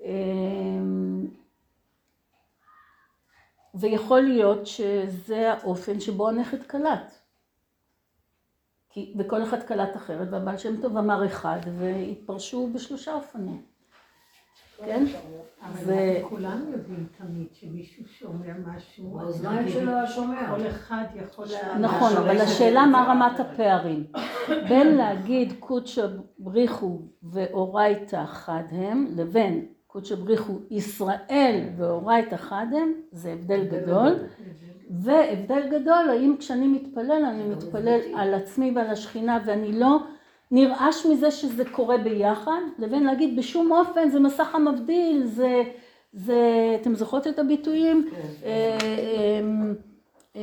אמ, 0.01 1.27
ויכול 3.73 4.21
להיות 4.21 4.67
שזה 4.67 5.53
האופן 5.53 5.99
שבו 5.99 6.29
הנכד 6.29 6.63
קלט. 6.63 7.13
כי, 8.89 9.13
וכל 9.17 9.43
אחד 9.43 9.63
קלט 9.63 9.95
אחרת, 9.95 10.27
והבעל 10.31 10.57
שם 10.57 10.81
טוב 10.81 10.97
אמר 10.97 11.25
אחד, 11.25 11.59
והתפרשו 11.79 12.69
בשלושה 12.73 13.13
אופנים. 13.13 13.70
כן? 14.85 15.05
אבל 15.61 16.23
כולנו 16.29 16.71
יודעים 16.71 17.07
תמיד 17.17 17.47
שמישהו 17.53 18.03
שאומר 18.07 18.53
משהו, 18.65 19.09
באוזניים 19.09 19.69
שלו 19.69 19.91
השומע. 19.91 20.55
כל 20.55 20.67
אחד 20.67 21.03
יכול... 21.15 21.45
נכון, 21.79 22.17
אבל 22.17 22.37
השאלה 22.37 22.85
מה 22.85 23.05
רמת 23.09 23.39
הפערים. 23.39 24.03
בין 24.69 24.95
להגיד 24.95 25.53
קודשא 25.59 26.07
בריחו 26.39 27.01
ואורייתא 27.23 28.25
חד 28.25 28.63
הם, 28.71 29.07
לבין 29.15 29.65
קודשא 29.87 30.15
בריחו 30.15 30.59
ישראל 30.71 31.59
ואורייתא 31.77 32.35
חד 32.35 32.65
הם, 32.71 32.93
זה 33.11 33.33
הבדל 33.33 33.63
גדול. 33.63 34.15
והבדל 34.89 35.67
גדול, 35.69 36.09
האם 36.09 36.35
כשאני 36.39 36.67
מתפלל, 36.67 37.25
אני 37.25 37.43
מתפלל 37.43 37.99
על 38.15 38.33
עצמי 38.33 38.71
ועל 38.75 38.87
השכינה 38.87 39.39
ואני 39.45 39.79
לא 39.79 39.99
נרעש 40.51 41.05
מזה 41.05 41.31
שזה 41.31 41.63
קורה 41.65 41.97
ביחד, 41.97 42.61
לבין 42.79 43.03
להגיד 43.03 43.37
בשום 43.37 43.71
אופן 43.71 44.09
זה 44.09 44.19
מסך 44.19 44.55
המבדיל, 44.55 45.25
זה, 45.25 45.63
זה 46.13 46.37
אתם 46.81 46.95
זוכרות 46.95 47.27
את 47.27 47.39
הביטויים? 47.39 48.09
אה, 48.43 48.77
אה, 50.35 50.41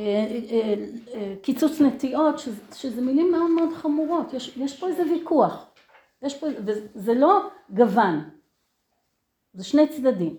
אה, 0.51 0.75
אה, 1.13 1.35
קיצוץ 1.41 1.81
נטיעות, 1.81 2.39
שזה, 2.39 2.61
שזה 2.75 3.01
מילים 3.01 3.31
מאוד 3.31 3.51
מאוד 3.51 3.73
חמורות, 3.73 4.33
יש, 4.33 4.57
יש 4.57 4.79
פה 4.79 4.87
איזה 4.87 5.03
ויכוח, 5.03 5.65
יש 6.21 6.37
פה, 6.37 6.47
וזה 6.65 7.13
לא 7.13 7.41
גוון, 7.69 8.23
זה 9.53 9.63
שני 9.63 9.87
צדדים. 9.87 10.35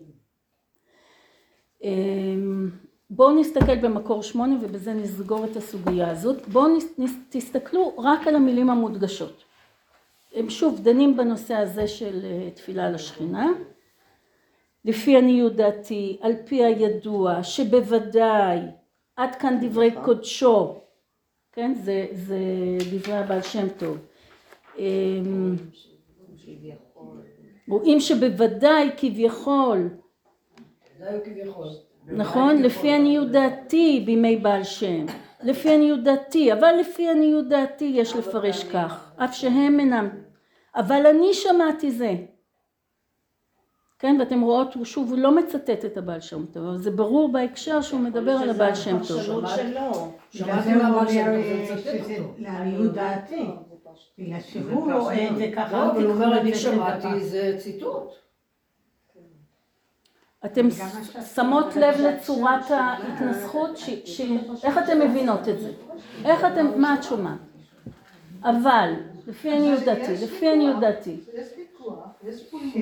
בואו 3.10 3.40
נסתכל 3.40 3.76
במקור 3.76 4.22
שמונה 4.22 4.56
ובזה 4.60 4.94
נסגור 4.94 5.44
את 5.44 5.56
הסוגיה 5.56 6.10
הזאת. 6.10 6.48
בואו 6.48 6.78
תסתכלו 7.28 7.94
רק 7.98 8.26
על 8.26 8.36
המילים 8.36 8.70
המודגשות. 8.70 9.49
הם 10.34 10.50
שוב 10.50 10.80
דנים 10.82 11.16
בנושא 11.16 11.54
הזה 11.54 11.88
של 11.88 12.20
אה, 12.24 12.50
תפילה 12.50 12.90
לשכינה. 12.90 13.48
לפי 14.84 15.18
עניות 15.18 15.56
דעתי, 15.56 16.18
על 16.20 16.32
פי 16.44 16.64
הידוע, 16.64 17.42
שבוודאי 17.42 18.58
עד 19.16 19.34
כאן 19.34 19.58
דברי 19.60 19.90
קודשו, 20.04 20.80
כן, 21.52 21.74
זה, 21.74 22.06
זה 22.12 22.38
דברי 22.90 23.16
הבעל 23.16 23.42
שם 23.42 23.68
טוב. 23.78 23.98
אמ, 24.78 25.56
רואים 27.68 28.00
שבוודאי 28.00 28.90
כביכול, 28.96 29.88
נכון? 32.06 32.62
לפי 32.62 32.90
עניות 32.92 33.28
דעתי 33.30 34.02
בימי 34.06 34.36
בעל 34.36 34.64
שם, 34.64 35.06
לפי 35.42 35.74
עניות 35.74 36.02
דעתי, 36.02 36.52
אבל 36.52 36.74
לפי 36.80 37.10
עניות 37.10 37.48
דעתי 37.48 37.92
יש 37.94 38.16
לפרש 38.16 38.64
כך, 38.64 39.12
אף 39.16 39.34
שהם 39.34 39.80
אינם, 39.80 40.08
אבל 40.74 41.06
אני 41.06 41.34
שמעתי 41.34 41.90
זה, 41.90 42.14
כן, 43.98 44.16
ואתם 44.20 44.40
רואות, 44.40 44.74
הוא 44.74 44.84
שוב, 44.84 45.10
הוא 45.10 45.18
לא 45.18 45.36
מצטט 45.36 45.84
את 45.84 45.96
הבעל 45.96 46.20
שם 46.20 46.46
טוב, 46.46 46.66
אבל 46.66 46.78
זה 46.78 46.90
ברור 46.90 47.32
בהקשר 47.32 47.80
שהוא 47.80 48.00
מדבר 48.00 48.32
על 48.32 48.50
הבעל 48.50 48.74
שם 48.74 48.98
טוב. 49.08 49.18
הפרשנות 49.18 49.44
שלו. 49.56 50.12
שמעתי 50.30 50.74
מהבעל 50.74 51.08
שם 51.08 51.24
טוב, 51.24 51.66
זה 51.66 51.74
מצטט 51.74 52.04
שזה 52.04 52.18
אותו. 52.18 52.34
לעניות 52.38 52.92
דעתי. 52.92 53.46
בגלל 54.18 54.40
שהוא 54.40 54.92
רואה 54.92 55.28
את 55.28 55.36
זה 55.36 55.50
ככה. 55.56 55.76
לא, 55.76 55.90
אבל 55.90 56.04
הוא 56.04 56.12
אומר, 56.14 56.40
אני. 56.40 56.54
שמעתי, 56.54 57.20
זה 57.20 57.56
ציטוט. 57.58 58.12
אתם 60.44 60.68
שמות 61.34 61.76
לב 61.76 62.00
לצורת 62.00 62.70
ההתנסחות, 62.70 63.76
ש- 63.76 63.90
ש- 64.04 64.20
איך 64.64 64.78
אתם 64.78 65.00
מבינות 65.00 65.48
את 65.48 65.60
זה? 65.60 65.70
איך 66.24 66.44
אתם, 66.44 66.80
מה 66.80 66.94
את 66.94 67.02
שומעת? 67.02 67.38
אבל, 68.44 68.92
לפי 69.26 69.50
עניות 69.50 69.80
דעתי, 69.82 70.12
לפי 70.24 70.48
עניות 70.52 70.80
דעתי, 70.80 71.16
יש 71.34 71.48
ויכוח, 71.58 71.98
יש 72.24 72.50
פולמוס, 72.50 72.72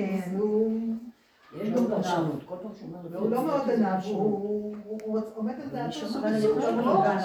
יש 1.57 1.71
גם 1.71 1.85
פרשנות, 1.87 2.43
כל 2.47 2.55
פעם 2.63 2.71
שהוא 2.79 2.89
אומר... 2.89 3.19
והוא 3.19 3.31
לא 3.31 3.47
מאוד 3.47 3.71
ענב, 3.71 4.05
הוא 4.05 4.75
עומד 5.35 5.53
על 5.63 5.69
דעתו 5.73 6.19
אבל 6.19 6.29
אני 6.29 6.43
לא. 6.43 7.01
בענווה. 7.01 7.21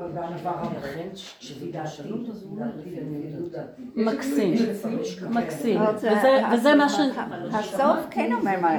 רבה, 0.00 0.30
לכן 0.78 1.08
כשווידאתי, 1.38 1.88
אז 2.30 2.42
הוא 2.42 2.50
אומר. 2.52 2.66
מקסים, 3.96 4.54
מקסים, 5.30 5.80
וזה- 5.82 6.10
וזה 6.54 6.74
מה 6.74 6.88
ש... 6.88 6.98
הסוף 7.52 7.98
כן 8.10 8.32
אומר 8.32 8.60
מה, 8.60 8.76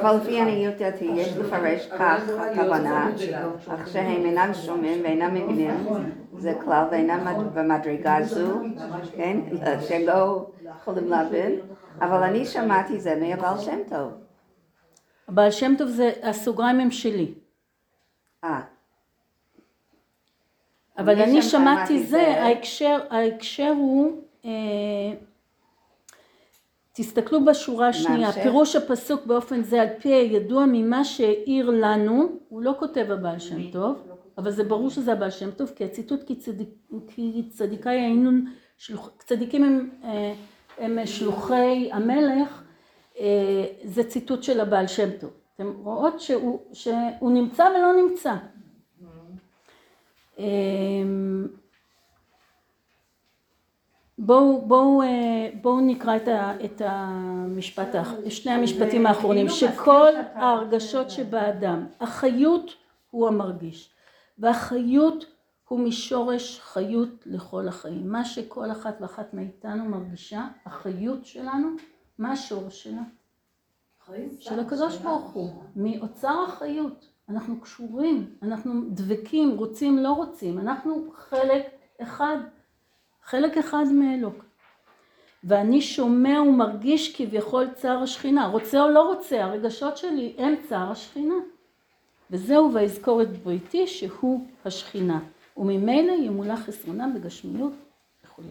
אבל 0.00 0.16
לפי 0.16 0.40
עניות 0.40 0.74
דעתי 0.78 1.04
יש 1.14 1.36
לפרש 1.36 1.86
כך 1.98 2.20
הכוונה, 2.38 3.10
אך 3.68 3.88
שהם 3.88 4.06
אינם 4.24 4.50
שומעים 4.54 5.02
ואינם 5.02 5.34
מבינים, 5.34 5.70
זה 6.36 6.54
כלל 6.64 6.84
ואינם 6.90 7.50
במדרגה 7.54 8.16
זו, 8.22 8.60
כן, 9.16 9.40
שהם 9.88 10.06
לא 10.06 10.46
יכולים 10.80 11.08
להבין, 11.08 11.60
אבל 12.00 12.22
אני 12.22 12.46
שמעתי 12.46 13.00
זה 13.00 13.16
מהבעל 13.20 13.58
שם 13.58 13.78
טוב. 13.88 14.12
הבעל 15.28 15.50
שם 15.50 15.74
טוב 15.78 15.88
זה, 15.88 16.12
הסוגריים 16.22 16.80
הם 16.80 16.90
שלי, 16.90 17.34
אה, 18.44 18.60
אבל 20.98 21.22
אני 21.22 21.42
שמעתי 21.42 22.02
זה. 22.06 22.42
ההקשר, 22.42 22.98
ההקשר 23.10 23.72
הוא, 23.76 24.22
אה, 24.44 24.50
תסתכלו 26.92 27.44
בשורה 27.44 27.88
השנייה? 27.88 28.32
פירוש 28.32 28.76
הפסוק 28.76 29.26
באופן 29.26 29.62
זה 29.62 29.82
על 29.82 29.88
פי 29.98 30.08
הידוע 30.08 30.64
ממה 30.66 31.04
שהעיר 31.04 31.70
לנו, 31.70 32.28
הוא 32.48 32.62
לא 32.62 32.74
כותב 32.78 33.06
הבעל 33.10 33.38
שם 33.38 33.70
טוב, 33.70 34.08
אבל 34.38 34.50
זה 34.50 34.64
ברור 34.64 34.90
שזה 34.90 35.12
הבעל 35.12 35.30
שם 35.30 35.50
טוב, 35.50 35.72
כי 35.76 35.84
הציטוט 35.84 36.22
כי, 36.26 36.36
צדיק, 36.36 36.68
כי 37.08 37.42
צדיקי 37.50 37.88
היינו, 37.88 38.30
שלוח, 38.76 39.10
צדיקים 39.18 39.64
הם, 39.64 39.90
אה, 40.04 40.34
הם 40.78 41.06
שלוחי 41.06 41.90
המלך, 41.92 42.62
אה, 43.18 43.64
זה 43.84 44.04
ציטוט 44.04 44.42
של 44.42 44.60
הבעל 44.60 44.86
שם 44.86 45.10
טוב. 45.20 45.30
אתם 45.54 45.72
רואות 45.82 46.20
שהוא, 46.20 46.60
שהוא 46.72 47.30
נמצא 47.30 47.68
ולא 47.76 48.02
נמצא. 48.02 48.34
אמ, 50.38 51.46
בואו 54.18 54.62
בואו 54.66 55.02
אה, 55.02 55.50
בואו 55.62 55.80
נקרא 55.80 56.16
את, 56.16 56.28
ה, 56.28 56.52
את 56.64 56.82
המשפט, 56.84 57.94
שני 58.28 58.52
המשפטים 58.52 59.06
האחרונים, 59.06 59.48
כאילו 59.48 59.72
שכל 59.72 60.12
ההרגשות 60.34 61.10
שבאדם, 61.10 61.86
החיות 62.00 62.74
הוא 63.10 63.28
המרגיש, 63.28 63.90
והחיות 64.38 65.24
הוא 65.68 65.80
משורש 65.80 66.60
חיות 66.60 67.26
לכל 67.26 67.68
החיים. 67.68 68.08
מה 68.08 68.24
שכל 68.24 68.70
אחת 68.70 68.96
ואחת 69.00 69.34
מאיתנו 69.34 69.84
מרגישה, 69.84 70.48
החיות 70.66 71.26
שלנו, 71.26 71.68
מה 72.18 72.32
השורש 72.32 72.84
שלה? 72.84 73.02
של 74.40 74.60
הקדוש 74.60 74.96
ברוך 74.96 75.30
הוא, 75.30 75.50
מאוצר 75.76 76.44
החיות. 76.48 77.08
אנחנו 77.28 77.60
קשורים, 77.60 78.34
אנחנו 78.42 78.72
דבקים, 78.90 79.50
רוצים, 79.56 79.98
לא 79.98 80.12
רוצים, 80.12 80.58
אנחנו 80.58 81.12
חלק 81.16 81.66
אחד, 82.02 82.36
חלק 83.22 83.58
אחד 83.58 83.84
מאלוק. 83.92 84.44
ואני 85.44 85.80
שומע 85.80 86.42
ומרגיש 86.42 87.16
כביכול 87.16 87.70
צער 87.74 88.02
השכינה, 88.02 88.46
רוצה 88.46 88.82
או 88.82 88.88
לא 88.88 89.14
רוצה, 89.14 89.44
הרגשות 89.44 89.96
שלי 89.96 90.34
הם 90.38 90.54
צער 90.68 90.90
השכינה. 90.90 91.34
וזהו 92.30 92.74
ויזכור 92.74 93.22
את 93.22 93.28
בריתי 93.28 93.86
שהוא 93.86 94.46
השכינה, 94.64 95.20
וממילא 95.56 96.12
ימולא 96.12 96.56
חסרונם 96.56 97.14
בגשמיות 97.14 97.72
וכו'. 98.24 98.42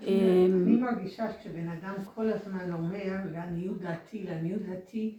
אני 0.00 0.76
מרגישה 0.80 1.32
שכשבן 1.32 1.68
אדם 1.68 1.94
כל 2.14 2.32
הזמן 2.32 2.72
אומר 2.72 3.16
לעניות 3.32 3.78
דעתי, 3.78 4.22
לעניות 4.22 4.62
דעתי, 4.62 5.18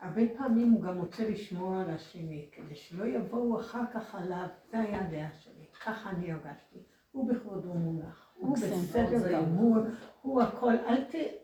הרבה 0.00 0.22
פעמים 0.36 0.70
הוא 0.70 0.82
גם 0.82 0.98
רוצה 0.98 1.30
לשמור 1.30 1.76
על 1.76 1.90
השני, 1.90 2.46
כדי 2.52 2.74
שלא 2.74 3.04
יבואו 3.04 3.60
אחר 3.60 3.82
כך 3.94 4.14
עליו, 4.14 4.46
זה 4.70 4.80
היה 4.80 5.06
הדעה 5.06 5.28
שלי, 5.40 5.64
ככה 5.84 6.10
אני 6.10 6.32
הרגשתי. 6.32 6.78
הוא 7.12 7.28
בכבודו 7.28 7.74
מונח, 7.74 8.30
הוא. 8.34 8.56
בסדר 8.56 9.32
גמור, 9.32 9.76
הוא 10.22 10.42
הכל, 10.42 10.72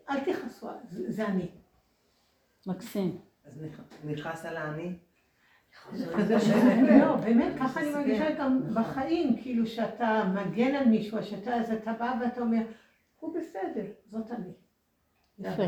אל 0.09 0.19
תכעסו, 0.25 0.67
זה 0.89 1.27
אני. 1.27 1.47
מקסים. 2.67 3.32
אז 3.45 3.53
נכ- 3.57 4.07
נכעס 4.11 4.45
על 4.45 4.57
האני? 4.57 4.93
לא, 7.01 7.15
באמת, 7.15 7.53
ככה 7.59 7.79
אני 7.81 7.89
מרגישה 7.93 8.31
גם 8.39 8.61
בחיים, 8.73 9.37
כאילו 9.41 9.65
שאתה 9.67 10.23
מגן 10.35 10.75
על 10.75 10.85
מישהו, 10.87 11.23
שאתה, 11.23 11.55
אז 11.55 11.71
אתה 11.71 11.93
בא 11.99 12.13
ואתה 12.21 12.41
אומר, 12.41 12.61
הוא 13.19 13.35
בסדר, 13.39 13.85
זאת 14.09 14.31
אני. 14.31 14.49
יפה. 15.39 15.63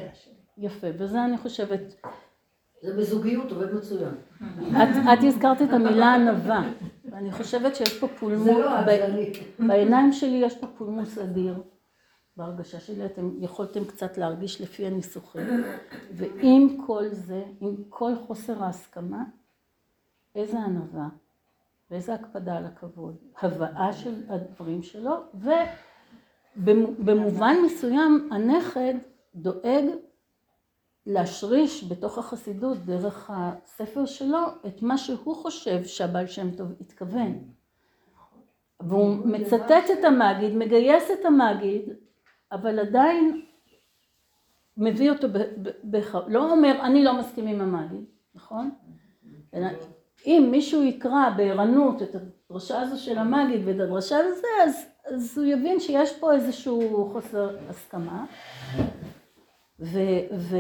יפה, 0.57 0.88
וזה 0.97 1.26
אני 1.26 1.38
חושבת, 1.38 1.80
זה 2.82 2.93
בזוגיות 2.97 3.51
עובד 3.51 3.73
מצוין. 3.73 4.13
את, 4.71 4.88
את 5.13 5.23
הזכרת 5.23 5.61
את 5.61 5.69
המילה 5.73 6.13
ענווה, 6.15 6.63
ואני 7.11 7.32
חושבת 7.32 7.76
שיש 7.76 7.99
פה 7.99 8.07
פולמוס, 8.07 8.47
לא. 8.47 8.82
בעיניים 9.59 10.11
שלי 10.11 10.38
יש 10.38 10.57
פה 10.57 10.67
פולמוס 10.78 11.17
אדיר, 11.17 11.61
בהרגשה 12.38 12.79
שלי 12.79 13.05
אתם 13.05 13.43
יכולתם 13.43 13.86
קצת 13.86 14.17
להרגיש 14.17 14.61
לפי 14.61 14.86
הניסוחים, 14.86 15.63
ועם 16.11 16.77
כל 16.86 17.09
זה, 17.11 17.43
עם 17.59 17.75
כל 17.89 18.11
חוסר 18.27 18.63
ההסכמה, 18.63 19.23
איזה 20.36 20.59
ענווה, 20.59 21.07
ואיזה 21.91 22.13
הקפדה 22.13 22.57
על 22.57 22.65
הכבוד, 22.65 23.15
הבאה 23.41 23.93
של 23.93 24.23
הדברים 24.29 24.83
שלו, 24.83 25.11
ובמובן 26.57 27.55
מסוים 27.65 28.29
הנכד 28.31 28.93
דואג 29.36 29.86
להשריש 31.05 31.91
בתוך 31.91 32.17
החסידות 32.17 32.77
דרך 32.77 33.31
הספר 33.33 34.05
שלו 34.05 34.39
את 34.67 34.81
מה 34.81 34.97
שהוא 34.97 35.36
חושב 35.36 35.83
שהבעל 35.83 36.27
שם 36.27 36.55
טוב 36.55 36.67
התכוון. 36.81 37.39
והוא 38.79 39.25
מצטט 39.25 39.86
את 39.99 40.03
המגיד, 40.03 40.55
מגייס 40.55 41.11
את 41.11 41.25
המגיד, 41.25 41.89
אבל 42.51 42.79
עדיין 42.79 43.41
מביא 44.77 45.09
אותו, 45.11 45.27
ב, 45.29 45.37
ב, 45.37 45.69
בח... 45.83 46.15
לא 46.27 46.51
אומר 46.51 46.77
אני 46.81 47.03
לא 47.03 47.19
מסכים 47.19 47.47
עם 47.47 47.61
המגיד, 47.61 48.03
נכון? 48.35 48.71
אם 50.25 50.47
מישהו 50.51 50.83
יקרא 50.83 51.29
בערנות 51.37 52.01
את 52.01 52.15
הדרשה 52.15 52.81
הזו 52.81 52.97
של 53.03 53.17
המגיד 53.17 53.61
ואת 53.65 53.79
הדרשה 53.79 54.17
הזו, 54.17 54.47
אז, 54.63 54.85
אז 55.05 55.37
הוא 55.37 55.45
יבין 55.45 55.79
שיש 55.79 56.19
פה 56.19 56.33
איזשהו 56.33 57.09
חוסר 57.13 57.57
הסכמה. 57.69 58.25
ו, 59.79 59.99
ו, 60.37 60.57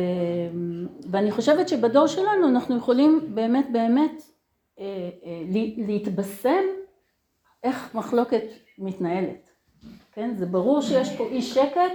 ואני 1.11 1.31
חושבת 1.31 1.69
שבדור 1.69 2.07
שלנו 2.07 2.47
אנחנו 2.47 2.77
יכולים 2.77 3.35
באמת 3.35 3.67
באמת 3.71 4.21
אה, 4.79 4.83
אה, 5.25 5.41
לה- 5.53 5.85
להתבשם 5.87 6.63
איך 7.63 7.95
מחלוקת 7.95 8.43
מתנהלת, 8.77 9.49
כן? 10.15 10.35
זה 10.37 10.45
ברור 10.45 10.81
שיש 10.81 11.17
פה 11.17 11.23
אי 11.27 11.41
שקט 11.41 11.91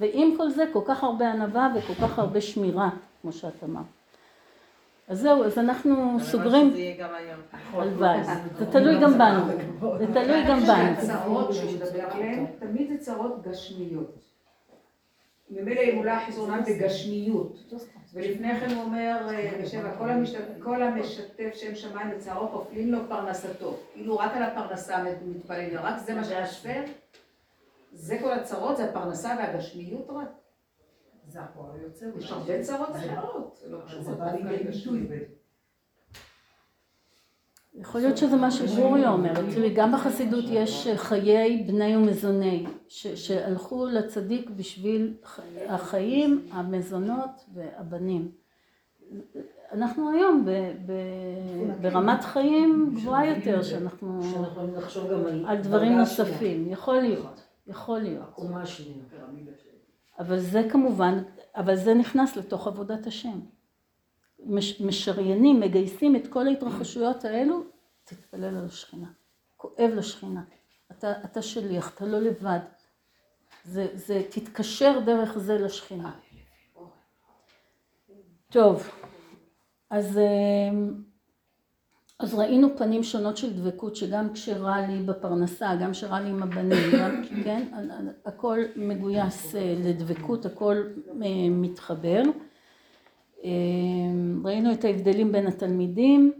ועם 0.00 0.34
כל 0.36 0.50
זה 0.50 0.64
כל 0.72 0.80
כך 0.86 1.04
הרבה 1.04 1.32
ענווה 1.32 1.68
וכל 1.74 1.94
כך 1.94 2.18
הרבה 2.18 2.40
שמירה, 2.40 2.90
כמו 3.22 3.32
שאת 3.32 3.64
אמרת. 3.64 3.84
אז 5.08 5.20
זהו, 5.20 5.44
אז 5.44 5.58
אנחנו 5.58 6.20
סוגרים, 6.20 6.70
שזה 6.70 6.78
יהיה 6.78 6.96
גם 7.08 7.14
היום. 7.14 7.40
הלוואי, 7.72 8.24
זה 8.58 8.66
תלוי 8.72 9.00
גם 9.00 9.18
בנו, 9.18 9.44
זה 9.98 10.06
תלוי 10.06 10.44
גם 10.48 10.60
בנו. 10.60 10.74
הצרות 10.98 11.54
שהוא 11.54 11.72
מדבר 11.72 12.02
עליהן, 12.10 12.46
תמיד 12.58 12.88
זה 12.88 12.98
צרות 12.98 13.42
גשמיות. 13.42 14.14
ממילא 15.50 15.80
אם 15.80 15.98
אולי 15.98 16.26
חזרונם 16.26 16.60
בגשמיות. 16.66 17.58
ולפני 18.14 18.60
כן 18.60 18.74
הוא 18.74 18.82
אומר 18.82 19.16
אה, 19.30 19.50
בשבע, 19.62 19.96
"כל 19.98 20.10
המשת- 20.10 20.38
כל 20.62 20.82
המשתף 20.82 21.50
שם 21.54 21.74
שמיים 21.74 22.10
בצערו 22.10 22.48
כופלים 22.48 22.92
לו 22.92 22.98
פרנסתו. 23.08 23.76
כאילו 23.94 24.18
רק 24.18 24.30
על 24.36 24.42
הפרנסה 24.42 24.96
מתפללים, 25.26 25.78
רק 25.82 25.98
זה 25.98 26.14
מה 26.14 26.24
שחסר? 26.24 26.80
זה 27.94 28.18
כל 28.22 28.32
הצרות, 28.32 28.76
זה 28.76 28.84
הפרנסה 28.84 29.36
והגשמיות 29.38 30.10
רק? 30.10 30.28
זה 31.28 31.40
הפועל 31.40 31.70
היוצא. 31.80 32.06
יש 32.18 32.32
הרבה 32.32 32.62
צרות 32.62 32.96
אחרות. 32.96 33.58
זה 33.60 33.70
לא 33.70 33.78
קשור 33.86 34.02
דווקא 34.02 34.24
לגשמיות. 34.24 35.10
יכול 37.74 38.00
להיות 38.00 38.16
שזה 38.16 38.36
מה 38.36 38.50
שברוריה 38.50 39.10
אומרת, 39.10 39.44
תראי 39.54 39.74
גם 39.74 39.92
בחסידות 39.92 40.44
יש 40.48 40.88
חיי 40.96 41.64
בני 41.66 41.96
ומזוני 41.96 42.66
שהלכו 42.88 43.86
לצדיק 43.86 44.50
בשביל 44.50 45.14
החיים, 45.68 46.46
המזונות 46.52 47.44
והבנים. 47.54 48.30
אנחנו 49.72 50.10
היום 50.10 50.46
ברמת 51.80 52.24
חיים 52.24 52.92
גבוהה 52.94 53.26
יותר 53.26 53.62
שאנחנו 53.62 54.22
שאנחנו 54.22 54.46
יכולים 54.46 54.74
לחשוב 54.74 55.10
גם 55.12 55.26
על... 55.26 55.44
על 55.48 55.56
דברים 55.56 55.86
שנייה. 55.86 56.00
נוספים, 56.00 56.70
יכול 56.70 57.00
להיות, 57.00 57.43
יכול 57.66 57.98
להיות. 57.98 58.28
הקומה 58.28 58.62
השנייה. 58.62 59.04
אבל 60.18 60.38
זה 60.38 60.62
כמובן, 60.70 61.22
אבל 61.56 61.76
זה 61.76 61.94
נכנס 61.94 62.36
לתוך 62.36 62.66
עבודת 62.66 63.06
השם. 63.06 63.40
מש, 64.46 64.80
משריינים, 64.80 65.60
מגייסים 65.60 66.16
את 66.16 66.26
כל 66.26 66.46
ההתרחשויות 66.46 67.24
האלו, 67.24 67.64
תתפלל 68.04 68.44
על 68.44 68.66
השכינה. 68.66 69.12
כואב 69.56 69.90
לשכינה. 69.96 70.42
אתה, 70.90 71.12
אתה 71.24 71.42
שליח, 71.42 71.94
אתה 71.94 72.04
לא 72.04 72.18
לבד. 72.18 72.58
זה, 73.64 73.86
זה, 73.94 74.22
תתקשר 74.30 75.00
דרך 75.06 75.38
זה 75.38 75.58
לשכינה. 75.58 76.12
טוב, 78.50 78.90
אז, 79.90 80.18
אמ, 80.18 81.02
אז 82.18 82.34
ראינו 82.34 82.76
פנים 82.76 83.02
שונות 83.02 83.36
של 83.36 83.52
דבקות, 83.52 83.96
שגם 83.96 84.32
כשרע 84.32 84.86
לי 84.86 85.02
בפרנסה, 85.02 85.76
גם 85.80 85.92
כשרע 85.92 86.20
לי 86.20 86.30
עם 86.30 86.42
הבנים, 86.42 86.90
גם, 87.00 87.22
כן, 87.44 87.68
הכל 88.26 88.58
מגויס 88.76 89.54
אה, 89.54 89.74
לדבקות, 89.78 90.46
הכל 90.46 90.76
אה, 91.22 91.48
מתחבר. 91.50 92.22
אה, 93.44 93.50
ראינו 94.44 94.72
את 94.72 94.84
ההבדלים 94.84 95.32
בין 95.32 95.46
התלמידים, 95.46 96.32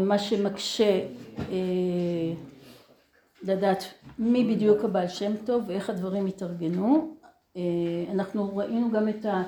מה 0.00 0.18
שמקשה 0.18 1.00
לדעת 3.42 3.84
מי 4.18 4.44
בדיוק 4.44 4.84
הבעל 4.84 5.08
שם 5.08 5.32
טוב 5.46 5.64
ואיך 5.66 5.90
הדברים 5.90 6.26
התארגנו. 6.26 7.14
אנחנו 8.12 8.56
ראינו 8.56 8.90
גם 8.90 9.08
את, 9.08 9.24
ה, 9.24 9.42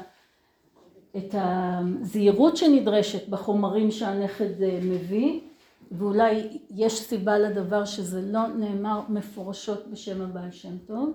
את 1.17 1.35
הזהירות 1.39 2.57
שנדרשת 2.57 3.29
בחומרים 3.29 3.91
שהנכד 3.91 4.63
אה, 4.63 4.79
מביא, 4.83 5.41
ואולי 5.93 6.43
יש 6.71 7.01
סיבה 7.01 7.39
לדבר 7.39 7.85
שזה 7.85 8.21
לא 8.23 8.47
נאמר 8.47 9.01
מפורשות 9.09 9.87
בשם 9.91 10.23
הבעל 10.23 10.51
שם 10.51 10.79
טוב, 10.87 11.13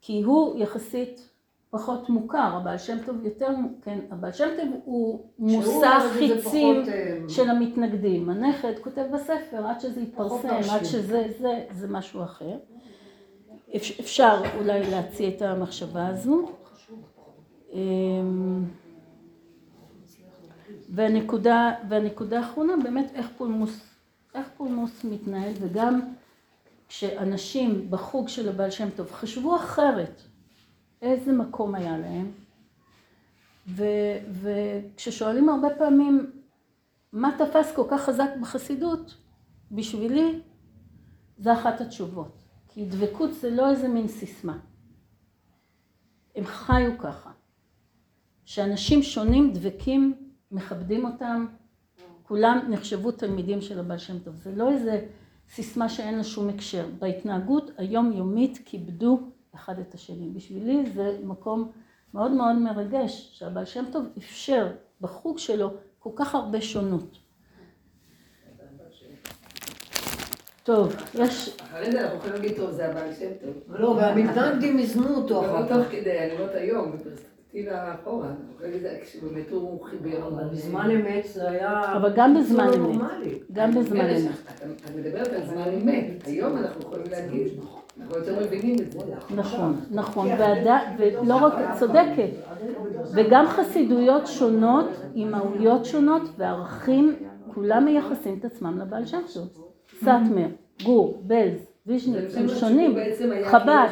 כי 0.00 0.22
הוא 0.22 0.58
יחסית 0.58 1.28
פחות 1.70 2.08
מוכר, 2.08 2.38
הבעל 2.56 2.78
שם 2.78 2.96
טוב 3.06 3.24
יותר, 3.24 3.48
כן, 3.82 3.98
הבעל 4.10 4.32
שם 4.32 4.48
טוב 4.56 4.68
הוא 4.84 5.20
מושא 5.38 5.66
חיצים 6.12 6.76
פחות, 6.82 6.88
אה, 6.94 7.18
של 7.28 7.50
המתנגדים. 7.50 8.30
הנכד 8.30 8.72
כותב 8.82 9.04
בספר, 9.14 9.66
עד 9.66 9.80
שזה 9.80 10.00
יתפרסם. 10.00 10.36
עד 10.70 10.84
שזה, 10.84 11.24
זה, 11.40 11.64
זה 11.70 11.88
משהו 11.88 12.22
אחר. 12.22 12.56
אפ- 13.76 14.00
אפשר 14.00 14.42
אולי 14.58 14.90
להציע 14.90 15.28
את 15.28 15.42
המחשבה 15.42 16.06
הזו. 16.08 16.48
והנקודה, 20.88 21.74
והנקודה 21.88 22.40
האחרונה 22.40 22.72
באמת 22.82 23.12
איך 23.14 23.26
פולמוס, 23.36 23.80
איך 24.34 24.46
פולמוס 24.56 25.04
מתנהל 25.04 25.52
וגם 25.60 26.00
כשאנשים 26.88 27.90
בחוג 27.90 28.28
של 28.28 28.48
הבעל 28.48 28.70
שם 28.70 28.90
טוב 28.90 29.12
חשבו 29.12 29.56
אחרת 29.56 30.22
איזה 31.02 31.32
מקום 31.32 31.74
היה 31.74 31.98
להם 31.98 32.30
ו, 33.68 33.84
וכששואלים 34.42 35.48
הרבה 35.48 35.68
פעמים 35.78 36.30
מה 37.12 37.30
תפס 37.38 37.72
כל 37.76 37.84
כך 37.90 38.00
חזק 38.00 38.28
בחסידות? 38.40 39.14
בשבילי 39.72 40.40
זה 41.38 41.52
אחת 41.52 41.80
התשובות 41.80 42.42
כי 42.68 42.84
דבקות 42.84 43.34
זה 43.34 43.50
לא 43.50 43.70
איזה 43.70 43.88
מין 43.88 44.08
סיסמה. 44.08 44.58
הם 46.36 46.44
חיו 46.44 46.98
ככה. 46.98 47.30
שאנשים 48.44 49.02
שונים 49.02 49.52
דבקים 49.52 50.25
מכבדים 50.50 51.04
אותם. 51.04 51.46
כולם 52.22 52.58
נחשבו 52.70 53.12
תלמידים 53.12 53.60
של 53.60 53.78
הבעל 53.78 53.98
שם 53.98 54.18
טוב. 54.18 54.34
זה 54.34 54.52
לא 54.56 54.70
איזה 54.70 55.06
סיסמה 55.48 55.88
שאין 55.88 56.16
לה 56.16 56.24
שום 56.24 56.48
הקשר. 56.48 56.86
בהתנהגות 56.98 57.70
היומיומית 57.78 58.58
כיבדו 58.64 59.20
אחד 59.54 59.78
את 59.78 59.94
השני. 59.94 60.30
בשבילי 60.30 60.90
זה 60.90 61.18
מקום 61.24 61.72
מאוד 62.14 62.30
מאוד 62.30 62.56
מרגש 62.56 63.30
שהבעל 63.32 63.64
שם 63.64 63.84
טוב 63.92 64.04
אפשר 64.18 64.72
בחוג 65.00 65.38
שלו 65.38 65.70
כל 65.98 66.10
כך 66.16 66.34
הרבה 66.34 66.60
שונות. 66.60 67.18
טוב, 70.62 70.94
יש, 71.14 71.56
אחרי 71.60 71.92
זה 71.92 72.00
אנחנו 72.00 72.18
יכולים 72.18 72.34
להגיד, 72.34 72.56
טוב, 72.56 72.70
זה 72.70 72.90
הבעל 72.90 73.14
שם 73.14 73.30
טוב. 73.40 73.76
לא, 73.80 73.88
והמתנגדים 73.88 74.78
איזנו 74.78 75.14
אותו 75.14 75.38
אבל 75.38 75.48
אחר 75.48 75.68
כך. 75.68 75.76
תוך 75.76 75.92
כדי, 75.92 76.18
אני 76.18 76.32
אומרת 76.32 76.54
היום, 76.54 76.92
בפרספקטיבה. 77.54 77.72
חזרתי 77.72 77.96
לאחורה, 78.02 78.28
אחרי 78.56 78.80
זה 78.80 78.98
כשבאמת 79.02 79.50
הוא 79.50 79.84
חיבר. 79.84 80.28
אבל 80.28 80.44
בזמן 80.44 80.90
אמת 80.90 81.24
זה 81.34 81.50
היה... 81.50 81.96
אבל 81.96 82.12
גם 82.16 82.34
בזמן 82.38 82.66
לא 82.66 82.74
אמת. 82.90 83.00
גם 83.52 83.70
בזמן 83.74 84.00
אני 84.00 84.16
אמת. 84.26 84.30
את- 84.64 84.96
מדברת 84.96 85.28
על 85.32 85.46
זמן 85.46 85.62
אמת, 85.82 86.04
היום 86.26 86.56
אנחנו 86.56 86.80
יכולים 86.80 87.06
להגיד, 87.10 87.48
אנחנו 88.00 88.16
יותר 88.18 88.40
מבינים 88.46 88.76
את 88.80 88.92
זה. 88.92 88.98
נכון, 89.34 89.76
נכון, 89.90 90.28
ולא 90.98 91.34
רק, 91.34 91.52
את 91.54 91.78
צודקת, 91.78 92.30
וגם 93.14 93.46
חסידויות 93.46 94.26
שונות, 94.26 94.86
אימהויות 95.14 95.84
שונות 95.84 96.22
וערכים, 96.38 97.16
כולם 97.54 97.84
מייחסים 97.84 98.36
את 98.40 98.44
עצמם 98.44 98.78
לבעל 98.78 99.06
שם 99.06 99.20
טוב. 99.34 99.48
סאטמר, 100.00 100.46
גור, 100.84 101.22
בלז, 101.26 101.66
ויז'ניץ, 101.86 102.36
הם 102.36 102.48
שונים, 102.48 102.96
חב"ד, 103.44 103.86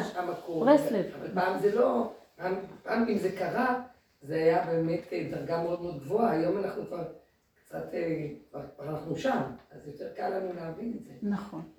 כאילו. 0.45 0.59
ברסלב. 0.65 1.03
אבל 1.21 1.29
פעם 1.33 1.57
זה 1.61 1.75
לא, 1.75 2.07
פעם, 2.35 2.53
פעם 2.83 3.07
אם 3.09 3.17
זה 3.17 3.35
קרה, 3.37 3.83
זה 4.21 4.35
היה 4.35 4.65
באמת 4.65 5.13
אה, 5.13 5.27
דרגה 5.31 5.63
מאוד 5.63 5.81
מאוד 5.81 6.03
גבוהה, 6.03 6.31
היום 6.31 6.57
אנחנו 6.57 6.85
כבר 6.87 7.13
קצת, 7.55 7.93
אה, 7.93 8.27
כבר 8.49 8.61
כבר 8.75 8.89
אנחנו 8.89 9.15
שם, 9.15 9.41
אז 9.71 9.87
יותר 9.87 10.13
קל 10.15 10.29
לנו 10.29 10.53
להבין 10.53 10.93
את 10.97 11.05
זה. 11.05 11.13
נכון, 11.21 11.71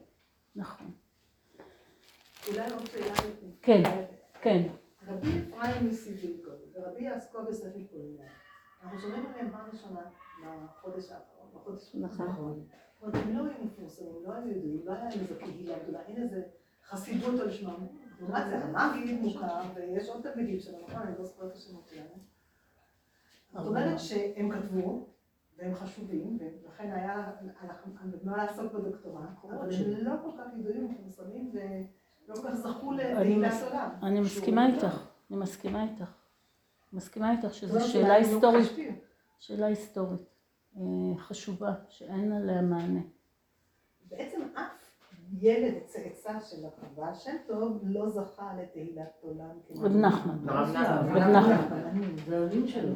נכון, 0.56 0.90
אולי 2.48 2.70
עוד 2.72 2.86
שאלה. 2.86 3.14
כן, 3.62 3.82
כן, 4.42 4.62
רבי 5.06 5.28
אפרים 5.28 5.88
מסיביקו 5.90 6.50
ורבי 6.74 7.04
יעסקו 7.04 7.38
בספר 7.48 7.78
פולינר. 7.90 8.22
אנחנו 8.82 9.00
שומעים 9.00 9.26
עליהם 9.26 9.50
פעם 9.50 9.66
ראשונה 9.72 10.00
בחודש 10.42 11.10
האחרון, 11.10 11.48
בחודש 11.54 11.90
נכון. 11.94 12.28
האחרון. 12.28 12.66
זאת 12.94 13.02
אומרת, 13.02 13.26
הם 13.26 13.36
לא 13.36 13.42
היו 13.42 13.64
מפורסמים, 13.64 14.12
לא 14.26 14.32
היו 14.32 14.50
ידועים, 14.50 14.80
לא 14.84 14.92
היה 14.92 15.04
להם 15.04 15.20
איזו 15.20 15.34
קהילה 15.38 15.78
גדולה, 15.78 16.02
אין 16.02 16.22
איזה 16.22 16.42
חסידות 16.88 17.40
על 17.40 17.50
שמם. 17.50 17.86
לעומת 18.20 18.46
זה, 18.48 18.64
המגיד 18.64 19.20
מוכר, 19.20 19.60
ויש 19.74 20.08
עוד 20.08 20.22
תלמידים 20.22 20.60
שלו, 20.60 20.78
נכון? 20.88 21.02
אני 21.02 21.18
לא 21.18 21.24
זוכרת 21.24 21.50
את 21.50 21.56
השמות 21.56 21.88
שלהם. 21.88 22.06
זאת 23.52 23.66
אומרת 23.66 24.00
שהם 24.00 24.50
כתבו, 24.50 25.06
והם 25.58 25.74
חשובים, 25.74 26.38
ולכן 26.40 26.92
היה, 26.92 27.32
מה 28.24 28.36
לעסוק 28.36 28.72
בדוקטורט, 28.72 29.22
אבל 29.44 29.74
הם 29.74 30.04
לא 30.04 30.12
כל 30.24 30.30
כך 30.38 30.44
ידועים 30.58 30.86
ומפורסמים, 30.86 31.52
ולא 31.52 32.34
כל 32.34 32.48
כך 32.48 32.54
זכו 32.54 32.92
לתהילת 32.92 33.52
עולם. 33.66 33.90
אני 34.02 34.20
מסכימה 34.20 34.66
איתך, 34.66 35.06
אני 35.30 35.38
מסכימה 35.38 35.82
איתך. 35.82 36.10
מסכימה 36.92 37.32
איתך 37.32 37.54
שזו 37.54 37.78
לא, 37.78 37.86
שאלה 37.86 38.08
לא 38.08 38.12
היסטורית. 38.12 38.72
שאלה 39.38 39.66
היסטורית 39.66 40.20
חשובה, 41.18 41.74
שאין 41.88 42.32
עליה 42.32 42.62
מענה. 42.62 43.00
בעצם 44.08 44.40
אף 44.54 44.75
ילד 45.40 45.74
צאצא 45.86 46.40
של 46.40 46.56
הבעל 46.66 47.14
שם 47.14 47.36
טוב 47.46 47.78
לא 47.82 48.08
זכה 48.08 48.52
לתהילת 48.62 49.12
עולם. 49.20 49.48
רב 49.76 49.96
נחמן. 49.96 50.48
רב 50.48 50.68
נחמן. 51.16 52.00
זה 52.26 52.44
הדין 52.44 52.66
שלו. 52.68 52.92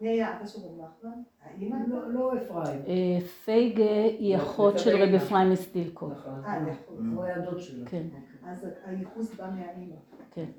מי 0.00 0.08
היה 0.08 0.36
אבא 0.36 0.46
של 0.46 0.58
רב 0.60 0.80
נחמן? 0.80 1.22
האמא? 1.42 1.76
לא- 1.88 2.12
לא 2.12 2.32
אפרים. 2.36 2.80
אה, 2.88 3.20
פייגה 3.44 3.84
היא 4.18 4.36
אחות 4.36 4.78
של 4.78 4.96
רב 4.96 5.14
אפרים 5.14 5.50
מסטילקו. 5.52 6.08
נכון. 6.08 6.44
אה, 6.44 6.60
נכון. 6.60 7.12
הוא 7.16 7.24
היה 7.24 7.38
דוד 7.38 7.60
שלו. 7.60 7.86
כן, 7.86 8.06
אז 8.46 8.66
הייחוס 8.84 9.34
בא 9.34 9.50
מהאמא. 9.50 9.94
כן. 10.30 10.50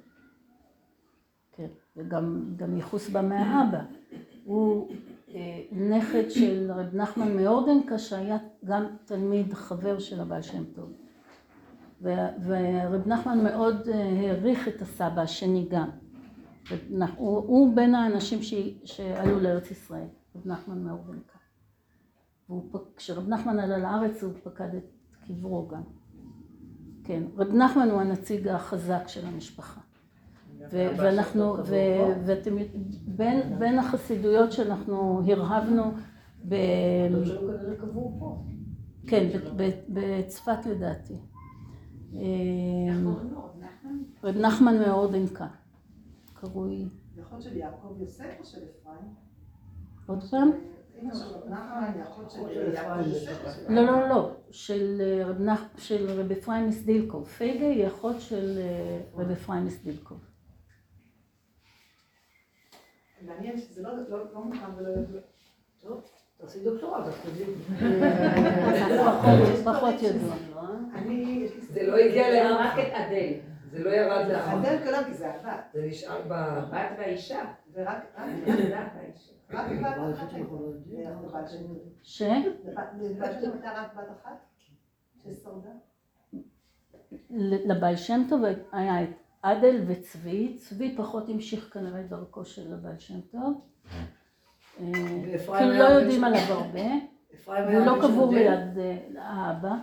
כן, 1.51 1.67
וגם 1.97 2.53
גם 2.55 2.75
ייחוס 2.75 3.09
בה 3.09 3.21
מהאבא. 3.21 3.81
הוא 4.45 4.89
אה, 4.89 4.95
נכד 5.71 6.29
של 6.29 6.71
רב 6.71 6.95
נחמן 6.95 7.37
מאורדנקה 7.37 7.99
שהיה 7.99 8.37
גם 8.65 8.85
תלמיד 9.05 9.53
חבר 9.53 9.99
של 9.99 10.19
הבעל 10.19 10.41
שם 10.41 10.63
טוב. 10.63 10.91
ורב 12.01 13.07
נחמן 13.07 13.43
מאוד 13.43 13.87
אה, 13.87 14.09
העריך 14.09 14.67
את 14.67 14.81
הסבא 14.81 15.21
השני 15.21 15.67
גם. 15.69 15.89
הוא, 17.17 17.37
הוא 17.37 17.75
בין 17.75 17.95
האנשים 17.95 18.41
ש, 18.43 18.53
שעלו 18.83 19.39
לארץ 19.39 19.71
ישראל, 19.71 20.07
רב 20.35 20.47
נחמן 20.47 20.83
מאורדנקה. 20.83 21.37
כשרב 22.95 23.29
נחמן 23.29 23.59
עלה 23.59 23.77
לארץ 23.77 24.23
הוא 24.23 24.33
פקד 24.43 24.75
את 24.75 24.83
קברו 25.27 25.67
גם. 25.67 25.81
כן, 27.03 27.23
רב 27.37 27.53
נחמן 27.53 27.89
הוא 27.89 28.01
הנציג 28.01 28.47
החזק 28.47 29.03
של 29.07 29.25
המשפחה. 29.25 29.81
ואנחנו, 30.73 31.55
ו- 31.65 32.25
ואתם, 32.25 32.55
בין, 33.05 33.59
בין 33.59 33.79
החסידויות 33.79 34.51
שאנחנו 34.51 35.21
הרהבנו 35.27 35.83
ב... 36.49 36.55
כן, 39.07 39.29
בצפת 39.89 40.65
לדעתי. 40.65 41.17
אמ, 42.13 43.13
רב 44.23 44.37
נחמן 44.37 44.79
מאורדנקה, 44.79 45.47
קרוי, 46.33 46.85
אחות 47.21 47.41
של 47.41 47.57
יעקב 47.57 48.01
יוסף 48.01 48.35
או 48.39 48.45
של 48.45 48.57
אפרים? 48.57 49.13
עוד 50.07 50.23
פעם? 50.31 50.51
לא, 53.69 53.81
לא, 53.85 54.09
לא, 54.09 54.31
של 54.51 55.01
אה, 55.01 55.27
רב, 56.19 56.31
אפרים 56.31 56.67
מסדילקוב. 56.67 57.25
פייגה 57.27 57.65
היא 57.65 57.87
אחות 57.87 58.21
של 58.21 58.59
רב 59.15 59.31
אפרים 59.31 59.65
מסדילקוב. 59.65 60.32
מעניין 63.25 63.57
שזה 63.57 63.81
לא 63.81 63.89
לא- 64.09 64.33
לא 64.33 64.41
מוכר 64.43 64.67
ולא 64.77 64.89
ידוע. 64.89 65.21
טוב, 65.81 66.01
תעשי 66.37 66.63
דוקטורט, 66.63 67.03
את 67.07 67.13
תדעי. 67.23 67.45
פחות- 69.65 70.01
ידוע. 70.01 70.35
אני... 70.95 71.47
זה 71.59 71.83
לא 71.87 71.97
הגיע 71.97 72.27
רק 72.27 72.77
לאף, 72.77 72.87
את 72.87 72.93
אדל. 72.93 73.33
זה 73.71 73.83
לא 73.83 73.89
ירד 73.89 74.27
לאף, 74.31 74.53
הדל 74.53 74.77
כולם 74.85 75.03
כי 75.07 75.13
זה 75.13 75.29
הבת. 75.33 75.63
זה 75.73 75.85
נשאר 75.85 76.21
ב... 76.27 76.31
הבת 76.31 76.89
והאישה. 76.97 77.39
ורק 77.73 77.87
רק. 78.17 78.27
רק 79.53 79.65
בת 79.71 80.13
אחת 80.13 80.33
לא. 80.33 81.75
ש? 82.03 82.21
הייתה 82.21 82.81
רק 83.75 83.93
בת 83.97 84.07
אחת? 84.21 84.37
ששרדה? 85.23 85.69
לבעל 87.65 87.95
שם 87.95 88.21
טוב 88.29 88.41
היה 88.71 89.03
את 89.03 89.09
עדל 89.43 89.83
וצבי, 89.87 90.57
צבי 90.57 90.95
פחות 90.97 91.29
המשיך 91.29 91.73
כנראה 91.73 92.01
את 92.01 92.09
דרכו 92.09 92.45
של 92.45 92.73
הבעל 92.73 92.99
שם 92.99 93.21
טוב. 93.21 93.61
אה, 94.79 94.85
היה 95.47 95.79
לא 95.79 95.83
יודעים 95.83 96.23
עליו 96.23 96.39
הרבה, 96.49 96.81
והוא 97.47 97.85
לא 97.85 97.97
קבור? 98.01 98.33
ליד 98.33 98.77
אה, 98.77 98.97
האבא. 99.17 99.75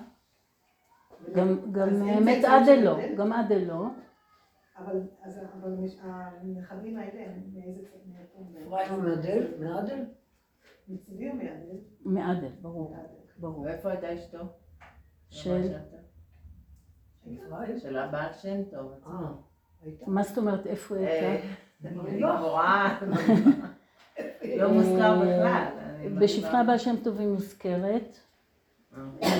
גם, 1.34 1.72
עדל 2.44 2.64
של 2.66 2.84
לא? 2.84 2.96
גם 3.16 3.32
עדל 3.32 3.64
לא. 3.66 3.86
אבל 4.78 5.00
אז 5.22 5.40
אבל 5.60 5.70
מש- 5.70 5.98
הנכדים 6.02 6.98
האלה 6.98 7.20
הם 7.26 7.42
מאיזה? 7.54 7.80
אפרים 7.82 8.94
הוא 8.94 9.02
מהדל? 9.02 9.46
מהדל? 9.60 10.04
מצבי 10.88 11.30
או 11.30 11.34
מהדל? 11.34 11.78
מעדל, 12.04 12.52
ברור. 12.62 12.96
ברור. 13.38 13.60
ואיפה 13.60 13.90
הייתה 13.90 14.14
אשתו? 14.14 14.38
של? 15.30 15.72
של 17.78 17.96
הבעל 17.98 18.32
שם 18.32 18.64
טוב. 18.70 18.92
אה. 19.86 19.90
מה 20.06 20.22
זאת 20.22 20.38
אומרת, 20.38 20.66
איפה 20.66 20.96
היא 20.96 21.06
אה, 21.06 21.30
הייתה? 21.30 21.46
גבורה. 22.18 22.98
לא 24.58 24.72
מוזכר 24.72 25.20
בכלל. 25.20 25.64
דיברתי. 26.02 26.56
הבעל 26.56 26.78
שם 26.78 26.94
טוב 27.02 27.18
היא 27.18 27.28
מוזכרת. 27.28 28.18
אה. 28.96 29.02
אה. 29.22 29.30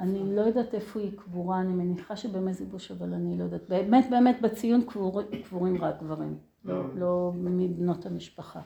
אני 0.00 0.36
לא 0.36 0.40
יודעת 0.40 0.74
איפה 0.74 1.00
היא 1.00 1.18
קבורה, 1.18 1.60
אני 1.60 1.72
מניחה 1.72 2.16
שבמזיבוש, 2.16 2.90
אבל 2.90 3.14
אני 3.14 3.38
לא 3.38 3.44
יודעת. 3.44 3.68
באמת, 3.68 4.10
באמת, 4.10 4.40
בציון 4.42 4.82
קבור, 4.82 5.22
קבורים 5.44 5.84
רק 5.84 6.02
גברים, 6.02 6.38
לא, 6.64 6.82
לא 6.94 7.32
מבנות 7.34 8.06
המשפחה. 8.06 8.60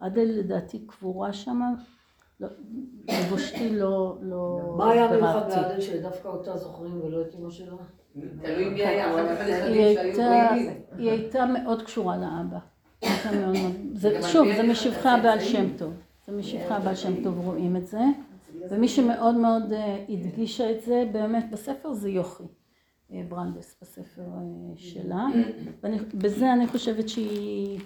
עדל 0.00 0.24
לדעתי 0.24 0.86
קבורה 0.86 1.32
שמה, 1.32 1.70
לא, 2.40 2.48
לבושתי 3.08 3.76
לא, 3.76 4.18
לא 4.22 4.74
מה 4.78 4.90
היה 4.90 5.10
מיוחד. 5.12 5.48
לעדל 5.48 5.80
שדווקא 5.80 6.28
אותה 6.28 6.56
זוכרים 6.56 7.00
ולא 7.00 7.22
את 7.22 7.34
אמא 7.34 7.50
שלה? 7.50 7.74
תלוי 8.42 8.68
מי 8.68 8.86
היה 8.86 9.10
אחר 9.10 9.36
כך 9.36 9.40
הנכדים 9.40 9.94
שהיו 9.94 10.16
פעילים. 10.16 10.72
היא 10.98 11.10
הייתה 11.10 11.46
מאוד 11.46 11.82
קשורה 11.82 12.16
לאבא. 12.16 12.58
שוב, 14.32 14.48
זה 14.56 14.62
משבחי 14.62 15.08
הבעל 15.08 15.40
שם 15.40 15.76
טוב. 15.78 15.92
זה 16.26 16.32
משבחי 16.32 16.74
הבעל 16.74 16.94
שם 16.94 17.24
טוב 17.24 17.38
רואים 17.38 17.76
את 17.76 17.86
זה. 17.86 18.00
ומי 18.70 18.88
שמאוד 18.88 19.34
מאוד 19.34 19.72
אה, 19.72 20.04
הדגישה 20.08 20.70
את 20.70 20.82
זה 20.82 21.04
באמת 21.12 21.50
בספר 21.50 21.92
זה 21.92 22.10
יוכי 22.10 22.44
אה, 23.12 23.22
ברנדס 23.28 23.76
בספר 23.82 24.22
אה, 24.22 24.38
שלה. 24.76 25.26
ובזה 25.82 26.52
אני 26.52 26.66
חושבת 26.66 27.08
שהיא 27.08 27.80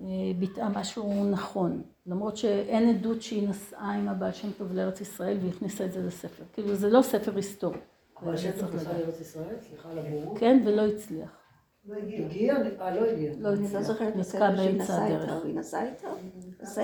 אה, 0.00 0.06
ביטאה 0.38 0.68
משהו 0.68 1.30
נכון. 1.30 1.82
למרות 2.06 2.36
שאין 2.36 2.88
עדות 2.88 3.22
שהיא 3.22 3.48
נסעה 3.48 3.94
עם 3.94 4.08
הבעל 4.08 4.32
שם 4.32 4.48
טוב 4.58 4.72
לארץ 4.72 5.00
ישראל 5.00 5.36
והכניסה 5.42 5.84
את 5.84 5.92
זה 5.92 6.02
לספר. 6.02 6.44
כאילו 6.52 6.74
זה 6.74 6.90
לא 6.90 7.02
ספר 7.02 7.36
היסטורי. 7.36 7.78
אבל 8.22 8.36
זה 8.36 8.48
השם 8.48 8.58
צריך 8.58 8.74
נכנסה 8.74 8.90
לדעת. 8.92 9.02
לארץ 9.02 9.20
ישראל? 9.20 9.56
סליחה 9.60 9.90
על 9.90 9.98
הבורות. 9.98 10.38
כן, 10.38 10.62
ולא 10.66 10.86
הצליח. 10.86 11.36
לא 11.84 11.94
הגיע. 11.94 12.26
הגיע? 12.26 12.54
אה, 12.56 12.94
לא 12.94 13.04
הגיע. 13.10 13.32
לא 13.38 13.50
לא 13.54 13.64
הצליח. 13.64 14.00
נתקע 14.16 14.50
באמצע 14.56 15.04
הדרך. 15.04 15.44
היא 15.44 15.54
נסעה 15.54 15.88
איתו? 15.88 16.08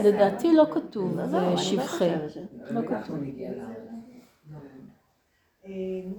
לדעתי 0.05 0.55
לא 0.55 0.64
כתוב 0.74 1.16
לא, 1.16 1.26
זהו, 1.26 1.41
אני 1.41 1.51
לא 1.51 1.57
שבחי. 1.57 1.82
זוכרת. 1.82 2.30
לא 2.70 2.80
כתוב. 2.89 3.16
אה, 5.64 5.70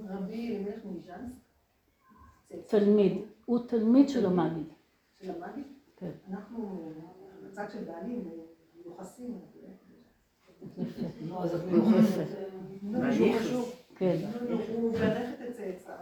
רבי 0.10 0.48
אלימלך 0.50 0.86
מליז'נסק. 0.86 2.68
תלמיד. 2.68 3.22
הוא 3.46 3.60
תלמיד 3.68 4.10
של 4.10 4.26
המגיד. 4.26 4.68
של 5.22 5.32
המאגי. 5.32 5.62
כן. 5.98 6.12
אנחנו, 6.32 6.92
בצד 7.46 7.66
של 7.74 7.84
בעלים, 7.84 8.30
מיוחסים. 8.86 9.40
נו, 11.28 11.44
אז 11.44 11.56
את 11.56 11.62
מיוחסת. 11.72 12.26
שהוא 13.16 13.40
חשוב. 13.40 13.72
כן. 14.00 14.16
הוא 14.74 14.94
את 15.46 15.60
לא? 15.60 15.94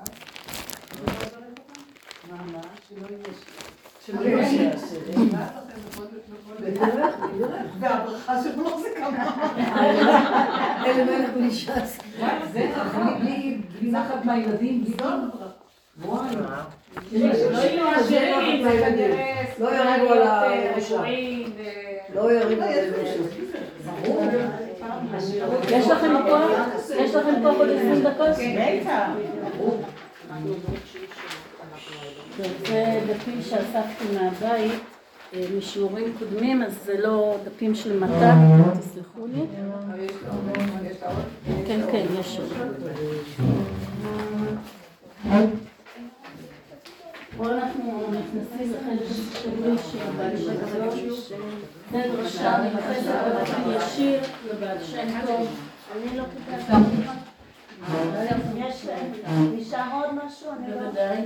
מה? 2.52 2.62
שלא 2.88 3.08
יהיה 3.08 3.18
שלא 4.06 4.22
יהיה 4.22 4.72
והברכה 7.80 8.44
שלו 8.44 8.80
זה 8.82 8.88
כמה. 8.98 9.54
אלה 10.86 11.06
מלך 11.06 11.30
בלי 11.34 11.52
ש"ס. 11.52 12.00
זה, 12.54 12.72
בלי 13.20 13.58
בלי 13.80 13.92
נחת 13.92 14.26
מהילדים, 14.26 14.84
בלי 14.84 14.98
כלום. 14.98 15.30
וואי. 16.02 16.36
לא 19.60 19.76
יריבו 19.76 20.14
על 20.14 20.22
ו- 21.58 22.16
לא 22.16 22.32
יריבו 22.32 22.62
על 22.64 22.70
הירושה. 22.70 23.18
ברור. 24.04 24.26
יש 25.70 25.88
לכם 25.88 26.12
פה? 26.30 26.38
יש 26.96 27.16
לכם 27.16 27.34
פה 27.44 27.50
עוד 27.50 27.70
20 27.70 28.04
דקות? 28.04 28.30
בטח. 28.30 29.08
טוב, 32.38 32.48
זה 32.68 33.02
דפים 33.08 33.42
שאספתי 33.42 34.06
מהבית 34.14 34.72
אה, 35.34 35.46
משיעורים 35.58 36.14
קודמים, 36.20 36.64
אז 36.64 36.74
זה 36.86 37.02
לא 37.02 37.38
דפים 37.46 37.76
של 37.76 38.00
מת"ק, 38.00 38.34
תסלחו 38.80 39.28
לי. 39.34 39.42
כן, 41.68 41.80
כן, 41.92 42.06
יש 42.20 42.40
עוד. 42.40 42.52
פה 47.38 47.46
אנחנו 47.46 48.08
נכנסים 48.12 48.74
לחלק 48.74 49.02
השני 49.12 49.78
של 49.92 50.12
בעל 50.18 50.38
שם 50.38 50.56
טוב. 50.74 51.20
זה 51.92 52.04
דרשה 52.12 52.58
מיוחסת 52.58 53.14
באופן 53.34 53.62
ישיר 53.76 54.20
לבעל 54.50 54.84
שם 54.84 55.08
טוב. 55.28 55.48
אני 55.96 56.18
לא 56.18 56.24
כתבתי. 56.24 57.02
נשאר 59.58 59.90
עוד 59.94 60.26
משהו? 60.26 60.52
אני 60.52 60.72
לא... 60.72 60.80
בוודאי. 60.80 61.22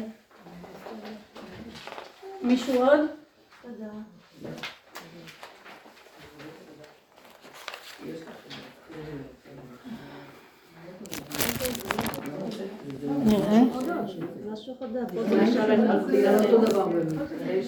מישהו 2.41 2.83
עוד? 2.83 2.99
תודה. 3.61 3.87
נראה. 13.25 13.88
משהו 14.51 14.73
חדש. 14.79 15.57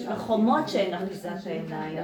החומות 0.08 0.68
שאין 0.68 0.94
אחיזת 0.94 1.30
העיניים. 1.46 1.98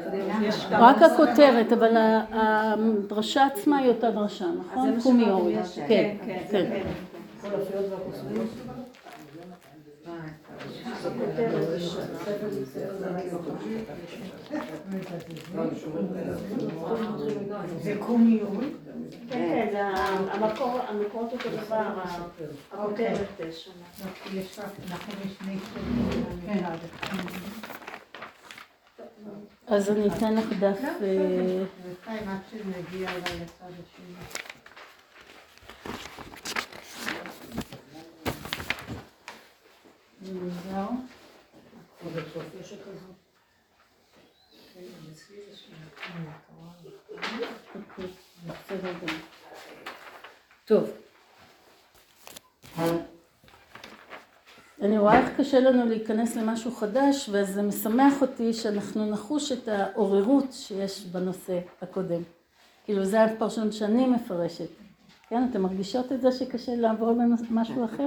רק 0.70 1.02
הכותרת, 1.02 1.72
אבל 1.72 1.90
הדרשה 2.32 3.46
עצמה 3.46 3.78
היא 3.78 3.88
אותה 3.88 4.10
דרשה, 4.10 4.46
נכון? 4.60 5.00
קומי 5.02 5.30
אורי. 5.30 5.56
כן, 5.88 6.16
כן. 6.50 6.82
זה 17.82 17.96
קומי 18.01 18.40
אורי? 18.42 18.72
כן, 19.30 19.74
המקור, 20.30 20.80
המקורות 20.88 21.32
אותו 21.32 21.51
דבר, 21.51 22.03
הכותרת 22.72 23.28
שונה. 23.51 23.84
אז 29.66 29.90
אני 29.90 30.07
אתן 30.07 30.34
לך 30.34 30.53
דף... 30.53 30.62
לא, 30.62 30.88
אה, 30.88 30.94
בסדר. 30.94 31.64
בינתיים 31.84 32.28
עד 32.28 32.38
שנגיע 32.51 33.11
אולי 33.11 33.40
לצד 33.40 33.72
השני. 33.72 34.14
זהו. 40.17 40.17
אוקיי, 40.17 40.17
בסדר 40.17 40.17
טוב. 50.64 50.90
אני 54.82 54.98
רואה 54.98 55.18
איך 55.18 55.40
קשה 55.40 55.60
לנו 55.60 55.86
להיכנס 55.86 56.36
למשהו 56.36 56.72
חדש, 56.72 57.28
וזה 57.32 57.62
משמח 57.62 58.22
אותי 58.22 58.52
שאנחנו 58.52 59.10
נחוש 59.10 59.52
את 59.52 59.68
העוררות 59.68 60.52
שיש 60.52 61.06
בנושא 61.06 61.60
הקודם. 61.82 62.22
כאילו 62.84 63.04
זה 63.04 63.24
הפרשנות 63.24 63.72
שאני 63.72 64.06
מפרשת. 64.06 64.68
כן, 65.28 65.48
אתן 65.50 65.60
מרגישות 65.60 66.12
את 66.12 66.20
זה 66.20 66.32
שקשה 66.32 66.76
לעבור 66.76 67.12
למשהו 67.50 67.84
אחר? 67.84 68.06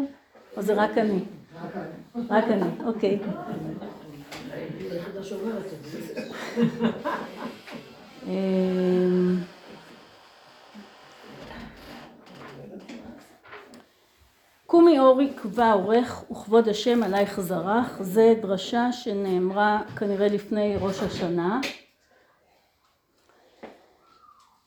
או 0.57 0.61
זה 0.61 0.73
רק 0.73 0.97
אני? 0.97 1.19
רק 2.29 2.43
אני, 2.43 2.69
אוקיי. 2.85 3.19
אמ, 8.27 9.37
קומי 14.65 14.99
אורי 14.99 15.33
קבע 15.35 15.71
עורך 15.71 16.23
וכבוד 16.31 16.67
השם 16.67 17.03
עלייך 17.03 17.39
זרח, 17.39 18.01
זה 18.01 18.33
דרשה 18.41 18.91
שנאמרה 18.91 19.81
כנראה 19.97 20.27
לפני 20.27 20.75
ראש 20.81 21.03
השנה. 21.03 21.59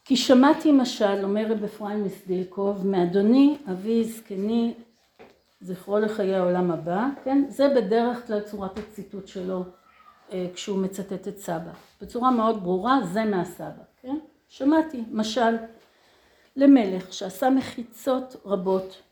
כי 0.04 0.16
שמעתי 0.16 0.72
משל, 0.72 1.24
אומר 1.24 1.46
רב 1.48 1.64
אפרים 1.64 2.04
מסדילקוב, 2.04 2.86
מאדוני 2.86 3.56
אבי 3.70 4.04
זקני 4.04 4.74
זכרו 5.64 5.98
לחיי 5.98 6.34
העולם 6.34 6.70
הבא, 6.70 7.06
כן? 7.24 7.44
זה 7.48 7.68
בדרך 7.76 8.26
כלל 8.26 8.40
צורת 8.40 8.78
הציטוט 8.78 9.26
שלו 9.26 9.64
אה, 10.32 10.46
כשהוא 10.54 10.78
מצטט 10.78 11.28
את 11.28 11.38
סבא. 11.38 11.72
בצורה 12.02 12.30
מאוד 12.30 12.62
ברורה, 12.62 13.00
זה 13.12 13.24
מהסבא, 13.24 13.82
כן? 14.02 14.18
שמעתי, 14.48 15.04
משל, 15.10 15.56
למלך 16.56 17.12
שעשה 17.12 17.50
מחיצות 17.50 18.36
רבות 18.46 19.02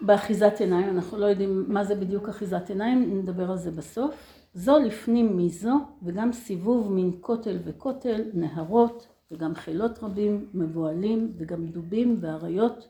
באחיזת 0.00 0.60
עיניים, 0.60 0.88
אנחנו 0.88 1.18
לא 1.18 1.26
יודעים 1.26 1.64
מה 1.68 1.84
זה 1.84 1.94
בדיוק 1.94 2.28
אחיזת 2.28 2.68
עיניים, 2.68 3.18
נדבר 3.18 3.50
על 3.50 3.58
זה 3.58 3.70
בסוף. 3.70 4.14
זו 4.54 4.78
לפנים 4.78 5.36
מזו, 5.36 5.74
וגם 6.02 6.32
סיבוב 6.32 6.92
מן 6.92 7.10
כותל 7.20 7.58
וכותל, 7.64 8.22
נהרות, 8.34 9.06
וגם 9.30 9.54
חילות 9.54 10.02
רבים, 10.02 10.46
מבוהלים, 10.54 11.32
וגם 11.38 11.66
דובים 11.66 12.18
ואריות, 12.20 12.88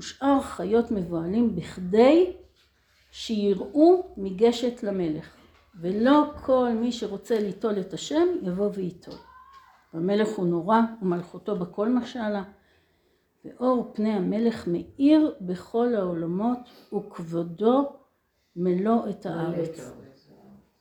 ושאר 0.00 0.40
חיות 0.40 0.90
מבוהלים, 0.90 1.56
בכדי 1.56 2.36
שיראו 3.10 4.14
מגשת 4.16 4.82
למלך, 4.82 5.36
ולא 5.80 6.32
כל 6.44 6.72
מי 6.80 6.92
שרוצה 6.92 7.40
ליטול 7.40 7.80
את 7.80 7.92
השם 7.92 8.26
יבוא 8.42 8.70
וייטול. 8.74 9.14
המלך 9.92 10.28
הוא 10.28 10.46
נורא 10.46 10.80
ומלכותו 11.02 11.56
בכל 11.56 11.88
משלה, 11.88 12.42
ואור 13.44 13.90
פני 13.94 14.12
המלך 14.12 14.68
מאיר 14.68 15.34
בכל 15.40 15.94
העולמות 15.94 16.58
וכבודו 16.92 17.92
מלוא 18.56 19.08
את 19.10 19.26
הארץ. 19.26 19.92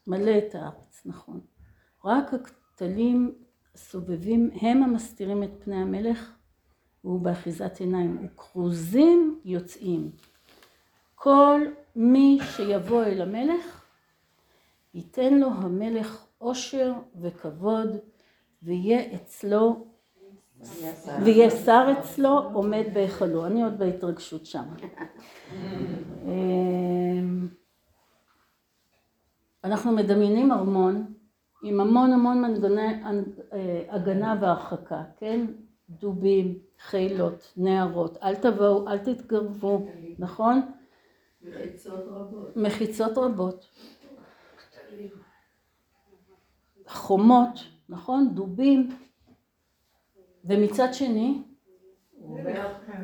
מלא 0.07 0.38
את 0.38 0.55
הארץ, 0.55 1.01
נכון. 1.05 1.41
רק 2.05 2.34
הכתלים 2.34 3.36
הסובבים 3.76 4.49
הם 4.61 4.84
המסתירים 4.84 5.43
את 5.43 5.51
פני 5.59 5.76
המלך 5.76 6.38
והוא 7.03 7.21
באחיזת 7.21 7.79
עיניים, 7.79 8.17
וכרוזים 8.25 9.39
יוצאים. 9.45 10.11
כל 11.15 11.61
מי 11.95 12.39
שיבוא 12.41 13.03
אל 13.03 13.21
המלך, 13.21 13.85
ייתן 14.93 15.33
לו 15.33 15.47
המלך 15.47 16.25
עושר 16.37 16.93
וכבוד, 17.21 17.87
ויהיה 18.63 19.15
אצלו, 19.15 19.85
ויהיה 21.23 21.49
שר 21.49 21.93
אצלו 21.99 22.49
עומד 22.53 22.85
בהיכלו. 22.93 23.45
אני 23.45 23.63
עוד 23.63 23.79
בהתרגשות 23.79 24.45
שם. 24.45 24.63
אמ, 26.25 27.47
אנחנו 29.63 29.91
מדמיינים 29.91 30.51
ארמון 30.51 31.13
עם 31.63 31.79
המון 31.79 32.13
המון 32.13 32.41
מנגנוני 32.41 33.03
אה, 33.53 33.83
הגנה 33.89 34.35
והרחקה, 34.41 35.03
כן? 35.17 35.45
דובים, 35.89 36.59
חילות, 36.79 37.53
נערות, 37.57 38.17
אל 38.23 38.35
תבואו, 38.35 38.87
אל 38.87 38.97
תתקרבו, 38.97 39.87
נכון? 40.19 40.61
מחיצות 41.41 42.03
רבות. 42.07 42.57
מחיצות 42.57 43.17
רבות. 43.17 43.69
חומות, 46.87 47.59
נכון? 47.89 48.35
דובים. 48.35 48.89
ומצד 50.45 50.93
שני, 50.93 51.41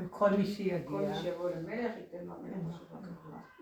כל 0.09 0.29
מי 0.29 0.35
כל 0.35 0.43
שיגיע. 0.43 0.99
מי 0.99 1.15
שיבוא 1.15 1.49
למלך 1.49 1.91
ייתן. 1.97 2.27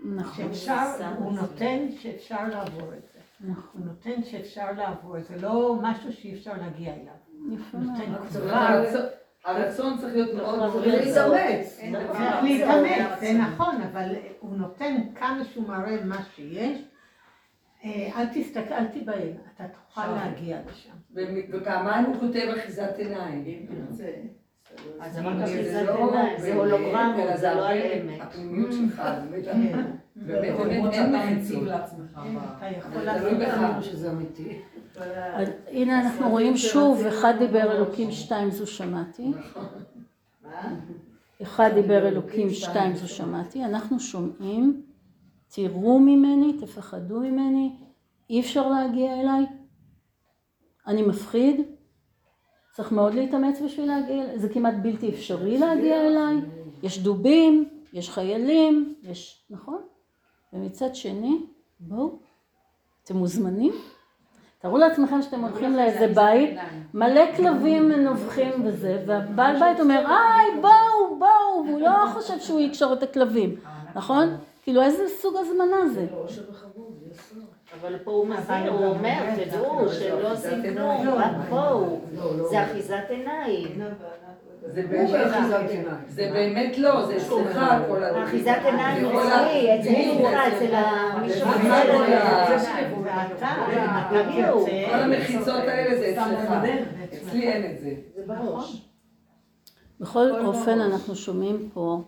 נכון. 0.06 0.54
שאפשר, 0.54 1.16
הוא 1.18 1.32
נותן 1.32 1.92
שאפשר 1.92 2.48
לעבור 2.48 2.94
את 2.94 3.04
זה. 3.14 3.20
נכון. 3.40 3.82
הוא 3.82 3.86
נותן 3.86 4.24
שאפשר 4.24 4.72
לעבור, 4.72 5.22
זה 5.22 5.42
לא 5.42 5.76
משהו 5.82 6.14
שאי 6.14 6.34
אפשר 6.34 6.58
להגיע 6.58 6.94
אליו. 6.94 7.14
יפה 7.52 7.78
מאוד. 7.78 8.00
אומרת, 8.36 8.88
כבר, 8.90 9.00
הרצון- 9.46 9.98
צריך 9.98 10.14
להיות 10.14 10.34
מאוד 10.34 10.72
צריך 10.72 10.86
להתאמץ. 10.88 11.80
צריך 11.80 12.44
להתאמץ, 12.44 13.20
זה 13.20 13.34
נכון, 13.34 13.82
אבל 13.82 14.06
הוא 14.40 14.56
נותן 14.58 14.96
כמה 15.16 15.44
שהוא 15.44 15.68
מראה 15.68 16.04
מה 16.06 16.18
שיש. 16.36 16.82
אה, 17.86 18.10
אל 18.18 18.26
תסתכל, 18.34 18.74
אל 18.74 18.86
תיבהל, 18.86 19.30
אתה 19.56 19.64
תוכל 19.68 20.08
להגיע 20.08 20.58
לשם. 20.72 20.90
ופעמיים 21.54 22.06
הוא 22.06 22.16
כותב 22.20 22.48
אחיזת 22.58 22.98
עיניים. 22.98 23.66
אז 25.00 25.14
זה 25.14 25.22
רק 25.22 25.36
זה 25.38 25.44
אחיזת 25.44 25.82
לא 25.86 26.08
עיניים, 26.08 26.38
זה 26.40 26.54
אלא 27.20 27.38
זה 27.38 27.48
לא 27.54 27.70
על 27.70 27.78
הרבה 27.78 27.94
אמת. 28.02 28.22
הפנימיות 28.22 28.72
שלך, 28.72 29.02
באמת, 29.32 29.46
כן. 29.46 29.82
באמת, 30.16 30.54
אין 30.94 31.16
מחיצות. 31.16 31.64
אתה 31.68 32.66
יכול 32.78 32.92
תלוי 33.20 33.38
לעשות. 33.38 33.84
שזה 33.84 34.12
אמיתי. 34.12 34.62
הנה 35.68 36.02
אנחנו 36.02 36.30
רואים 36.30 36.58
שוב, 36.58 37.06
אחד 37.06 37.34
דיבר 37.40 37.72
אלוקים, 37.72 38.12
שתיים 38.12 38.52
זו 38.52 38.68
שמעתי. 38.68 39.32
אחד 41.42 41.70
דיבר 41.74 42.08
אלוקים, 42.08 42.50
שתיים 42.50 42.96
זו 42.96 43.08
שמעתי. 43.08 43.64
אנחנו 43.64 44.00
שומעים, 44.00 44.82
תראו 45.48 46.00
ממני, 46.00 46.54
תפחדו 46.62 47.20
ממני, 47.20 47.76
אי 48.30 48.40
אפשר 48.40 48.70
להגיע 48.70 49.22
אליי. 49.22 49.46
אני 50.88 51.02
מפחיד, 51.02 51.62
צריך 52.74 52.92
מאוד 52.92 53.14
להתאמץ 53.14 53.62
בשביל 53.66 53.88
להגיע 53.88 54.38
זה 54.38 54.50
כמעט 54.50 54.74
בלתי 54.82 55.10
אפשרי 55.10 55.58
להגיע 55.58 56.08
אליי. 56.08 56.36
יש 56.84 57.00
דובים, 57.00 57.70
יש 57.94 58.10
חיילים, 58.10 58.96
יש, 59.04 59.46
נכון? 59.50 59.82
ומצד 60.54 60.96
שני, 60.96 61.46
בואו, 61.80 62.20
אתם 63.04 63.18
מוזמנים. 63.18 63.74
תארו 64.64 64.78
לעצמכם 64.78 65.22
שאתם 65.22 65.42
הולכים 65.42 65.76
לאיזה 65.76 66.08
בית, 66.08 66.58
מלא 66.94 67.36
כלבים 67.38 67.92
נובחים 67.92 68.66
וזה, 68.66 69.04
והבעל 69.06 69.60
בית 69.60 69.80
אומר, 69.80 70.06
היי, 70.08 70.62
בואו, 70.62 71.20
בואו, 71.20 71.66
והוא 71.68 71.82
לא 71.82 72.08
חושב 72.14 72.40
שהוא 72.40 72.60
יקשור 72.60 72.94
את 72.94 73.04
הכלבים, 73.04 73.56
נכון? 73.96 74.38
כאילו, 74.64 74.82
איזה 74.82 75.04
סוג 75.22 75.36
הזמנה 75.38 75.88
זה? 75.94 76.06
אבל 77.82 77.98
פה 78.04 78.12
הוא 78.12 78.28
מזהיר, 78.28 78.72
הוא 78.72 78.86
אומר, 78.86 79.36
תדעו, 79.36 79.90
שלא 79.90 80.32
עושים 80.34 80.62
כלום, 80.62 81.08
רק 81.08 81.32
בואו. 81.50 82.00
זה 82.50 82.64
אחיזת 82.64 83.04
עיניים. 83.10 83.82
זה 84.66 84.84
באמת, 84.90 85.10
זה 86.08 86.30
באמת 86.34 86.78
לא, 86.78 87.06
זה 87.06 87.16
אצלך 87.18 87.60
כל 87.88 88.04
הדברים. 88.04 88.24
אחיזת 88.24 88.58
עיניים 88.66 89.06
אצלי, 89.06 89.72
ה- 89.72 89.84
זה- 89.84 90.58
אצל 90.58 90.76
ה- 90.76 91.20
מי 91.22 91.30
זה 91.30 91.40
שמחזיר 91.40 91.94
כל 91.98 92.14
ה- 92.14 92.54
המחיצות 95.04 95.48
האלה 95.68 95.98
זה 96.00 96.12
אצלך. 96.12 96.52
אצלך. 96.52 97.24
אצלי 97.30 97.48
אין 97.52 97.72
את 97.76 97.80
זה. 97.80 97.94
זה 98.16 98.24
בראש. 98.28 98.88
בכל 100.00 100.46
אופן 100.46 100.80
אנחנו 100.82 101.16
שומעים 101.16 101.70
פה 101.74 102.02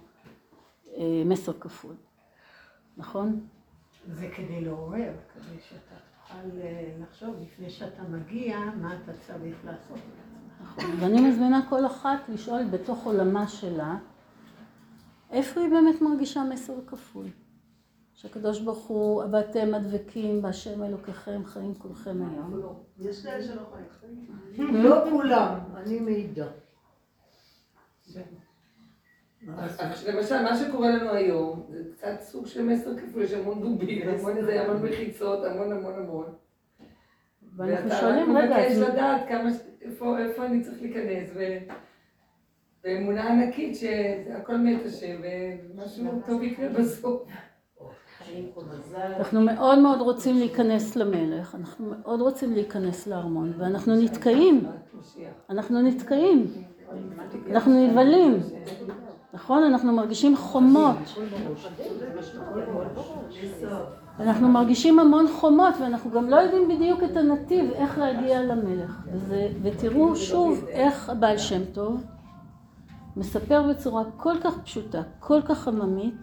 אה, 0.97 1.03
מסר 1.25 1.53
כפול, 1.59 1.93
נכון? 2.97 3.39
זה 4.07 4.27
כדי 4.35 4.61
לעורר, 4.61 5.11
כדי 5.33 5.59
שאתה 5.69 5.95
תוכל 6.21 6.61
אה, 6.61 6.83
לחשוב 7.01 7.35
לפני 7.41 7.69
שאתה 7.69 8.01
מגיע, 8.09 8.57
מה 8.81 8.93
אתה 9.03 9.11
צריך 9.27 9.55
לעשות. 9.65 9.97
נכון. 10.65 10.85
ואני 10.99 11.29
מזמינה 11.29 11.69
כל 11.69 11.85
אחת 11.85 12.29
לשאול 12.29 12.63
בתוך 12.63 13.05
עולמה 13.05 13.47
שלה, 13.47 13.97
איפה 15.31 15.61
היא 15.61 15.69
באמת 15.69 16.01
מרגישה 16.01 16.43
מסר 16.43 16.73
כפול? 16.87 17.25
שהקדוש 18.13 18.59
ברוך 18.59 18.87
הוא, 18.87 19.23
ואתם 19.31 19.73
הדבקים 19.73 20.41
בהשם 20.41 20.83
אלוקיכם 20.83 21.41
חיים 21.45 21.75
כולכם 21.75 22.17
היום. 22.31 22.73
יש 22.99 23.23
כאלה 23.23 23.43
שלא 23.43 23.61
יכולים. 23.87 24.83
לא 24.83 25.09
כולם, 25.09 25.59
אני 25.75 25.99
מעידה. 25.99 26.47
אז 29.57 30.07
למשל, 30.07 30.43
מה 30.43 30.55
שקורה 30.55 30.89
לנו 30.89 31.09
היום, 31.09 31.67
זה 31.69 31.83
קצת 31.93 32.21
סוג 32.21 32.47
של 32.47 32.63
מסר 32.63 32.97
כפול, 32.97 33.23
יש 33.23 33.33
המון 33.33 33.61
דובים, 33.61 34.09
המון 34.09 34.37
איזה, 34.37 34.61
המון 34.61 34.85
מחיצות, 34.85 35.45
המון 35.45 35.71
המון 35.71 35.93
המון. 35.93 36.25
ואנחנו 37.55 37.89
ואתה 37.89 37.99
שואלים, 37.99 38.37
רק 38.37 38.43
רגע, 38.43 38.55
מבקש 38.57 38.71
אז 38.71 38.79
לדעת 38.79 39.27
כמה, 39.29 39.49
איפה, 39.85 40.19
איפה 40.19 40.45
אני 40.45 40.63
צריך 40.63 40.81
להיכנס, 40.81 41.29
ו... 41.35 41.57
ואמונה 42.83 43.29
ענקית 43.29 43.75
שהכל 43.75 44.57
מת 44.57 44.85
השם, 44.85 45.21
ומשהו 45.23 46.21
טוב 46.25 46.43
יקרה 46.43 46.69
בסוף. 46.69 47.21
אנחנו 49.17 49.41
מאוד 49.41 49.79
מאוד 49.79 50.01
רוצים 50.01 50.35
להיכנס 50.35 50.95
למלך, 50.95 51.55
אנחנו 51.55 51.85
מאוד 51.89 52.21
רוצים 52.21 52.53
להיכנס 52.53 53.07
לארמון, 53.07 53.53
ואנחנו 53.57 53.95
נתקעים, 53.95 54.65
אנחנו 55.49 55.81
נתקעים, 55.81 56.47
אנחנו 57.51 57.87
נבהלים, 57.87 58.39
נכון? 59.33 59.63
אנחנו 59.63 59.93
מרגישים 59.93 60.35
חומות, 60.35 60.97
אנחנו 64.19 64.47
מרגישים 64.47 64.99
המון 64.99 65.25
חומות 65.27 65.75
ואנחנו 65.81 66.11
גם 66.11 66.29
לא 66.29 66.35
יודעים 66.35 66.67
בדיוק 66.67 67.03
את 67.03 67.17
הנתיב 67.17 67.71
איך 67.71 67.97
להגיע 67.97 68.43
למלך. 68.43 69.01
וזה, 69.11 69.47
ותראו 69.61 70.15
שוב 70.15 70.65
איך 70.67 71.09
הבעל 71.09 71.37
שם 71.37 71.61
טוב 71.73 72.03
מספר 73.15 73.63
בצורה 73.69 74.03
כל 74.17 74.33
כך 74.43 74.61
פשוטה, 74.63 75.01
כל 75.19 75.41
כך 75.41 75.67
עממית, 75.67 76.21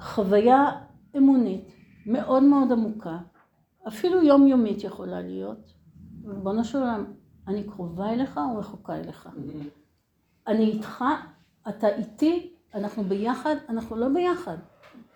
חוויה 0.00 0.70
אמונית 1.16 1.72
מאוד 2.06 2.42
מאוד 2.42 2.72
עמוקה, 2.72 3.18
אפילו 3.88 4.22
יומיומית 4.22 4.84
יכולה 4.84 5.20
להיות. 5.20 5.72
ריבונו 6.24 6.64
של 6.64 6.78
עולם, 6.78 7.04
אני 7.48 7.64
קרובה 7.64 8.10
אליך 8.10 8.38
או 8.38 8.58
רחוקה 8.58 8.96
אליך? 8.96 9.28
אני 10.46 10.64
איתך, 10.64 11.04
אתה 11.68 11.88
איתי, 11.88 12.52
אנחנו 12.74 13.04
ביחד, 13.04 13.54
אנחנו 13.68 13.96
לא 13.96 14.08
ביחד. 14.08 14.56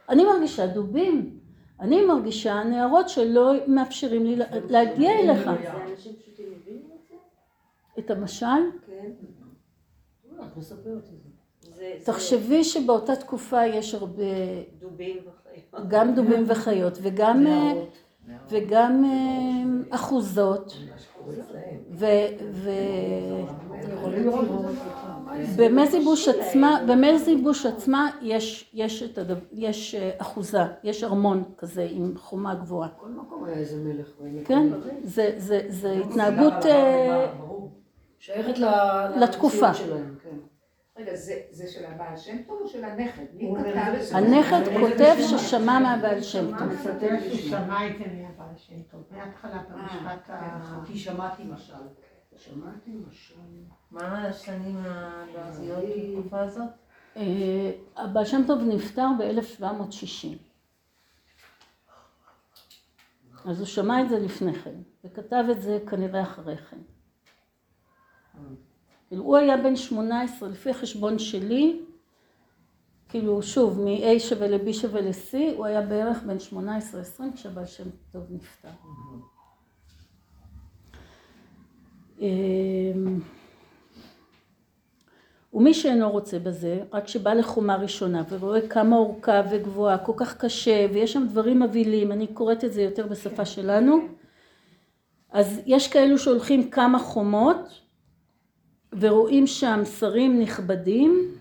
אני 0.08 0.24
מרגישה 0.24 0.66
דובים, 0.66 1.38
אני 1.80 2.06
מרגישה 2.06 2.62
נערות 2.64 3.08
שלא 3.08 3.52
מאפשרים 3.66 4.26
לי 4.26 4.36
להגיע 4.68 5.10
אליך. 5.20 5.50
את 7.98 8.10
המשל, 8.10 8.46
כן. 8.86 9.10
זה. 11.60 11.92
תחשבי 12.04 12.64
שבאותה 12.64 13.16
תקופה 13.16 13.66
יש 13.66 13.94
הרבה, 13.94 14.22
דובים 14.78 15.16
וחיות. 15.16 15.88
גם 15.88 16.14
דובים 16.14 16.44
וחיות 16.46 16.98
וגם, 17.02 17.46
אה, 17.46 17.72
וגם 18.48 19.04
אה, 19.04 19.96
אחוזות, 19.96 20.76
ו- 21.90 22.08
ו- 25.38 25.56
במזיבוש 25.64 26.28
עצמה, 26.28 26.80
במזיבוש 26.88 27.66
עצמה 27.66 28.10
יש, 28.22 28.70
יש, 28.74 29.02
את 29.02 29.18
הדבר, 29.18 29.40
יש 29.52 29.94
אה, 29.94 30.10
אחוזה, 30.18 30.58
יש 30.84 31.04
ארמון 31.04 31.44
כזה 31.58 31.88
עם 31.90 32.14
חומה 32.16 32.54
גבוהה. 32.54 32.88
כל 32.96 33.08
מקום 33.08 33.44
היה 33.44 33.54
איזה 33.56 33.76
מלך. 33.76 34.08
כן, 34.44 34.68
זה, 35.02 35.34
זה, 35.36 35.60
זה 35.68 35.92
התנהגות 35.92 36.66
אה, 36.66 37.32
שייכת 38.18 38.58
לתקופה. 39.20 39.74
שלהם, 39.74 40.14
כן. 40.22 40.36
רגע, 40.98 41.14
זה- 41.14 41.40
זה 41.50 41.66
של 41.66 41.84
הבעל 41.84 42.16
שם 42.16 42.36
טוב 42.46 42.58
או 42.62 42.68
של 42.68 42.84
הנכד? 42.84 43.22
מי 43.34 43.44
הוא 43.46 43.58
כתב? 43.58 44.14
הנכד 44.16 44.60
כותב 44.80 45.14
ששמע 45.20 45.78
מהבעל 45.78 46.20
שם 46.22 46.58
טוב. 46.58 46.68
מספר 46.68 46.90
שהוא 47.20 47.38
שמע 47.50 47.86
את 47.86 47.98
זה 47.98 48.04
מהבעל 48.04 48.56
שם 48.56 48.82
טוב, 48.90 49.00
מההתחלה 49.10 49.62
במשפט 49.72 50.30
ה... 50.30 50.82
כי 50.86 50.98
שמעתי 50.98 51.42
משל. 51.54 51.72
שמעתי 52.36 52.90
משל. 53.08 53.34
מה 53.90 54.22
השנים 54.22 54.76
הלועזיות 54.76 55.84
בתקופה 55.84 56.40
הזאת? 56.40 56.68
אה, 57.16 57.72
הבעל 57.96 58.24
שם 58.24 58.42
טוב 58.46 58.60
נפטר 58.62 59.06
ב-1760. 59.18 60.28
אז 63.44 63.58
הוא 63.58 63.66
שמע 63.66 64.02
את 64.02 64.08
זה 64.08 64.18
לפני 64.18 64.54
כן, 64.54 64.74
וכתב 65.04 65.44
את 65.50 65.62
זה 65.62 65.78
כנראה 65.90 66.22
אחרי 66.22 66.56
כן. 66.56 66.78
כאילו 69.08 69.22
הוא 69.22 69.36
היה 69.36 69.56
בן 69.56 69.76
18, 69.76 70.48
לפי 70.48 70.70
החשבון 70.70 71.18
שלי, 71.18 71.82
כאילו 73.08 73.42
שוב, 73.42 73.80
מ-A 73.80 74.18
שווה 74.18 74.48
ל-B 74.48 74.72
שווה 74.72 75.00
ל-C, 75.00 75.36
הוא 75.56 75.66
היה 75.66 75.82
בערך 75.82 76.22
בן 76.22 76.36
18-20 77.20 77.22
כשהבעל 77.34 77.66
שם 77.66 77.84
טוב 78.12 78.22
נפטר. 78.30 78.68
אמ, 82.20 83.20
ומי 85.54 85.74
שאינו 85.74 86.10
רוצה 86.10 86.38
בזה, 86.38 86.80
רק 86.92 87.08
שבא 87.08 87.32
לחומה 87.32 87.76
ראשונה 87.76 88.22
ורואה 88.28 88.68
כמה 88.68 88.96
אורכה 88.96 89.42
וגבוהה, 89.50 89.98
כל 89.98 90.12
כך 90.16 90.36
קשה, 90.36 90.86
ויש 90.92 91.12
שם 91.12 91.26
דברים 91.30 91.60
מבהילים, 91.60 92.12
אני 92.12 92.26
קוראת 92.26 92.64
את 92.64 92.72
זה 92.72 92.82
יותר 92.82 93.06
בשפה 93.06 93.44
שלנו, 93.44 94.08
אז 95.30 95.60
יש 95.66 95.88
כאלו 95.88 96.18
שהולכים 96.18 96.70
כמה 96.70 96.98
חומות, 96.98 97.80
ורואים 98.92 99.46
שם 99.46 99.80
שרים 99.98 100.40
נכבדים, 100.40 101.34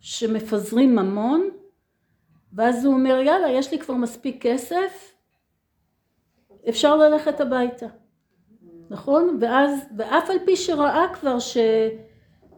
שמפזרים 0.00 0.96
ממון, 0.96 1.50
ואז 2.52 2.84
הוא 2.84 2.94
אומר, 2.94 3.20
יאללה, 3.24 3.50
יש 3.50 3.72
לי 3.72 3.78
כבר 3.78 3.94
מספיק 3.94 4.42
כסף, 4.42 5.14
אפשר 6.68 6.96
ללכת 6.96 7.40
הביתה. 7.40 7.86
נכון? 8.90 9.38
ואז, 9.40 9.80
ואף 9.96 10.30
על 10.30 10.38
פי 10.44 10.56
שראה 10.56 11.14
כבר 11.14 11.38
ש... 11.38 11.56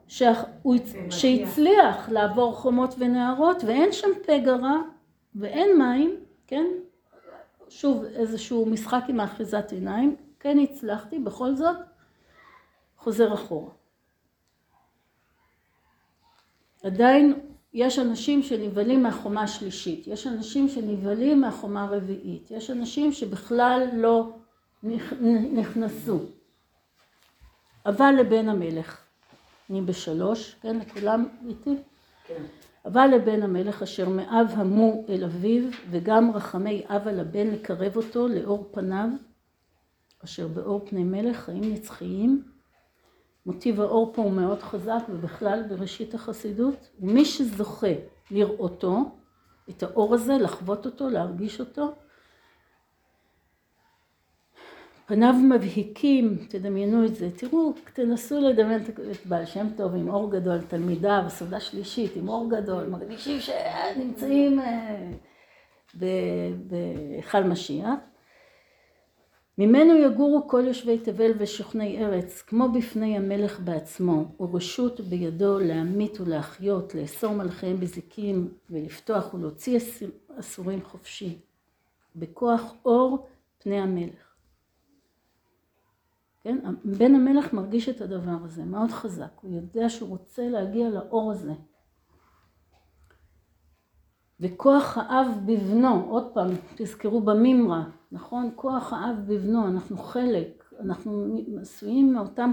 שהוא, 0.09 0.75
שהצליח 1.11 2.09
לעבור 2.09 2.55
חומות 2.55 2.95
ונהרות 2.99 3.65
ואין 3.65 3.93
שם 3.93 4.09
פגרה 4.27 4.77
ואין 5.35 5.79
מים, 5.79 6.17
כן? 6.47 6.67
שוב 7.69 8.05
איזשהו 8.05 8.67
משחק 8.67 9.03
עם 9.09 9.21
האחיזת 9.21 9.73
עיניים, 9.73 10.17
כן 10.41 10.59
הצלחתי, 10.59 11.19
בכל 11.19 11.55
זאת 11.55 11.77
חוזר 12.99 13.35
אחורה. 13.35 13.71
עדיין 16.83 17.41
יש 17.75 17.99
אנשים 17.99 18.43
שנבהלים 18.43 19.03
מהחומה 19.03 19.43
השלישית, 19.43 20.07
יש 20.07 20.27
אנשים 20.27 20.69
שנבהלים 20.69 21.41
מהחומה 21.41 21.85
הרביעית, 21.85 22.51
יש 22.51 22.71
אנשים 22.71 23.13
שבכלל 23.13 23.89
לא 23.93 24.29
נכנסו. 25.53 26.19
אבל 27.87 28.15
לבן 28.21 28.49
המלך, 28.49 29.01
אני 29.71 29.81
בשלוש, 29.81 30.57
כן, 30.63 30.79
לכולם 30.79 31.29
איתי? 31.47 31.77
כן. 32.27 32.43
אבל 32.85 33.07
לבן 33.07 33.43
המלך 33.43 33.83
אשר 33.83 34.09
מאב 34.09 34.47
המו 34.57 35.05
אל 35.09 35.25
אביו 35.25 35.63
וגם 35.91 36.31
רחמי 36.35 36.83
אב 36.89 37.09
על 37.09 37.21
הבן 37.21 37.47
לקרב 37.47 37.97
אותו 37.97 38.29
לאור 38.29 38.69
פניו 38.73 39.09
אשר 40.25 40.49
באור 40.49 40.87
פני 40.87 41.05
מלך 41.05 41.37
חיים 41.37 41.73
נצחיים 41.73 42.43
מוטיב 43.47 43.81
האור 43.81 44.13
פה 44.15 44.23
הוא 44.23 44.33
מאוד 44.33 44.63
חזק 44.63 45.03
ובכלל 45.09 45.63
בראשית 45.69 46.15
החסידות 46.15 46.91
ומי 47.01 47.25
שזוכה 47.25 47.95
לראותו 48.31 48.97
את 49.71 49.83
האור 49.83 50.15
הזה 50.15 50.33
לחוות 50.33 50.87
אותו 50.87 51.09
להרגיש 51.09 51.61
אותו 51.61 51.95
פניו 55.11 55.35
מבהיקים, 55.35 56.39
תדמיינו 56.49 57.07
את 57.07 57.15
זה, 57.15 57.31
תראו, 57.37 57.73
תנסו 57.95 58.41
לדמיין 58.41 58.83
את 58.83 59.27
בעל 59.27 59.47
שם 59.47 59.67
טוב 59.77 59.95
עם 59.95 60.09
אור 60.09 60.31
גדול, 60.31 60.61
תלמידה 60.61 61.23
בסעודה 61.27 61.61
שלישית 61.61 62.17
עם 62.17 62.29
אור 62.29 62.51
גדול, 62.51 62.87
מרגישים 62.87 63.39
שנמצאים 63.41 64.61
אה, 64.61 65.13
בהיכל 65.95 67.43
משיח. 67.43 67.89
ממנו 69.59 69.97
יגורו 69.97 70.49
כל 70.49 70.63
יושבי 70.67 70.99
תבל 70.99 71.33
ושוכני 71.39 72.05
ארץ, 72.05 72.43
כמו 72.43 72.69
בפני 72.69 73.17
המלך 73.17 73.61
בעצמו, 73.61 74.25
ורשות 74.41 75.01
בידו 75.01 75.59
להמית 75.59 76.21
ולהחיות, 76.21 76.95
לאסור 76.95 77.33
מלכיהם 77.33 77.81
בזיקים, 77.81 78.49
ולפתוח 78.71 79.35
ולהוציא 79.35 79.79
אסורים 80.41 80.85
חופשי, 80.85 81.39
בכוח 82.17 82.75
אור 82.85 83.27
פני 83.59 83.81
המלך. 83.81 84.30
כן? 86.41 86.59
בן 86.85 87.15
המלך 87.15 87.53
מרגיש 87.53 87.89
את 87.89 88.01
הדבר 88.01 88.37
הזה 88.45 88.65
מאוד 88.65 88.91
חזק, 88.91 89.31
הוא 89.41 89.55
יודע 89.55 89.89
שהוא 89.89 90.09
רוצה 90.09 90.49
להגיע 90.49 90.89
לאור 90.89 91.33
הזה. 91.33 91.53
וכוח 94.41 94.99
האב 94.99 95.27
בבנו, 95.47 96.05
עוד 96.11 96.31
פעם, 96.35 96.49
תזכרו 96.75 97.21
במימרה, 97.21 97.85
נכון? 98.13 98.51
כוח 98.57 98.93
האב 98.93 99.17
בבנו, 99.27 99.69
אנחנו 99.69 99.99
חלק, 99.99 100.65
אנחנו 100.81 101.39
עשויים 101.61 102.13
מאותם, 102.13 102.53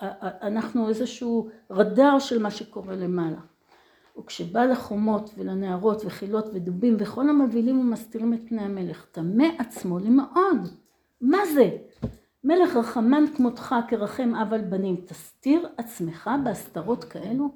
אנחנו 0.00 0.88
איזשהו 0.88 1.48
רדאר 1.70 2.18
של 2.18 2.42
מה 2.42 2.50
שקורה 2.50 2.96
למעלה. 2.96 3.40
וכשבא 4.18 4.64
לחומות 4.64 5.30
ולנערות 5.36 6.02
וחילות 6.04 6.46
ודובים 6.54 6.96
וכל 6.98 7.28
המבהילים 7.28 7.80
ומסתירים 7.80 8.34
את 8.34 8.40
פני 8.48 8.62
המלך, 8.62 9.06
טמא 9.12 9.46
עצמו 9.58 9.98
למאוד. 9.98 10.68
מה 11.20 11.38
זה? 11.54 11.76
מלך 12.44 12.76
רחמן 12.76 13.24
כמותך 13.36 13.74
כרחם 13.88 14.34
אב 14.34 14.52
על 14.52 14.60
בנים, 14.60 14.96
תסתיר 15.06 15.68
עצמך 15.76 16.30
בהסתרות 16.44 17.04
כאלו? 17.04 17.48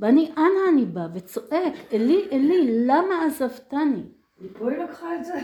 ואני, 0.00 0.32
אנה 0.36 0.68
אני 0.72 0.84
בא 0.84 1.06
וצועק, 1.14 1.74
אלי, 1.92 2.28
אלי, 2.32 2.86
למה 2.86 3.24
עזבתני? 3.26 4.02
מפה 4.40 4.70
היא 4.70 4.78
לקחה 4.78 5.16
את 5.16 5.24
זה? 5.24 5.34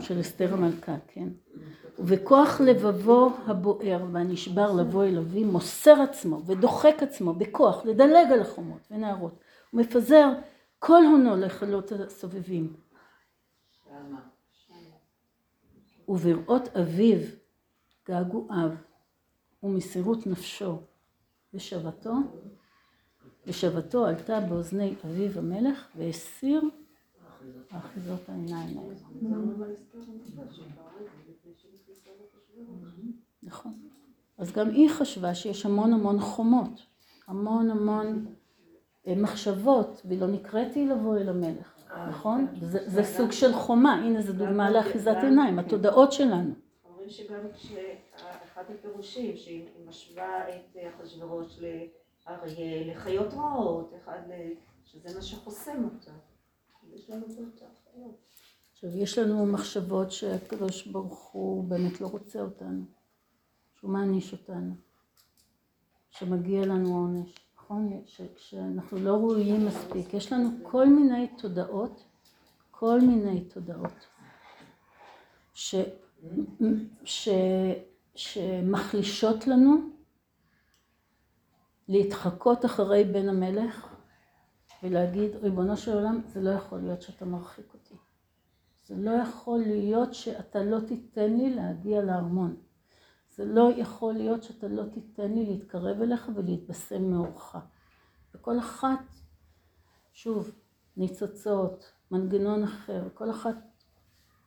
של 0.00 0.20
אסתר 0.20 0.54
המלכה, 0.54 0.94
כן. 1.06 1.28
ובכוח 1.98 2.60
לבבו 2.60 3.32
הבוער 3.46 4.04
והנשבר 4.12 4.72
לבוא 4.72 5.04
אל 5.04 5.18
אבי, 5.18 5.44
מוסר 5.44 6.02
עצמו 6.02 6.42
ודוחק 6.46 7.02
עצמו 7.02 7.34
בכוח 7.34 7.86
לדלג 7.86 8.32
על 8.32 8.40
החומות 8.40 8.88
ונערות. 8.90 9.38
הוא 9.70 9.80
מפזר 9.80 10.32
כל 10.78 11.04
הונו 11.04 11.36
לחלות 11.36 11.92
הסובבים. 11.92 12.76
ובראות 16.08 16.68
אביו 16.76 17.18
געגועיו 18.08 18.70
ומסירות 19.62 20.26
נפשו 20.26 20.80
ושבתו, 21.54 22.12
ושבתו 23.46 24.06
עלתה 24.06 24.40
באוזני 24.40 24.94
אביו 25.04 25.38
המלך 25.38 25.88
והסיר 25.96 26.62
אחיזות 27.70 28.28
העיניים. 28.28 28.80
נכון. 33.42 33.88
אז 34.38 34.52
גם 34.52 34.70
היא 34.70 34.90
חשבה 34.90 35.34
שיש 35.34 35.66
המון 35.66 35.92
המון 35.92 36.20
חומות, 36.20 36.80
המון 37.26 37.70
המון 37.70 38.34
מחשבות, 39.16 40.02
ולא 40.04 40.26
נקראתי 40.26 40.86
לבוא 40.86 41.16
אל 41.16 41.28
המלך, 41.28 41.74
אה, 41.90 42.08
נכון? 42.08 42.46
כן. 42.60 42.66
זה 42.66 43.04
סוג 43.04 43.32
של 43.32 43.52
חומה, 43.52 43.94
הנה 43.94 44.22
זו 44.22 44.32
דוגמה 44.32 44.70
לאחיזת 44.70 45.16
עיניים, 45.22 45.58
התודעות 45.58 46.12
שלנו. 46.12 46.54
אומרים 46.84 47.10
שגם 47.10 47.40
כשאחד 47.54 48.62
הפירושים, 48.78 49.36
שהיא 49.36 49.68
משווה 49.86 50.48
את 50.48 50.76
אחשוורוש 50.88 51.58
לאריה, 51.58 52.94
לחיות 52.94 53.34
רעות, 53.34 53.94
שזה 54.84 55.14
מה 55.14 55.22
שחוסם 55.22 55.84
אותה. 55.84 56.12
עכשיו, 58.72 58.96
יש 58.96 59.18
לנו 59.18 59.46
מחשבות 59.46 60.12
שהקדוש 60.12 60.86
ברוך 60.86 61.30
הוא 61.32 61.64
באמת 61.64 62.00
לא 62.00 62.06
רוצה 62.06 62.40
אותנו, 62.40 62.84
שהוא 63.74 63.90
מעניש 63.90 64.32
אותנו, 64.32 64.74
שמגיע 66.10 66.66
לנו 66.66 66.88
עונש. 66.88 67.47
נכון? 67.68 68.02
שאנחנו 68.36 68.98
לא 68.98 69.14
ראויים 69.14 69.66
מספיק. 69.66 70.14
יש 70.14 70.32
לנו 70.32 70.48
כל 70.62 70.88
מיני 70.88 71.28
תודעות, 71.38 72.04
כל 72.70 73.00
מיני 73.00 73.44
תודעות, 73.44 74.06
ש, 75.54 75.74
ש, 77.04 77.28
שמחלישות 78.14 79.46
לנו 79.46 79.76
להתחקות 81.88 82.64
אחרי 82.64 83.04
בן 83.04 83.28
המלך 83.28 83.94
ולהגיד, 84.82 85.36
ריבונו 85.36 85.76
של 85.76 85.92
עולם, 85.94 86.20
זה 86.26 86.40
לא 86.40 86.50
יכול 86.50 86.78
להיות 86.78 87.02
שאתה 87.02 87.24
מרחיק 87.24 87.74
אותי. 87.74 87.94
זה 88.86 88.94
לא 88.96 89.10
יכול 89.10 89.58
להיות 89.58 90.14
שאתה 90.14 90.62
לא 90.62 90.80
תיתן 90.80 91.32
לי 91.32 91.54
להגיע 91.54 92.02
לארמון. 92.02 92.56
זה 93.38 93.44
לא 93.44 93.70
יכול 93.76 94.14
להיות 94.14 94.42
שאתה 94.42 94.68
לא 94.68 94.82
תיתן 94.92 95.32
לי 95.32 95.46
להתקרב 95.46 96.02
אליך 96.02 96.30
ולהתבשם 96.34 97.10
מאורך. 97.10 97.56
וכל 98.34 98.58
אחת, 98.58 99.04
שוב, 100.12 100.50
ניצוצות, 100.96 101.92
מנגנון 102.10 102.62
אחר, 102.62 103.08
כל 103.14 103.30
אחת 103.30 103.54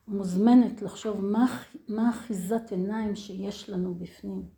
מוזמנת 0.08 0.82
לחשוב 0.82 1.24
מה, 1.24 1.46
מה 1.88 2.10
אחיזת 2.10 2.70
עיניים 2.70 3.16
שיש 3.16 3.70
לנו 3.70 3.94
בפנים. 3.94 4.48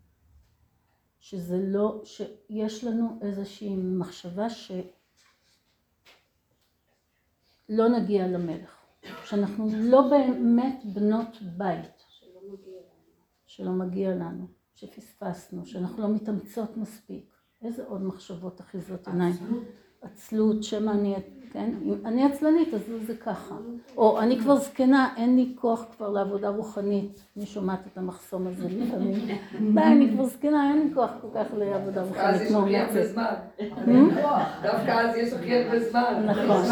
שזה 1.20 1.58
לא, 1.62 2.02
שיש 2.04 2.84
לנו 2.84 3.18
איזושהי 3.22 3.76
מחשבה 3.76 4.50
שלא 4.50 4.78
נגיע 7.68 8.26
למלך, 8.26 8.76
שאנחנו 9.24 9.68
לא 9.74 10.08
באמת 10.10 10.82
בנות 10.84 11.38
בית. 11.56 12.03
שלא 13.56 13.70
מגיע 13.70 14.10
לנו, 14.10 14.46
שפספסנו, 14.74 15.66
שאנחנו 15.66 16.02
לא 16.02 16.08
מתאמצות 16.08 16.76
מספיק. 16.76 17.34
איזה 17.62 17.84
עוד 17.86 18.02
מחשבות 18.02 18.60
אחיזות 18.60 19.08
עיניים? 19.08 19.34
עצלות, 20.02 20.64
שמא 20.64 20.90
אני, 20.90 21.14
כן? 21.52 21.74
אני 22.04 22.24
עצלנית 22.24 22.74
אז 22.74 22.80
זה 23.06 23.16
ככה. 23.16 23.54
או 23.96 24.20
אני 24.20 24.40
כבר 24.40 24.56
זקנה, 24.56 25.14
אין 25.16 25.36
לי 25.36 25.52
כוח 25.60 25.84
כבר 25.96 26.08
לעבודה 26.08 26.48
רוחנית. 26.48 27.24
אני 27.36 27.46
שומעת 27.46 27.86
את 27.92 27.98
המחסום 27.98 28.46
הזה 28.46 28.68
לפעמים. 28.68 29.26
די, 29.74 29.80
אני 29.80 30.10
כבר 30.14 30.24
זקנה, 30.24 30.70
אין 30.70 30.88
לי 30.88 30.94
כוח 30.94 31.10
כל 31.20 31.28
כך 31.34 31.46
לעבודה 31.58 32.02
רוחנית. 32.02 32.24
אז 32.24 32.40
יש 32.42 32.50
לך 32.50 32.56
הרבה 32.56 33.06
זמן. 33.06 33.34
דווקא 34.62 34.90
אז 34.90 35.16
יש 35.16 35.32
לך 35.32 35.40
הרבה 35.42 35.90
זמן. 35.90 36.26
נכון. 36.26 36.66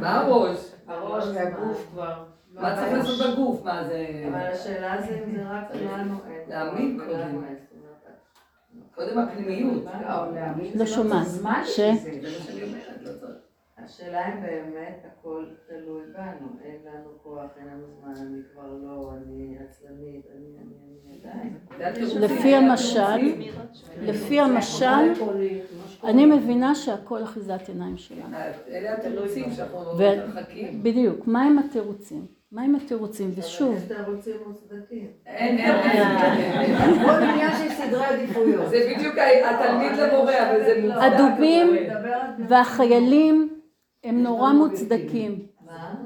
מה 0.00 0.20
הראש? 0.20 0.72
הראש 0.86 1.24
והגוף 1.34 1.86
כבר. 1.92 2.33
מה 2.54 2.76
צריך 2.76 2.92
לעשות 2.92 3.32
בגוף? 3.32 3.64
מה 3.64 3.84
זה... 3.84 4.24
אבל 4.28 4.40
השאלה 4.40 5.02
זה 5.02 5.24
אם 5.24 5.36
זה 5.36 5.42
רק 5.50 5.74
לנו... 5.74 6.14
להאמין 6.48 7.00
קודם. 7.06 7.44
קודם 8.94 9.18
הפנימיות. 9.18 9.84
לא 10.74 10.86
שומעת. 10.86 11.26
ש? 11.26 11.30
זה 11.30 11.42
מה 11.42 11.64
שאני 11.66 12.62
אומרת, 12.62 13.22
לא. 13.22 13.28
השאלה 13.78 14.34
אם 14.34 14.42
באמת 14.42 15.04
הכל 15.06 15.44
תלוי 15.68 16.02
בנו, 16.12 16.48
אין 16.64 16.76
לנו 16.84 17.10
כוח, 17.22 17.50
אין 17.56 17.66
לנו 17.66 17.86
זמן, 18.00 18.26
אני 18.26 18.38
כבר 18.52 18.72
לא, 18.82 19.12
אני 19.16 19.56
עצלנית, 19.68 20.26
אני, 20.36 20.46
אני, 20.58 20.74
אני 21.06 21.20
עדיין. 21.78 22.20
לפי 22.20 22.54
המשל, 22.54 23.34
לפי 24.02 24.40
המשל, 24.40 25.12
אני 26.04 26.26
מבינה 26.26 26.74
שהכל 26.74 27.22
אחיזת 27.22 27.68
עיניים 27.68 27.96
שלנו. 27.96 28.36
אלה 28.68 28.92
התירוצים 28.92 29.50
שאנחנו 29.50 29.80
מחכים. 30.28 30.82
בדיוק, 30.82 31.26
מה 31.26 31.42
עם 31.42 31.58
התירוצים? 31.58 32.26
מה 32.54 32.62
עם 32.62 32.74
התירוצים? 32.74 33.30
ושוב, 33.36 33.76
יש 33.76 33.82
תירוצים 33.82 34.34
מוצדקים. 34.46 35.06
אין, 35.26 35.58
אין, 35.58 35.76
אין. 35.76 36.74
הכל 36.74 37.22
עניין 37.22 37.50
של 37.56 37.74
סדרי 37.74 38.04
עדיפויות. 38.04 38.70
זה 38.70 38.92
בדיוק 38.94 39.14
התלמיד 39.44 39.92
למורה, 39.92 40.50
אבל 40.50 40.64
זה 40.64 40.80
מוצדק. 40.82 41.02
הדובים 41.02 41.76
והחיילים 42.48 43.60
הם 44.04 44.22
נורא 44.22 44.52
מוצדקים. 44.52 45.46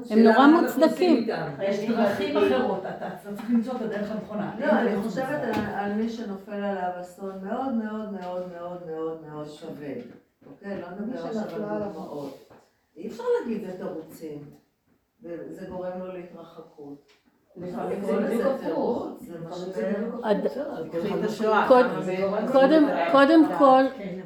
הם 0.09 0.19
נורא 0.19 0.47
מוצדקים. 0.47 1.27
יש 1.61 1.89
דרכים 1.89 2.37
אחרות, 2.37 2.83
אתה 2.85 3.09
צריך 3.23 3.49
למצוא 3.49 3.73
את 3.75 3.81
הדרך 3.81 4.11
הנכונה. 4.11 4.55
לא, 4.59 4.71
אני 4.71 4.95
חושבת 5.03 5.39
על, 5.73 5.93
מי 5.93 6.09
שנופל 6.09 6.51
עליו 6.51 6.91
אסון 7.01 7.35
מאוד 7.43 7.73
מאוד 7.73 8.13
מאוד 8.13 8.51
מאוד 8.57 8.81
מאוד 8.87 9.17
מאוד 9.29 9.47
כבד. 9.61 10.01
אוקיי? 10.45 10.81
לא 10.81 10.87
נדבר 10.89 11.25
עכשיו 11.25 11.43
על 11.69 11.83
דוגמאות. 11.83 12.49
אי 12.97 13.07
אפשר 13.07 13.23
להגיד 13.39 13.61
זה 13.65 13.77
תירוצים. 13.77 14.59
וזה 15.23 15.65
גורם 15.69 15.99
לו 15.99 16.13
להתרחקות. 16.13 17.11
קודם, 23.11 23.45
כל, 23.57 23.83
כן, 23.97 24.19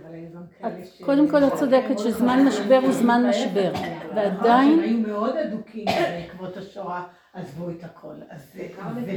ש... 0.84 1.02
קודם 1.02 1.30
כל 1.30 1.44
את 1.44 1.54
צודקת 1.54 2.00
שזמן 2.00 2.46
משבר 2.48 2.80
הוא 2.84 2.92
זמן 2.92 3.26
משבר, 3.30 3.72
ועדיין, 4.16 4.80
היו 4.80 4.98
מאוד 4.98 5.38
אדוקים 5.38 5.86
בעקבות 5.86 6.58
השואה, 6.58 7.04
עזבו 7.34 7.70
את 7.70 7.84
הכל. 7.84 8.16
אז 8.30 8.54
זה 8.54 8.68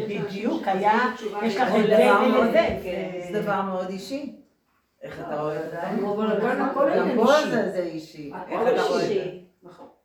בדיוק 0.09 0.62
היה, 0.69 0.98
יש 1.43 1.57
לך 1.57 1.69
את 1.69 1.86
זה 1.86 2.12
ולזה. 2.23 2.78
כן, 2.82 3.20
זה 3.32 3.43
דבר 3.43 3.62
מאוד 3.62 3.89
אישי. 3.89 4.43
איך 5.03 5.20
אתה 5.20 5.40
רואה 5.40 5.65
את 5.65 5.70
זה? 5.70 5.77
גם 6.57 6.70
פה. 6.74 6.85
זה 7.73 7.82
אישי. 7.82 8.32
איך 8.48 8.61
הכל 8.61 8.69
אתה 8.74 8.82
רואה 8.82 9.03
את 9.03 9.09
זה? 9.09 9.12
אישי. 9.15 9.32
תראה, 9.62 9.95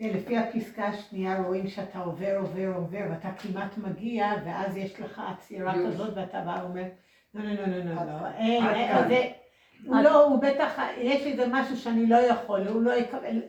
לפי 0.00 0.38
הפסקה 0.38 0.86
השנייה 0.86 1.42
רואים 1.42 1.68
שאתה 1.68 1.98
עובר, 1.98 2.36
עובר, 2.36 2.72
עובר, 2.74 3.00
ואתה 3.10 3.32
כמעט 3.32 3.78
מגיע, 3.78 4.32
ואז 4.44 4.76
יש 4.76 5.00
לך 5.00 5.22
עצירה 5.28 5.74
כזאת, 5.86 6.16
ואתה 6.16 6.40
בא 6.40 6.60
ואומר, 6.62 6.84
לא, 7.34 7.44
לא, 7.44 7.52
לא, 7.52 7.66
לא, 7.66 7.94
לא, 7.94 8.04
לא, 8.04 8.26
אין. 8.36 8.64
זה, 9.08 9.30
לא, 9.84 10.24
הוא 10.24 10.42
בטח, 10.42 10.78
יש 10.96 11.26
איזה 11.26 11.46
משהו 11.50 11.76
שאני 11.76 12.06
לא 12.06 12.16
יכול, 12.16 12.68
הוא 12.68 12.82
לא 12.82 12.92
יקבל, 12.92 13.42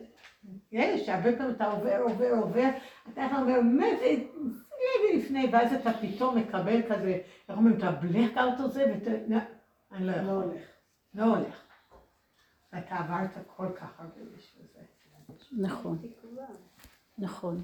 יש, 0.72 1.08
הרבה 1.08 1.36
פעמים 1.36 1.54
אתה 1.54 1.66
עובר, 1.66 2.00
עובר, 2.02 2.30
עובר, 2.30 2.68
אתה 3.12 3.26
אומר, 3.38 3.60
מה 3.60 3.86
זה, 4.00 4.16
לי 5.02 5.18
לפני, 5.18 5.48
ואז 5.52 5.72
אתה 5.72 5.90
פתאום 5.92 6.38
מקבל 6.38 6.82
כזה, 6.88 7.18
איך 7.48 7.58
אומרים, 7.58 7.76
את 7.78 7.82
הבלקאוט 7.82 8.60
הזה, 8.60 8.84
ואתה, 8.92 9.10
לא, 9.28 9.38
אני 9.92 10.06
לא 10.06 10.12
יכול, 10.12 10.54
לא 11.14 11.24
הולך. 11.24 11.64
ואתה 12.72 12.96
עברת 12.96 13.30
כל 13.56 13.66
כך 13.76 14.00
הרבה 14.00 14.20
בשביל. 14.36 14.57
נכון. 15.52 15.98
נכון. 17.18 17.62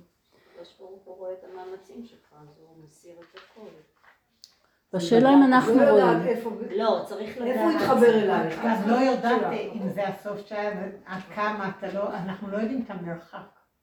אז. 3.78 4.92
והשאלה 4.92 5.34
אם 5.34 5.42
אנחנו 5.42 5.74
לא 5.74 5.80
יודעת 5.80 6.16
רואים. 6.16 6.28
איפה 6.28 6.50
לא, 6.70 7.02
צריך 7.06 7.38
לדעת. 7.38 7.48
איפה 7.48 7.64
הוא 7.64 7.72
התחבר 7.72 8.06
אלייך? 8.06 8.60
גם 8.64 8.88
לא 8.88 8.94
יודעת 8.94 9.52
אם 9.74 9.88
זה 9.88 10.08
הסוף 10.08 10.46
שהיה, 10.46 10.88
עד 11.04 11.22
כמה 11.34 11.70
אתה 11.78 11.92
לא, 11.92 12.14
אנחנו 12.14 12.50
לא 12.50 12.56
יודעים 12.56 12.82
את 12.82 12.90
המרחק. 12.90 13.38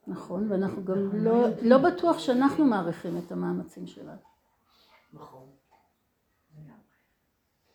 נכון, 0.06 0.52
ואנחנו 0.52 0.84
גם 0.84 1.10
לא, 1.12 1.46
לא 1.62 1.78
בטוח 1.78 2.18
שאנחנו 2.18 2.64
מעריכים 2.64 3.18
את 3.18 3.32
המאמצים 3.32 3.86
שלנו. 3.86 4.18
נכון. 5.12 5.46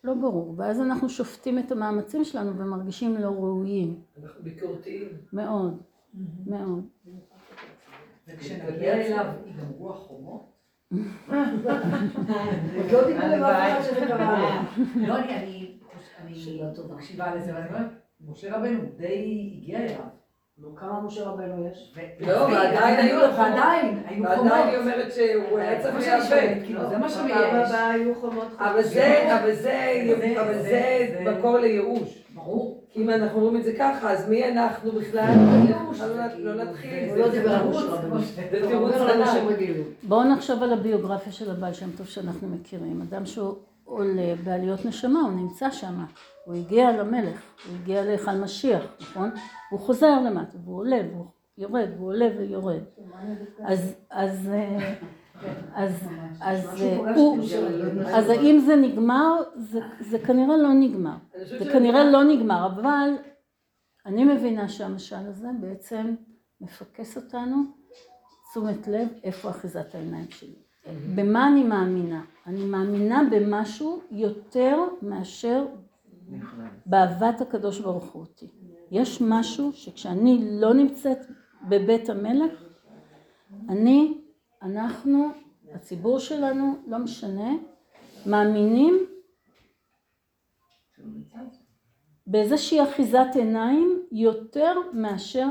לא 0.04 0.14
ברור, 0.14 0.54
ואז 0.56 0.80
אנחנו 0.80 1.08
שופטים 1.08 1.58
את 1.58 1.72
המאמצים 1.72 2.24
שלנו 2.24 2.58
ומרגישים 2.58 3.16
לא 3.16 3.28
ראויים, 3.28 4.02
אנחנו 4.22 4.42
ביקורתיים. 4.42 5.08
מאוד, 5.32 5.82
מאוד. 6.46 6.84
וכשנגיע 8.28 8.94
אליו 8.94 9.24
ייגמרו 9.46 9.90
החומות. 9.90 10.52
עוד 12.76 12.90
לא 12.92 13.06
דיברו 13.06 13.26
עם 13.26 13.42
אף 13.44 13.72
אחד 13.72 13.82
שזה 13.82 14.06
קרה. 14.06 14.64
לא, 14.96 15.18
אני, 15.18 15.36
אני, 15.36 15.78
אני 16.24 16.62
מקשיבה 16.94 17.34
לזה, 17.34 17.54
ואני 17.54 17.66
אומרת, 17.68 17.86
משה 18.28 18.56
רבנו 18.56 18.80
די 18.96 19.50
הגיע 19.62 19.78
אליו. 19.78 20.04
נו, 20.58 20.76
כמה 20.76 21.00
משה 21.00 21.24
רבנו 21.24 21.66
יש? 21.66 21.94
לא, 22.20 22.32
ועדיין 22.42 23.00
היו 23.06 23.16
לו 23.16 23.22
חומות. 23.32 23.38
ועדיין, 23.38 24.02
היו 24.06 24.24
חומות. 24.36 24.52
ועדיין 24.52 24.68
היא 24.68 24.78
אומרת 24.78 25.12
שהוא 25.12 25.58
היה 25.58 25.82
צריך 25.82 26.00
זה 26.00 26.16
מה 26.16 26.22
שאני 26.24 26.40
להיאבק. 26.46 26.64
כאילו, 26.64 26.88
זה 26.88 26.98
מה 26.98 27.08
שמייאש. 27.08 27.68
הבאה 27.70 27.90
היו 27.90 28.14
חומות 28.14 28.46
אבל 28.58 28.82
זה, 28.82 29.36
אבל 29.40 29.54
זה, 29.54 30.04
אבל 30.40 30.62
זה- 30.62 31.24
מקור 31.38 31.58
לייאוש. 31.58 32.24
ברור. 32.34 32.77
כי 32.92 33.02
אם 33.02 33.10
אנחנו 33.10 33.40
אומרים 33.40 33.56
את 33.56 33.64
זה 33.64 33.72
ככה, 33.78 34.12
אז 34.12 34.28
מי 34.28 34.48
אנחנו 34.52 34.92
בכלל? 34.92 35.34
לא- 36.38 36.54
לא 36.54 36.64
נתחיל. 36.64 37.04
הוא 37.04 37.12
זה 37.14 37.18
לא 37.20 37.28
דיבר 37.28 37.50
על. 37.54 37.68
משה 37.68 37.78
רבנו. 37.80 38.20
זה 38.20 38.58
תירוץ. 39.58 39.86
בואו 40.02 40.24
נחשוב 40.24 40.62
על 40.62 40.72
הביוגרפיה 40.72 41.32
של 41.32 41.50
הבעל 41.50 41.72
שם 41.72 41.90
טוב 41.96 42.06
שאנחנו 42.06 42.48
מכירים. 42.48 43.02
אדם 43.02 43.26
שהוא 43.26 43.54
עולה 43.84 44.34
בעליות 44.44 44.84
נשמה, 44.84 45.20
הוא 45.20 45.30
נמצא 45.32 45.70
שם. 45.70 46.04
הוא 46.44 46.54
הגיע 46.54 46.92
למלך, 46.92 47.42
הוא 47.68 47.76
הגיע 47.82 48.04
להיכל 48.04 48.32
משיח, 48.34 48.82
נכון? 49.00 49.30
הוא 49.70 49.80
חוזר 49.80 50.20
למטה, 50.26 50.56
והוא 50.64 50.78
עולה, 50.78 50.98
והוא 51.12 51.26
יורד, 51.58 51.88
והוא 51.96 52.08
עולה 52.08 52.28
ויורד. 52.38 52.80
אז, 54.10 54.50
אז, 55.74 56.08
אה, 56.08 56.50
אז, 56.52 56.82
אה, 56.82 57.14
הוא, 57.14 57.38
אז 58.06 58.28
האם 58.28 58.58
זה 58.58 58.76
נגמר? 58.76 59.42
זה, 60.00 60.18
כנראה 60.18 60.56
לא 60.56 60.72
נגמר. 60.72 61.16
זה 61.58 61.72
כנראה 61.72 62.10
לא 62.10 62.24
נגמר, 62.24 62.66
אבל 62.66 63.10
אני 64.06 64.24
מבינה 64.24 64.68
שהמשל 64.68 65.16
הזה 65.16 65.48
בעצם 65.60 66.14
מפקס 66.60 67.16
אותנו 67.16 67.56
תשומת 68.50 68.88
לב 68.88 69.08
איפה 69.24 69.50
אחיזת 69.50 69.94
העיניים 69.94 70.30
שלי. 70.30 70.54
במה 71.14 71.48
אני 71.48 71.64
מאמינה? 71.64 72.24
אני 72.46 72.64
מאמינה 72.64 73.22
במשהו 73.30 74.00
יותר 74.10 74.78
מאשר 75.02 75.66
באהבת 76.86 77.40
הקדוש 77.40 77.80
ברוך 77.80 78.04
הוא 78.04 78.22
אותי. 78.22 78.46
יש 78.90 79.22
משהו 79.22 79.72
שכשאני 79.72 80.58
לא 80.60 80.74
נמצאת 80.74 81.18
בבית 81.68 82.10
המלך, 82.10 82.52
אני, 83.68 84.20
אנחנו, 84.62 85.28
הציבור 85.74 86.18
שלנו, 86.18 86.82
לא 86.86 86.98
משנה, 86.98 87.50
מאמינים 88.26 89.06
באיזושהי 92.26 92.82
אחיזת 92.82 93.26
עיניים 93.34 94.02
יותר 94.12 94.74
מאשר 94.92 95.46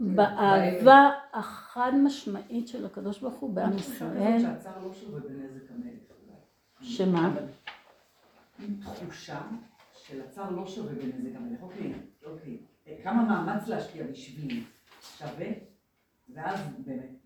באהבה 0.00 1.10
החד 1.32 1.92
משמעית 2.04 2.68
של 2.68 2.86
הקדוש 2.86 3.18
ברוך 3.18 3.34
הוא 3.34 3.54
בעם 3.54 3.76
ישראל, 3.76 4.42
לא. 4.42 4.48
שמה? 6.80 7.34
תחושה 8.80 9.40
של 9.92 10.20
הצער 10.20 10.50
לא 10.50 10.66
שווה 10.66 10.94
בנזק 10.94 11.36
המלך. 11.36 11.62
אוקיי, 11.62 11.92
אוקיי. 12.26 12.58
כמה 13.02 13.22
מאמץ 13.24 13.68
להשקיע 13.68 14.06
בשבילי 14.06 14.62
שווה, 15.18 15.46
ואז 16.34 16.60
באמת. 16.78 17.21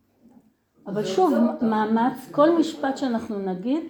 אבל 0.87 1.05
שוב. 1.05 1.35
מאמץ, 1.63 2.31
כל 2.31 2.59
משפט 2.59 2.97
שאנחנו 2.97 3.39
נגיד, 3.39 3.85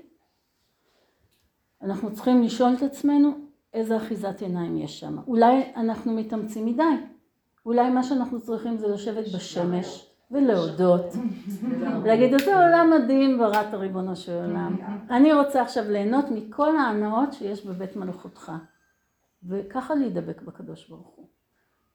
אנחנו 1.83 2.15
צריכים 2.15 2.43
לשאול 2.43 2.75
את 2.77 2.83
עצמנו 2.83 3.31
איזה 3.75 3.97
אחיזת 3.97 4.41
עיניים 4.43 4.79
יש 4.79 5.01
שם. 5.01 5.19
אולי 5.27 5.73
אנחנו 5.77 6.13
מתאמצים 6.13 6.67
מדי, 6.67 6.83
אולי 7.67 7.91
מה 7.91 8.03
שאנחנו 8.03 8.41
צריכים 8.41 8.77
זה 8.77 8.89
לשבת 8.89 9.25
בשמש 9.35 10.11
ולהודות, 10.31 11.05
להגיד 12.05 12.33
איזה 12.33 12.57
עולם 12.57 12.91
מדהים 12.91 13.39
בראת 13.39 13.75
הריבונו 13.75 14.17
של 14.17 14.33
עולם. 14.33 14.77
אני 15.11 15.33
רוצה 15.33 15.63
עכשיו 15.63 15.85
ליהנות 15.91 16.25
מכל 16.31 16.77
ההנאות 16.77 17.33
שיש 17.33 17.67
בבית 17.67 17.97
מלאכותך, 17.97 18.53
וככה 19.49 19.95
להידבק 19.95 20.43
בקדוש 20.43 20.89
ברוך 20.89 21.13
הוא. 21.17 21.27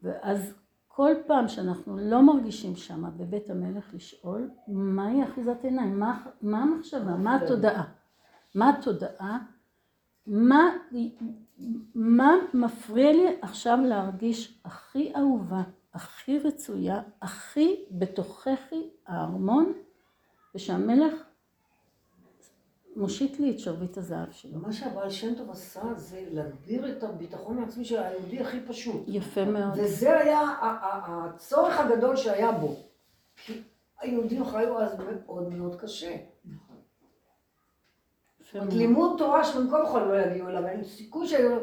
ואז 0.04 0.54
כל 0.96 1.12
פעם 1.28 1.48
שאנחנו 1.48 1.98
לא 1.98 2.22
מרגישים 2.22 2.76
שמה 2.76 3.10
בבית 3.10 3.50
המלך 3.50 3.94
לשאול 3.94 4.50
מהי 4.68 5.24
אחיזת 5.24 5.64
עיניים, 5.64 6.00
מה, 6.00 6.24
מה 6.42 6.64
המחשבה, 6.64 7.16
מה 7.16 7.36
התודעה, 7.36 7.84
מה 8.56 8.70
התודעה, 8.70 9.40
מה, 10.28 10.70
מה 11.96 12.34
מפריע 12.54 13.12
לי 13.12 13.28
עכשיו 13.42 13.78
להרגיש 13.86 14.62
הכי 14.66 15.14
אהובה, 15.16 15.62
הכי 15.94 16.40
רצויה, 16.40 17.02
הכי 17.22 17.86
בתוככי 17.92 18.90
הארמון, 19.08 19.74
ושהמלך 20.56 21.14
מושיט 22.96 23.40
לי 23.40 23.52
את 23.52 23.60
שרביט 23.60 23.98
הזהב 23.98 24.32
שלו. 24.32 24.60
מה 24.60 24.74
שהבעל 24.74 25.10
שם 25.10 25.36
טוב 25.36 25.50
עשה 25.50 25.82
זה 25.96 26.26
להגביר 26.32 26.98
את 26.98 27.04
הביטחון 27.04 27.58
העצמי 27.58 27.86
של 27.86 28.04
היהודי 28.04 28.40
הכי 28.40 28.60
פשוט. 28.68 29.04
יפה 29.08 29.46
מאוד. 29.46 29.80
וזה 29.80 30.20
היה 30.20 30.42
הצורך 30.62 31.80
הגדול 31.80 32.16
שהיה 32.16 32.52
בו. 32.52 32.76
כי 33.36 33.62
היהודים 34.00 34.46
חיו 34.46 34.80
אז 34.80 34.96
מאוד 35.00 35.54
מאוד 35.54 35.82
קשה. 35.82 36.16
מאוד. 36.46 38.74
לימוד 38.74 39.16
תורה 39.18 39.44
כה 39.44 39.60
וכה 39.60 40.06
לא 40.06 40.22
יגיעו 40.22 40.50
אליו, 40.50 40.68
אין 40.68 40.84
סיכוי 40.84 41.28
שהיו 41.28 41.58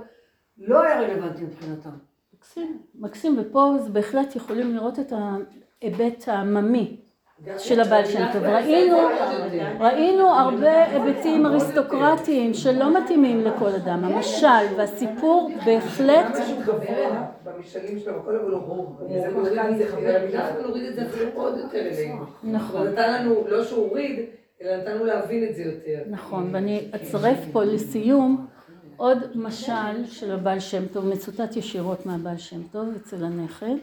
לא 0.58 0.82
היה 0.82 1.00
רלוונטי 1.00 1.42
מבחינתם. 1.42 1.90
מקסים, 2.34 2.82
מקסים, 2.94 3.38
ופה 3.40 3.74
בהחלט 3.92 4.36
יכולים 4.36 4.74
לראות 4.74 4.98
את 4.98 5.12
ההיבט 5.12 6.28
העממי 6.28 7.07
של 7.58 7.80
הבעל 7.80 8.04
שם 8.04 8.26
טוב. 8.32 8.42
ראינו, 8.42 8.96
ראינו 9.80 10.28
הרבה 10.28 10.84
היבטים 10.84 11.46
אריסטוקרטיים 11.46 12.54
שלא 12.54 12.98
מתאימים 12.98 13.40
לכל 13.40 13.68
אדם. 13.68 14.04
המשל 14.04 14.74
והסיפור 14.76 15.50
בהחלט. 15.64 16.36
נכון. 22.44 22.86
נתן 22.86 23.12
לנו, 23.12 23.44
לא 23.48 23.64
שהוא 23.64 23.88
הוריד, 23.88 24.20
אלא 24.62 25.04
להבין 25.06 25.48
את 25.50 25.56
זה 25.56 25.62
יותר. 25.62 26.10
נכון, 26.10 26.48
ואני 26.52 26.88
אצרף 26.94 27.38
פה 27.52 27.64
לסיום 27.64 28.46
עוד 28.96 29.18
משל 29.34 30.04
של 30.04 30.32
הבעל 30.32 30.60
שם 30.60 30.86
טוב, 30.86 31.06
מצוטט 31.06 31.56
ישירות 31.56 32.06
מהבעל 32.06 32.38
שם 32.38 32.62
טוב 32.72 32.88
אצל 32.96 33.24
הנכד. 33.24 33.76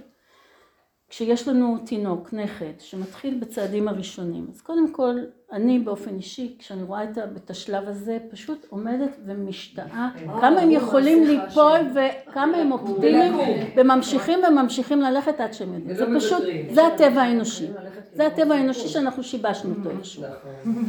כשיש 1.10 1.48
לנו 1.48 1.78
תינוק, 1.86 2.34
נכד, 2.34 2.80
שמתחיל 2.80 3.40
בצעדים 3.40 3.88
הראשונים, 3.88 4.48
אז 4.52 4.62
קודם 4.62 4.92
כל, 4.92 5.16
אני 5.52 5.80
באופן 5.80 6.16
אישי, 6.16 6.56
כשאני 6.60 6.84
רואה 6.84 7.04
את, 7.04 7.18
את 7.36 7.50
השלב 7.50 7.88
הזה, 7.88 8.18
פשוט 8.32 8.66
עומדת 8.70 9.18
ומשתאה 9.26 10.10
כמה 10.42 10.60
הם 10.60 10.72
יכולים 10.72 11.24
ליפול 11.24 11.80
וכמה 11.96 12.58
הם 12.58 12.72
אופטימיים 12.72 13.34
וממשיכים 13.78 14.40
וממשיכים 14.48 15.02
ללכת 15.02 15.40
עד 15.40 15.54
שהם 15.54 15.74
יודעים. 15.74 15.96
זה 15.96 16.06
פשוט, 16.16 16.44
זה 16.72 16.88
הטבע 16.88 17.22
האנושי. 17.22 17.68
זה 18.14 18.28
הטבע 18.28 18.56
האנושי 18.56 18.88
שאנחנו 18.88 19.24
שיבשנו 19.24 19.76
אותו 19.76 19.90
איכשהו. 19.98 20.24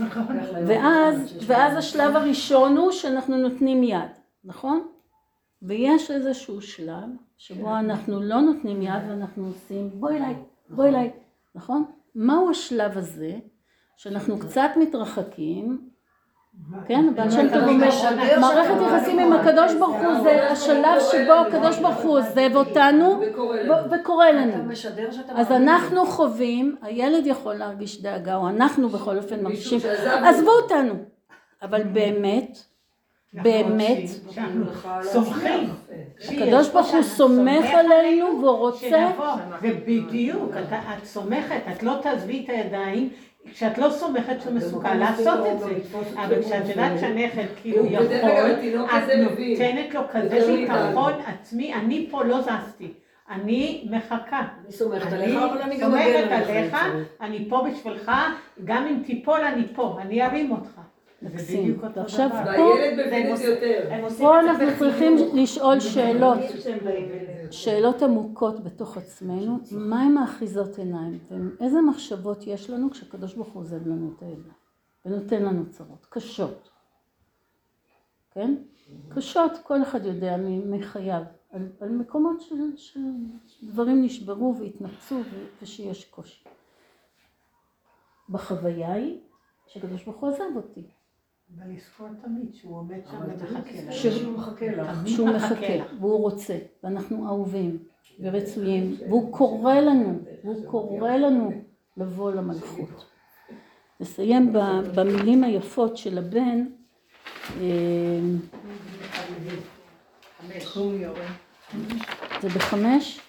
ואז, 0.69 1.39
ואז 1.47 1.77
השלב 1.77 2.17
הראשון 2.17 2.77
הוא 2.77 2.93
שאנחנו 2.93 3.37
נותנים 3.37 3.83
יד, 3.83 4.11
נכון? 4.45 4.87
ויש 5.63 6.11
איזשהו 6.11 6.63
שלב 6.63 7.26
שבו 7.39 7.77
אנחנו 7.77 8.23
לא 8.23 8.41
נותנים 8.41 8.83
יד 8.83 9.03
ואנחנו 9.09 9.47
עושים 9.47 9.91
בואי 9.95 10.17
אליי, 10.17 10.35
בואי 10.69 10.89
אליי, 10.89 11.13
נכון? 11.55 11.85
מהו 12.15 12.51
השלב 12.51 12.99
הזה 12.99 13.33
שאנחנו 13.97 14.39
קצת 14.39 14.71
מתרחקים, 14.77 15.89
כן? 16.87 17.09
הבעל 17.09 17.31
שם 17.31 17.49
טוב 17.49 17.69
אומר, 17.69 17.89
מערכת 18.41 18.75
יחסים 18.87 19.19
עם 19.19 19.33
הקדוש 19.33 19.75
ברוך 19.75 19.97
הוא 19.97 20.23
זה 20.23 20.51
השלב 20.51 21.01
שבו 21.11 21.33
הקדוש 21.33 21.79
ברוך 21.79 21.97
הוא 21.97 22.19
עוזב 22.19 22.51
אותנו 22.55 23.21
וקורא 23.91 24.27
לנו. 24.27 24.73
אז. 25.29 25.53
אנחנו 25.53 26.07
חווים, 26.07 26.77
הילד 26.83 27.27
יכול 27.27 27.55
להרגיש 27.55 28.03
דאגה, 28.03 28.37
או 28.37 28.49
אנחנו 28.49 28.89
בכל 28.89 29.17
אופן 29.17 29.43
מרגישים, 29.43 29.79
עזבו 30.25 30.51
אותנו. 30.51 30.95
אבל 31.63 31.83
באמת, 31.83 32.59
באמת, 33.43 33.99
שאנחנו 34.31 34.65
סומכים. 35.03 35.71
הקדוש 36.29 36.69
ברוך 36.69 36.95
הוא 36.95 37.03
סומך 37.03 37.65
עלינו 37.73 38.27
והוא 38.41 38.59
רוצה, 38.59 39.11
ובדיוק, 39.63 40.51
את 40.99 41.05
סומכת, 41.05 41.61
את 41.73 41.83
לא 41.83 41.93
תעזבי 42.03 42.45
את 42.45 42.51
הידיים, 42.51 43.11
כשאת 43.53 43.79
לא 43.79 43.91
סומכת 43.91 44.37
שמסוכן 44.45 44.99
לעשות 44.99 45.47
את 45.53 45.59
זה, 45.59 45.99
אבל 46.17 46.43
כשאת 46.43 46.69
יודעת 46.69 47.01
שהנכד 47.01 47.45
כאילו 47.63 47.87
יכול, 47.87 48.51
התינוק 48.51 48.91
את. 48.91 49.03
נותנת 49.61 49.95
לו 49.95 50.01
כזה 50.13 50.47
ביטחון. 50.47 51.13
עצמי, 51.27 51.75
אני 51.75 52.07
פה 52.11 52.25
לא 52.25 52.41
זזתי, 52.41 52.93
אני 53.31 53.89
מחכה. 53.91 54.43
אני 54.65 54.73
סומכת 54.73 55.13
עליך, 55.13 55.43
אבל 55.43 55.63
אני 55.63 55.77
גם 55.77 55.91
סומכת 55.91 56.31
עליך. 56.31 56.77
אני 57.21 57.47
פה 57.49 57.67
בשבילך, 57.71 58.13
גם 58.65 58.87
אם 58.87 59.03
תיפול 59.07 59.41
אני 59.41 59.63
פה, 59.75 59.99
אני 60.03 60.23
ארים 60.23 60.51
אותך. 60.51 60.81
מקסים. 61.23 61.81
זה 63.37 63.45
יותר. 63.45 63.89
פה 64.19 64.41
אנחנו 64.41 64.67
צריכים 64.79 65.17
לשאול 65.35 65.81
שאלות, 65.81 66.39
שאלות 67.51 68.03
עמוקות 68.03 68.65
בתוך 68.65 68.97
עצמנו, 68.97 69.59
מהם 69.71 70.19
האחיזות 70.19 70.79
עיניים, 70.79 71.19
ואיזה 71.31 71.81
מחשבות 71.81 72.47
יש 72.47 72.71
לנו 72.71 72.91
כשהקדוש 72.91 73.35
ברוך 73.35 73.49
הוא 73.49 73.61
עוזב 73.63 73.87
לנו 73.87 74.13
את 74.17 74.23
הידיים, 74.23 74.53
ונותן 75.05 75.43
לנו 75.43 75.71
צרות, 75.71 76.07
קשות, 76.11 76.71
כן? 78.31 78.55
קשות, 79.09 79.53
כל 79.63 79.83
אחד 79.83 80.07
יודע 80.07 80.37
מחייו, 80.67 81.23
על, 81.53 81.69
על 81.81 81.89
מקומות 81.89 82.41
של, 82.41 82.77
של 82.77 83.01
דברים 83.63 84.05
נשברו 84.05 84.57
והתנפצו 84.61 85.21
ושיש 85.63 86.05
קושי. 86.05 86.45
בחוויה 88.29 88.93
היא 88.93 89.21
שהקדוש 89.67 90.05
ברוך 90.05 90.17
הוא 90.17 90.31
עזב 90.31 90.57
אותי, 90.57 90.87
אבל 91.55 91.73
לזכור 91.73 92.09
תמיד 92.23 92.55
שהוא 92.55 92.77
עומד 92.79 92.99
שם 93.11 93.17
ומחכה 93.29 93.83
לך. 93.89 93.93
שהוא 93.93 94.33
מחכה 94.39 94.67
לך. 94.67 95.09
שהוא 95.09 95.29
מחכה. 95.29 95.97
והוא 96.01 96.19
רוצה, 96.21 96.59
ואנחנו 96.85 97.27
אהובים 97.27 97.79
ורצויים, 98.21 98.97
והוא 99.09 99.33
קורא 99.33 99.75
לנו, 99.75 100.19
והוא 100.45 100.67
קורא 100.71 101.11
לנו 101.11 101.53
לבוא 101.97 102.33
למלכות. 102.33 103.05
נסיים 104.01 104.53
ב- 104.53 104.83
במילים 104.95 105.45
היפות 105.45 105.97
של 105.97 106.19
הבן, 106.19 106.67
אה, 107.61 108.21
זה 112.41 112.49
בחמש? 112.49 113.21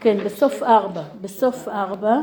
כן, 0.00 0.24
בסוף 0.24 0.62
ארבע, 0.62 1.02
בסוף 1.20 1.68
ארבע, 1.68 2.14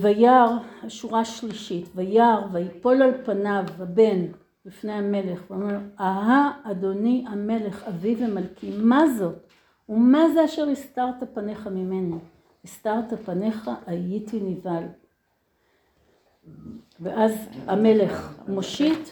וירא, 0.00 0.58
השורה 0.82 1.20
השלישית, 1.20 1.88
וירא 1.94 2.36
ויפול 2.52 3.02
על 3.02 3.24
פניו 3.24 3.64
הבן 3.78 4.26
לפני 4.64 4.92
המלך, 4.92 5.50
ואומר, 5.50 5.78
אהה 6.00 6.60
אדוני 6.64 7.24
המלך 7.28 7.84
אבי 7.88 8.16
ומלכי, 8.18 8.70
מה 8.78 9.02
זאת? 9.18 9.34
ומה 9.88 10.28
זה 10.34 10.44
אשר 10.44 10.68
הסתרת 10.68 11.14
פניך 11.34 11.66
ממני? 11.66 12.18
הסתרת 12.64 13.12
פניך 13.24 13.70
הייתי 13.86 14.40
נבהל. 14.40 14.84
ואז 17.00 17.32
המלך 17.66 18.38
מושיט, 18.48 19.08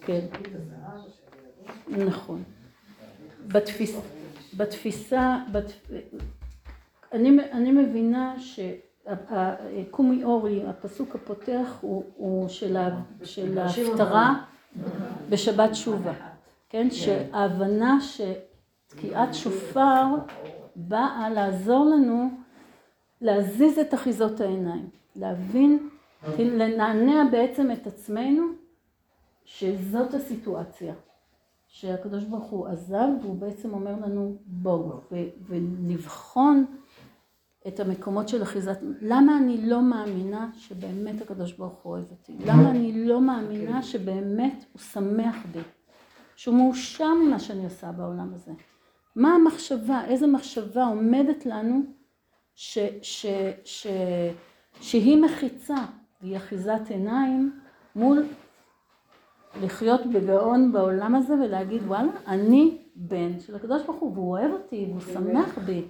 כן, 0.00 0.26
נכון. 1.88 2.42
בתפיס, 3.46 3.96
בתפיסה, 4.56 5.38
בת, 5.52 5.72
אני, 7.12 7.36
אני 7.52 7.72
מבינה 7.72 8.34
שקומי 8.38 10.24
אורי, 10.24 10.66
הפסוק 10.66 11.14
הפותח 11.14 11.78
הוא, 11.80 12.04
הוא 12.16 12.48
של, 12.48 12.76
ה, 12.76 13.00
של 13.24 13.58
ההפטרה 13.58 14.34
בשבת 15.28 15.74
שובה, 15.74 16.12
כן? 16.68 16.90
שההבנה 16.90 17.98
שתקיעת 18.00 19.34
שופר 19.34 20.04
באה 20.76 21.30
לעזור 21.30 21.84
לנו 21.84 22.30
להזיז 23.20 23.78
את 23.78 23.94
אחיזות 23.94 24.40
העיניים, 24.40 24.88
להבין, 25.16 25.88
לנענע 26.38 27.24
בעצם 27.30 27.70
את 27.70 27.86
עצמנו 27.86 28.42
שזאת 29.44 30.14
הסיטואציה, 30.14 30.94
שהקדוש 31.66 32.24
ברוך 32.24 32.44
הוא 32.44 32.66
עזב 32.66 33.08
והוא 33.22 33.36
בעצם 33.36 33.74
אומר 33.74 33.92
לנו 33.92 34.36
בואו 34.46 35.00
ולבחון 35.48 36.64
את 37.68 37.80
המקומות 37.80 38.28
של 38.28 38.42
אחיזת, 38.42 38.78
למה 39.00 39.38
אני 39.38 39.66
לא 39.66 39.82
מאמינה 39.82 40.50
שבאמת 40.56 41.20
הקדוש 41.22 41.52
ברוך 41.52 41.82
הוא 41.82 41.92
אוהב 41.92 42.10
אותי? 42.10 42.36
למה 42.46 42.70
אני 42.70 43.06
לא 43.06 43.20
מאמינה 43.20 43.82
שבאמת 43.82 44.64
הוא 44.72 44.80
שמח 44.80 45.36
בי? 45.52 45.60
שהוא 46.36 46.54
מאושר 46.54 47.14
ממה 47.14 47.38
שאני 47.38 47.64
עושה 47.64 47.92
בעולם 47.92 48.34
הזה? 48.34 48.52
מה 49.16 49.34
המחשבה, 49.34 50.04
איזה 50.04 50.26
מחשבה 50.26 50.84
עומדת 50.84 51.46
לנו 51.46 51.82
ש, 52.54 52.78
ש, 53.02 53.26
ש, 53.64 53.86
שהיא 54.80 55.22
מחיצה 55.22 55.84
והיא 56.22 56.36
אחיזת 56.36 56.80
עיניים 56.88 57.60
מול 57.96 58.26
לחיות 59.62 60.06
בגאון 60.06 60.72
בעולם 60.72 61.14
הזה 61.14 61.34
ולהגיד 61.34 61.82
וואלה 61.86 62.10
אני 62.26 62.78
בן 62.96 63.40
של 63.40 63.56
הקדוש 63.56 63.82
ברוך 63.82 64.00
הוא 64.00 64.12
והוא 64.12 64.30
אוהב 64.30 64.52
אותי 64.52 64.86
והוא 64.88 65.00
שמח 65.00 65.58
בי 65.58 65.82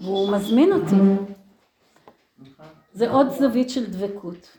והוא 0.00 0.32
מזמין 0.32 0.72
אותי. 0.72 0.96
זה 2.92 3.10
עוד 3.10 3.30
זווית 3.30 3.70
של 3.70 3.90
דבקות. 3.90 4.58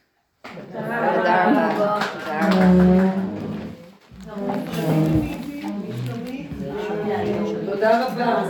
תודה 7.66 8.06
רבה. 8.06 8.44